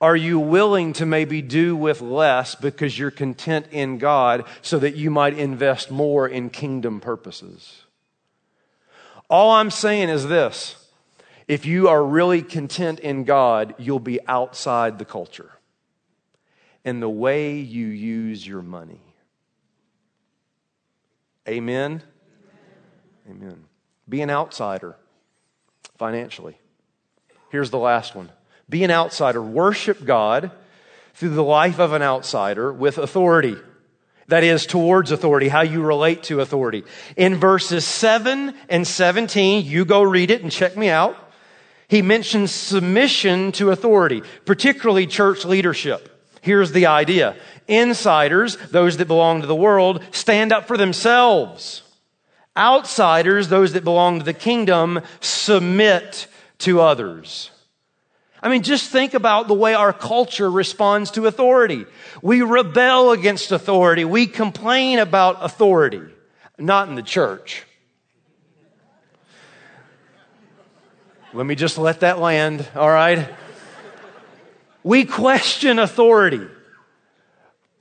Are 0.00 0.16
you 0.16 0.40
willing 0.40 0.92
to 0.94 1.06
maybe 1.06 1.40
do 1.42 1.76
with 1.76 2.00
less 2.00 2.56
because 2.56 2.98
you're 2.98 3.12
content 3.12 3.66
in 3.70 3.98
God 3.98 4.44
so 4.60 4.80
that 4.80 4.96
you 4.96 5.10
might 5.10 5.38
invest 5.38 5.92
more 5.92 6.28
in 6.28 6.50
kingdom 6.50 7.00
purposes? 7.00 7.84
All 9.30 9.52
I'm 9.52 9.70
saying 9.70 10.08
is 10.08 10.26
this 10.26 10.88
if 11.46 11.64
you 11.64 11.88
are 11.88 12.04
really 12.04 12.42
content 12.42 13.00
in 13.00 13.24
God, 13.24 13.74
you'll 13.78 14.00
be 14.00 14.18
outside 14.26 14.98
the 14.98 15.04
culture 15.04 15.52
and 16.84 17.00
the 17.00 17.08
way 17.08 17.58
you 17.58 17.86
use 17.86 18.46
your 18.46 18.62
money. 18.62 19.11
Amen? 21.48 22.02
Amen. 23.28 23.42
Amen. 23.42 23.64
Be 24.08 24.20
an 24.20 24.30
outsider 24.30 24.96
financially. 25.96 26.56
Here's 27.50 27.70
the 27.70 27.78
last 27.78 28.14
one 28.14 28.30
be 28.68 28.84
an 28.84 28.90
outsider, 28.90 29.42
worship 29.42 30.04
God 30.04 30.50
through 31.14 31.30
the 31.30 31.44
life 31.44 31.78
of 31.78 31.92
an 31.92 32.02
outsider 32.02 32.72
with 32.72 32.98
authority. 32.98 33.56
That 34.28 34.44
is, 34.44 34.66
towards 34.66 35.10
authority, 35.10 35.48
how 35.48 35.60
you 35.60 35.82
relate 35.82 36.22
to 36.24 36.40
authority. 36.40 36.84
In 37.16 37.36
verses 37.36 37.84
7 37.84 38.54
and 38.68 38.86
17, 38.86 39.66
you 39.66 39.84
go 39.84 40.02
read 40.02 40.30
it 40.30 40.42
and 40.42 40.50
check 40.50 40.76
me 40.76 40.88
out. 40.88 41.16
He 41.88 42.00
mentions 42.00 42.50
submission 42.50 43.52
to 43.52 43.70
authority, 43.70 44.22
particularly 44.46 45.06
church 45.06 45.44
leadership. 45.44 46.08
Here's 46.40 46.72
the 46.72 46.86
idea. 46.86 47.36
Insiders, 47.68 48.56
those 48.56 48.96
that 48.96 49.08
belong 49.08 49.40
to 49.40 49.46
the 49.46 49.54
world, 49.54 50.02
stand 50.10 50.52
up 50.52 50.66
for 50.66 50.76
themselves. 50.76 51.82
Outsiders, 52.56 53.48
those 53.48 53.72
that 53.72 53.84
belong 53.84 54.18
to 54.18 54.24
the 54.24 54.34
kingdom, 54.34 55.00
submit 55.20 56.26
to 56.58 56.80
others. 56.80 57.50
I 58.42 58.48
mean, 58.48 58.62
just 58.62 58.90
think 58.90 59.14
about 59.14 59.46
the 59.46 59.54
way 59.54 59.74
our 59.74 59.92
culture 59.92 60.50
responds 60.50 61.12
to 61.12 61.26
authority. 61.26 61.86
We 62.22 62.42
rebel 62.42 63.12
against 63.12 63.52
authority. 63.52 64.04
We 64.04 64.26
complain 64.26 64.98
about 64.98 65.38
authority. 65.40 66.02
Not 66.58 66.88
in 66.88 66.96
the 66.96 67.02
church. 67.02 67.64
Let 71.32 71.46
me 71.46 71.54
just 71.54 71.78
let 71.78 72.00
that 72.00 72.18
land, 72.18 72.68
all 72.74 72.90
right? 72.90 73.28
We 74.82 75.04
question 75.04 75.78
authority. 75.78 76.46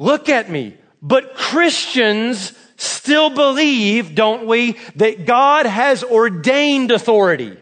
Look 0.02 0.30
at 0.30 0.50
me. 0.50 0.76
But 1.00 1.36
Christians 1.36 2.54
still 2.76 3.30
believe, 3.30 4.16
don't 4.16 4.48
we, 4.48 4.78
that 4.96 5.28
God 5.28 5.68
has 5.68 6.04
ordained 6.04 6.90
authority. 6.90 7.56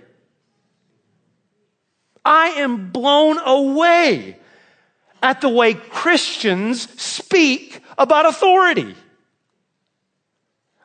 I 2.24 2.48
am 2.60 2.92
blown 2.92 3.40
away 3.40 4.38
at 5.22 5.42
the 5.42 5.50
way 5.50 5.74
Christians 5.74 6.90
speak 7.02 7.82
about 7.98 8.26
authority. 8.26 8.96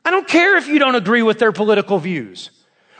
I 0.05 0.11
don't 0.11 0.27
care 0.27 0.57
if 0.57 0.67
you 0.67 0.81
don't 0.81 0.97
agree 0.97 1.23
with 1.23 1.39
their 1.39 1.53
political 1.53 2.01
views 2.01 2.51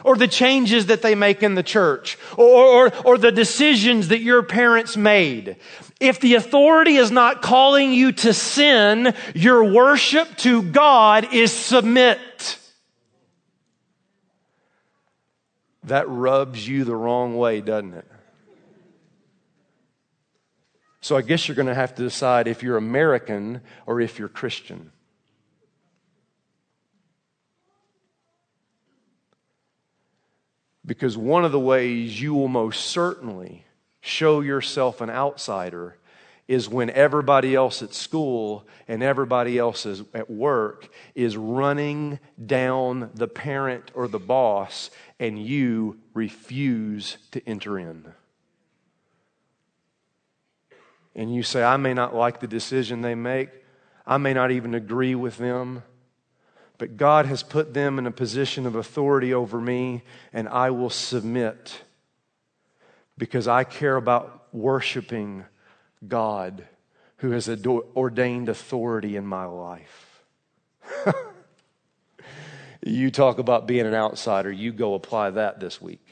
or 0.05 0.15
the 0.15 0.29
changes 0.29 0.85
that 0.85 1.01
they 1.01 1.15
make 1.15 1.43
in 1.43 1.55
the 1.55 1.63
church 1.63 2.17
or, 2.37 2.87
or, 2.87 2.91
or, 3.05 3.17
the 3.17 3.31
decisions 3.31 4.09
that 4.09 4.21
your 4.21 4.43
parents 4.43 4.95
made. 4.95 5.57
If 5.99 6.19
the 6.19 6.35
authority 6.35 6.95
is 6.95 7.09
not 7.09 7.41
calling 7.41 7.93
you 7.93 8.11
to 8.11 8.33
sin, 8.33 9.13
your 9.33 9.63
worship 9.63 10.35
to 10.37 10.61
God 10.61 11.33
is 11.33 11.53
submit. 11.53 12.59
That 15.85 16.09
rubs 16.09 16.67
you 16.67 16.83
the 16.83 16.95
wrong 16.95 17.37
way, 17.37 17.61
doesn't 17.61 17.93
it? 17.93 18.11
So 20.99 21.15
I 21.15 21.21
guess 21.21 21.47
you're 21.47 21.55
going 21.55 21.67
to 21.67 21.75
have 21.75 21.93
to 21.95 22.01
decide 22.01 22.47
if 22.47 22.63
you're 22.63 22.77
American 22.77 23.61
or 23.85 24.01
if 24.01 24.17
you're 24.17 24.27
Christian. 24.27 24.91
Because 30.83 31.17
one 31.17 31.45
of 31.45 31.51
the 31.51 31.59
ways 31.59 32.19
you 32.19 32.33
will 32.33 32.47
most 32.47 32.87
certainly 32.87 33.64
show 34.05 34.41
yourself 34.41 35.01
an 35.01 35.09
outsider 35.09 35.97
is 36.47 36.69
when 36.69 36.91
everybody 36.91 37.55
else 37.55 37.81
at 37.81 37.93
school 37.93 38.67
and 38.87 39.01
everybody 39.01 39.57
else 39.57 39.85
is 39.85 40.03
at 40.13 40.29
work 40.29 40.89
is 41.15 41.35
running 41.35 42.19
down 42.45 43.09
the 43.15 43.27
parent 43.27 43.89
or 43.95 44.07
the 44.07 44.19
boss 44.19 44.91
and 45.19 45.43
you 45.43 45.97
refuse 46.13 47.17
to 47.31 47.41
enter 47.47 47.79
in. 47.79 48.05
And 51.15 51.33
you 51.33 51.41
say, 51.41 51.63
I 51.63 51.77
may 51.77 51.93
not 51.93 52.13
like 52.13 52.39
the 52.39 52.47
decision 52.47 53.01
they 53.01 53.15
make, 53.15 53.49
I 54.05 54.17
may 54.17 54.33
not 54.33 54.51
even 54.51 54.75
agree 54.75 55.15
with 55.15 55.37
them, 55.37 55.81
but 56.77 56.97
God 56.97 57.25
has 57.25 57.41
put 57.41 57.73
them 57.73 57.97
in 57.97 58.05
a 58.05 58.11
position 58.11 58.67
of 58.67 58.75
authority 58.75 59.33
over 59.33 59.59
me, 59.59 60.03
and 60.31 60.47
I 60.49 60.69
will 60.71 60.89
submit 60.89 61.84
because 63.17 63.47
I 63.47 63.63
care 63.63 63.95
about 63.95 64.47
worshiping 64.53 65.45
God 66.07 66.65
who 67.17 67.31
has 67.31 67.49
ordained 67.49 68.49
authority 68.49 69.15
in 69.15 69.25
my 69.25 69.45
life. 69.45 70.23
you 72.85 73.09
talk 73.09 73.39
about 73.39 73.67
being 73.67 73.85
an 73.85 73.93
outsider, 73.93 74.51
you 74.51 74.71
go 74.71 74.93
apply 74.93 75.31
that 75.31 75.59
this 75.59 75.81
week. 75.81 76.05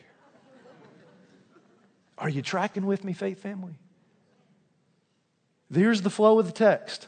Are 2.17 2.29
you 2.29 2.41
tracking 2.41 2.85
with 2.85 3.03
me, 3.03 3.13
faith 3.13 3.41
family? 3.41 3.73
Here's 5.73 6.01
the 6.01 6.09
flow 6.09 6.39
of 6.39 6.45
the 6.45 6.51
text. 6.51 7.07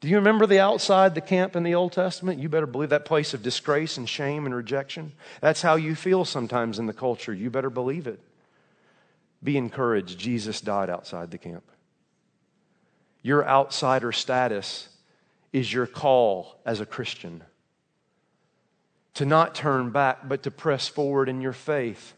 Do 0.00 0.08
you 0.08 0.16
remember 0.16 0.46
the 0.46 0.60
outside 0.60 1.14
the 1.14 1.20
camp 1.20 1.56
in 1.56 1.62
the 1.62 1.74
Old 1.74 1.92
Testament? 1.92 2.38
You 2.38 2.48
better 2.48 2.66
believe 2.66 2.90
that 2.90 3.04
place 3.04 3.34
of 3.34 3.42
disgrace 3.42 3.96
and 3.96 4.08
shame 4.08 4.46
and 4.46 4.54
rejection. 4.54 5.12
That's 5.40 5.62
how 5.62 5.76
you 5.76 5.94
feel 5.94 6.24
sometimes 6.24 6.78
in 6.78 6.86
the 6.86 6.94
culture. 6.94 7.34
You 7.34 7.50
better 7.50 7.70
believe 7.70 8.06
it. 8.06 8.20
Be 9.42 9.56
encouraged. 9.56 10.18
Jesus 10.18 10.60
died 10.60 10.90
outside 10.90 11.30
the 11.30 11.38
camp. 11.38 11.64
Your 13.22 13.46
outsider 13.46 14.12
status 14.12 14.88
is 15.52 15.72
your 15.72 15.86
call 15.86 16.60
as 16.64 16.80
a 16.80 16.86
Christian 16.86 17.42
to 19.14 19.26
not 19.26 19.54
turn 19.54 19.90
back, 19.90 20.28
but 20.28 20.42
to 20.44 20.50
press 20.50 20.88
forward 20.88 21.28
in 21.28 21.40
your 21.40 21.52
faith 21.52 22.14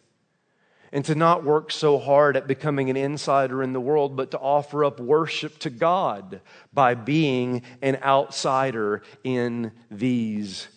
and 0.93 1.05
to 1.07 1.15
not 1.15 1.43
work 1.43 1.73
so 1.73 1.99
hard 1.99 2.37
at 2.37 2.47
becoming 2.47 2.91
an 2.91 2.97
insider 2.97 3.63
in 3.63 3.73
the 3.73 3.81
world, 3.81 4.15
but 4.15 4.31
to 4.31 4.39
offer 4.39 4.85
up 4.85 5.01
worship 5.01 5.59
to 5.61 5.71
God 5.71 6.43
by 6.73 6.95
being 6.95 7.63
an 7.81 7.99
outsider 8.03 9.03
in 9.25 9.73
these 9.91 10.69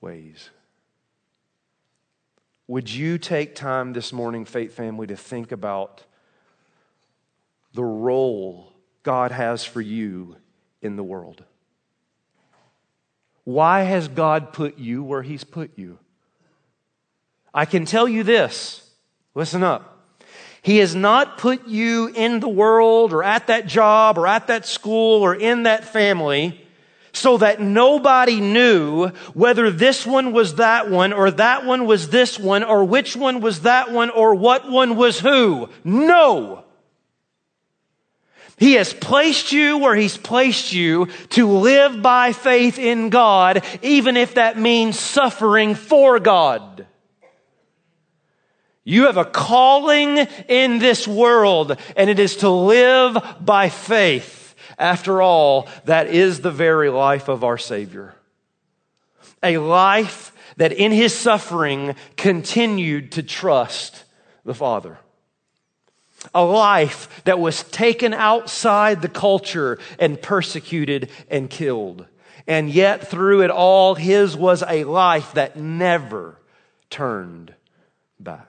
ways. 0.00 0.50
Would 2.68 2.90
you 2.90 3.18
take 3.18 3.54
time 3.54 3.92
this 3.92 4.12
morning, 4.12 4.44
Faith 4.44 4.72
Family, 4.72 5.06
to 5.06 5.16
think 5.16 5.52
about 5.52 6.02
the 7.74 7.84
role 7.84 8.72
God 9.04 9.30
has 9.30 9.64
for 9.64 9.80
you 9.80 10.36
in 10.82 10.96
the 10.96 11.04
world? 11.04 11.44
Why 13.44 13.82
has 13.82 14.08
God 14.08 14.52
put 14.52 14.78
you 14.78 15.04
where 15.04 15.22
He's 15.22 15.44
put 15.44 15.78
you? 15.78 15.98
I 17.54 17.64
can 17.64 17.84
tell 17.84 18.08
you 18.08 18.22
this 18.22 18.82
Listen 19.36 19.62
up. 19.62 19.92
He 20.62 20.78
has 20.78 20.94
not 20.94 21.36
put 21.36 21.68
you 21.68 22.08
in 22.08 22.40
the 22.40 22.48
world 22.48 23.12
or 23.12 23.22
at 23.22 23.48
that 23.48 23.66
job 23.66 24.18
or 24.18 24.26
at 24.26 24.46
that 24.46 24.66
school 24.66 25.22
or 25.22 25.34
in 25.34 25.64
that 25.64 25.84
family 25.84 26.65
so 27.16 27.38
that 27.38 27.60
nobody 27.60 28.40
knew 28.40 29.08
whether 29.32 29.70
this 29.70 30.06
one 30.06 30.32
was 30.32 30.56
that 30.56 30.90
one 30.90 31.12
or 31.12 31.30
that 31.30 31.64
one 31.64 31.86
was 31.86 32.10
this 32.10 32.38
one 32.38 32.62
or 32.62 32.84
which 32.84 33.16
one 33.16 33.40
was 33.40 33.62
that 33.62 33.90
one 33.90 34.10
or 34.10 34.34
what 34.34 34.70
one 34.70 34.96
was 34.96 35.18
who. 35.18 35.68
No. 35.82 36.64
He 38.58 38.74
has 38.74 38.94
placed 38.94 39.52
you 39.52 39.78
where 39.78 39.94
He's 39.94 40.16
placed 40.16 40.72
you 40.72 41.06
to 41.30 41.46
live 41.46 42.00
by 42.00 42.32
faith 42.32 42.78
in 42.78 43.10
God, 43.10 43.64
even 43.82 44.16
if 44.16 44.34
that 44.34 44.58
means 44.58 44.98
suffering 44.98 45.74
for 45.74 46.18
God. 46.20 46.86
You 48.84 49.06
have 49.06 49.16
a 49.16 49.24
calling 49.24 50.18
in 50.48 50.78
this 50.78 51.08
world, 51.08 51.76
and 51.96 52.08
it 52.08 52.18
is 52.20 52.36
to 52.36 52.48
live 52.48 53.18
by 53.40 53.68
faith. 53.68 54.45
After 54.78 55.22
all, 55.22 55.68
that 55.84 56.08
is 56.08 56.40
the 56.40 56.50
very 56.50 56.90
life 56.90 57.28
of 57.28 57.44
our 57.44 57.58
Savior. 57.58 58.14
A 59.42 59.58
life 59.58 60.32
that 60.56 60.72
in 60.72 60.92
his 60.92 61.14
suffering 61.14 61.94
continued 62.16 63.12
to 63.12 63.22
trust 63.22 64.04
the 64.44 64.54
Father. 64.54 64.98
A 66.34 66.44
life 66.44 67.22
that 67.24 67.38
was 67.38 67.62
taken 67.64 68.12
outside 68.12 69.00
the 69.00 69.08
culture 69.08 69.78
and 69.98 70.20
persecuted 70.20 71.10
and 71.30 71.48
killed. 71.48 72.06
And 72.46 72.70
yet, 72.70 73.08
through 73.08 73.42
it 73.42 73.50
all, 73.50 73.94
his 73.94 74.36
was 74.36 74.62
a 74.62 74.84
life 74.84 75.32
that 75.32 75.56
never 75.56 76.38
turned 76.90 77.54
back. 78.20 78.45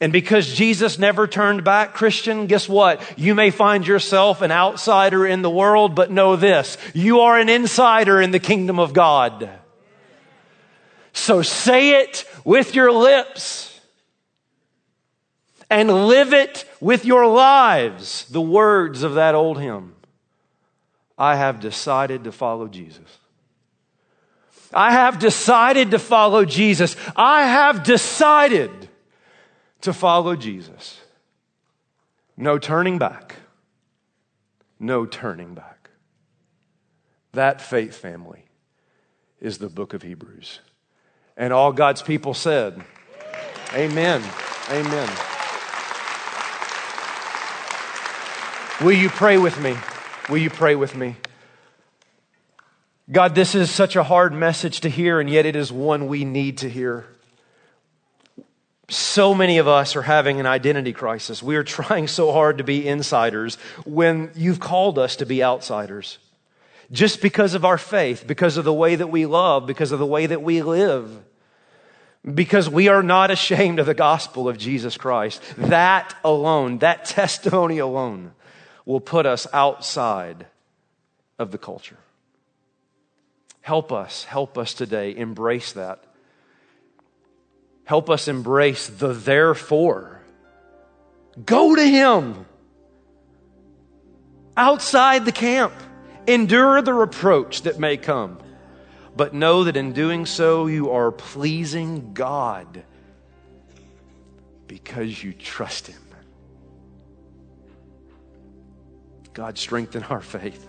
And 0.00 0.12
because 0.12 0.54
Jesus 0.54 0.98
never 0.98 1.26
turned 1.26 1.64
back, 1.64 1.92
Christian, 1.94 2.46
guess 2.46 2.68
what? 2.68 3.02
You 3.18 3.34
may 3.34 3.50
find 3.50 3.86
yourself 3.86 4.42
an 4.42 4.52
outsider 4.52 5.26
in 5.26 5.42
the 5.42 5.50
world, 5.50 5.96
but 5.96 6.10
know 6.10 6.36
this. 6.36 6.78
You 6.94 7.20
are 7.20 7.38
an 7.38 7.48
insider 7.48 8.20
in 8.20 8.30
the 8.30 8.38
kingdom 8.38 8.78
of 8.78 8.92
God. 8.92 9.50
So 11.12 11.42
say 11.42 12.00
it 12.02 12.24
with 12.44 12.76
your 12.76 12.92
lips 12.92 13.80
and 15.68 16.06
live 16.06 16.32
it 16.32 16.64
with 16.80 17.04
your 17.04 17.26
lives. 17.26 18.24
The 18.26 18.40
words 18.40 19.02
of 19.02 19.14
that 19.14 19.34
old 19.34 19.60
hymn. 19.60 19.96
I 21.18 21.34
have 21.34 21.58
decided 21.58 22.22
to 22.24 22.32
follow 22.32 22.68
Jesus. 22.68 23.18
I 24.72 24.92
have 24.92 25.18
decided 25.18 25.90
to 25.90 25.98
follow 25.98 26.44
Jesus. 26.44 26.94
I 27.16 27.42
have 27.42 27.82
decided 27.82 28.87
to 29.82 29.92
follow 29.92 30.36
Jesus. 30.36 31.00
No 32.36 32.58
turning 32.58 32.98
back. 32.98 33.36
No 34.78 35.06
turning 35.06 35.54
back. 35.54 35.90
That 37.32 37.60
faith 37.60 37.96
family 37.96 38.44
is 39.40 39.58
the 39.58 39.68
book 39.68 39.94
of 39.94 40.02
Hebrews. 40.02 40.60
And 41.36 41.52
all 41.52 41.72
God's 41.72 42.02
people 42.02 42.34
said, 42.34 42.82
Amen. 43.74 44.22
Amen. 44.70 45.08
Will 48.80 48.92
you 48.92 49.08
pray 49.08 49.38
with 49.38 49.60
me? 49.60 49.76
Will 50.28 50.38
you 50.38 50.50
pray 50.50 50.74
with 50.74 50.96
me? 50.96 51.16
God, 53.10 53.34
this 53.34 53.54
is 53.54 53.70
such 53.70 53.96
a 53.96 54.02
hard 54.02 54.32
message 54.32 54.80
to 54.82 54.88
hear, 54.88 55.18
and 55.18 55.28
yet 55.28 55.46
it 55.46 55.56
is 55.56 55.72
one 55.72 56.06
we 56.06 56.24
need 56.24 56.58
to 56.58 56.70
hear 56.70 57.06
so 58.88 59.34
many 59.34 59.58
of 59.58 59.68
us 59.68 59.96
are 59.96 60.02
having 60.02 60.40
an 60.40 60.46
identity 60.46 60.94
crisis. 60.94 61.42
We 61.42 61.56
are 61.56 61.64
trying 61.64 62.06
so 62.08 62.32
hard 62.32 62.58
to 62.58 62.64
be 62.64 62.88
insiders 62.88 63.56
when 63.84 64.30
you've 64.34 64.60
called 64.60 64.98
us 64.98 65.16
to 65.16 65.26
be 65.26 65.44
outsiders. 65.44 66.18
Just 66.90 67.20
because 67.20 67.52
of 67.52 67.66
our 67.66 67.76
faith, 67.76 68.24
because 68.26 68.56
of 68.56 68.64
the 68.64 68.72
way 68.72 68.96
that 68.96 69.08
we 69.08 69.26
love, 69.26 69.66
because 69.66 69.92
of 69.92 69.98
the 69.98 70.06
way 70.06 70.24
that 70.24 70.42
we 70.42 70.62
live. 70.62 71.22
Because 72.24 72.70
we 72.70 72.88
are 72.88 73.02
not 73.02 73.30
ashamed 73.30 73.78
of 73.78 73.84
the 73.84 73.92
gospel 73.92 74.48
of 74.48 74.56
Jesus 74.56 74.96
Christ. 74.96 75.42
That 75.58 76.14
alone, 76.24 76.78
that 76.78 77.04
testimony 77.04 77.78
alone, 77.78 78.32
will 78.86 79.00
put 79.00 79.26
us 79.26 79.46
outside 79.52 80.46
of 81.38 81.50
the 81.50 81.58
culture. 81.58 81.98
Help 83.60 83.92
us, 83.92 84.24
help 84.24 84.56
us 84.56 84.72
today 84.72 85.14
embrace 85.14 85.72
that 85.72 86.02
Help 87.88 88.10
us 88.10 88.28
embrace 88.28 88.86
the 88.86 89.14
therefore. 89.14 90.20
Go 91.46 91.74
to 91.74 91.82
Him 91.82 92.44
outside 94.58 95.24
the 95.24 95.32
camp. 95.32 95.72
Endure 96.26 96.82
the 96.82 96.92
reproach 96.92 97.62
that 97.62 97.78
may 97.78 97.96
come. 97.96 98.40
But 99.16 99.32
know 99.32 99.64
that 99.64 99.74
in 99.78 99.94
doing 99.94 100.26
so, 100.26 100.66
you 100.66 100.90
are 100.90 101.10
pleasing 101.10 102.12
God 102.12 102.84
because 104.66 105.24
you 105.24 105.32
trust 105.32 105.86
Him. 105.86 106.02
God, 109.32 109.56
strengthen 109.56 110.02
our 110.02 110.20
faith. 110.20 110.68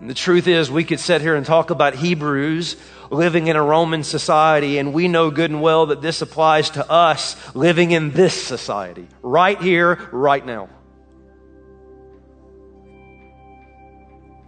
And 0.00 0.10
the 0.10 0.14
truth 0.14 0.48
is, 0.48 0.70
we 0.70 0.84
could 0.84 1.00
sit 1.00 1.20
here 1.20 1.36
and 1.36 1.46
talk 1.46 1.70
about 1.70 1.94
Hebrews 1.94 2.76
living 3.10 3.46
in 3.46 3.56
a 3.56 3.62
Roman 3.62 4.02
society, 4.02 4.78
and 4.78 4.92
we 4.92 5.08
know 5.08 5.30
good 5.30 5.50
and 5.50 5.62
well 5.62 5.86
that 5.86 6.02
this 6.02 6.20
applies 6.20 6.70
to 6.70 6.90
us 6.90 7.36
living 7.54 7.92
in 7.92 8.10
this 8.10 8.34
society, 8.40 9.06
right 9.22 9.60
here, 9.60 10.08
right 10.10 10.44
now. 10.44 10.68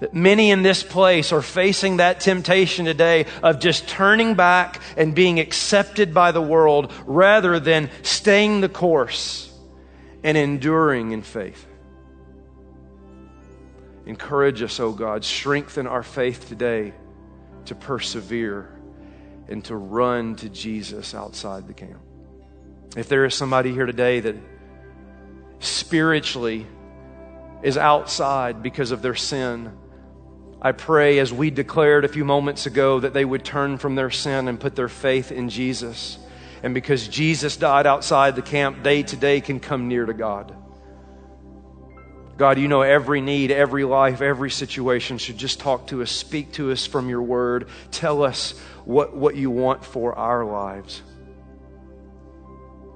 That 0.01 0.13
many 0.13 0.51
in 0.51 0.63
this 0.63 0.83
place 0.83 1.33
are 1.33 1.41
facing 1.41 1.99
that 1.99 2.21
temptation 2.21 2.85
today 2.85 3.25
of 3.43 3.61
just 3.61 3.89
turning 3.89 4.35
back 4.35 4.83
and 4.97 5.15
being 5.15 5.41
accepted 5.41 6.13
by 6.13 6.33
the 6.33 6.43
world 6.43 6.93
rather 7.07 7.59
than 7.59 7.89
staying 8.03 8.61
the 8.61 8.69
course 8.69 9.51
and 10.23 10.37
enduring 10.37 11.13
in 11.13 11.23
faith. 11.23 11.67
Encourage 14.07 14.63
us, 14.63 14.79
O 14.79 14.87
oh 14.87 14.93
God. 14.93 15.25
Strengthen 15.25 15.87
our 15.87 16.03
faith 16.03 16.49
today 16.49 16.95
to 17.67 17.75
persevere 17.75 18.71
and 19.49 19.65
to 19.65 19.77
run 19.77 20.37
to 20.37 20.49
Jesus 20.49 21.15
outside 21.15 21.67
the 21.67 21.75
camp. 21.75 22.01
If 22.97 23.09
there 23.09 23.25
is 23.25 23.35
somebody 23.35 23.73
here 23.73 23.87
today 23.87 24.21
that 24.21 24.37
spiritually 25.59 26.67
is 27.63 27.77
outside 27.77 28.63
because 28.63 28.93
of 28.93 29.03
their 29.03 29.15
sin, 29.15 29.77
I 30.63 30.73
pray, 30.73 31.19
as 31.19 31.33
we 31.33 31.51
declared 31.51 32.05
a 32.05 32.09
few 32.09 32.25
moments 32.25 32.67
ago, 32.67 33.01
that 33.01 33.13
they 33.13 33.25
would 33.25 33.45
turn 33.45 33.77
from 33.77 33.95
their 33.95 34.11
sin 34.11 34.49
and 34.49 34.59
put 34.59 34.75
their 34.75 34.89
faith 34.89 35.31
in 35.31 35.49
Jesus. 35.49 36.19
And 36.63 36.75
because 36.75 37.09
Jesus 37.09 37.57
died 37.57 37.87
outside 37.87 38.37
the 38.37 38.43
camp, 38.43 38.83
they 38.83 39.03
today 39.03 39.41
can 39.41 39.61
come 39.61 39.89
near 39.89 40.07
to 40.07 40.15
God. 40.15 40.57
God, 42.37 42.59
you 42.59 42.69
know 42.69 42.83
every 42.83 43.21
need, 43.21 43.51
every 43.51 43.85
life, 43.85 44.21
every 44.21 44.51
situation. 44.51 45.19
So 45.19 45.33
just 45.33 45.59
talk 45.59 45.87
to 45.89 46.03
us, 46.03 46.11
speak 46.11 46.53
to 46.53 46.71
us 46.71 46.87
from 46.87 47.09
your 47.09 47.23
word. 47.23 47.69
Tell 47.91 48.23
us 48.23 48.59
what, 48.85 49.17
what 49.17 49.37
you 49.37 49.51
want 49.51 49.85
for 49.85 50.15
our 50.15 50.45
lives. 50.45 51.03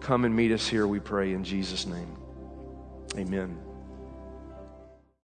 Come 0.01 0.24
and 0.24 0.34
meet 0.34 0.53
us 0.53 0.66
here, 0.66 0.86
we 0.86 1.01
pray, 1.01 1.32
in 1.32 1.45
Jesus' 1.45 1.86
name. 1.86 2.16
Amen. 3.16 3.69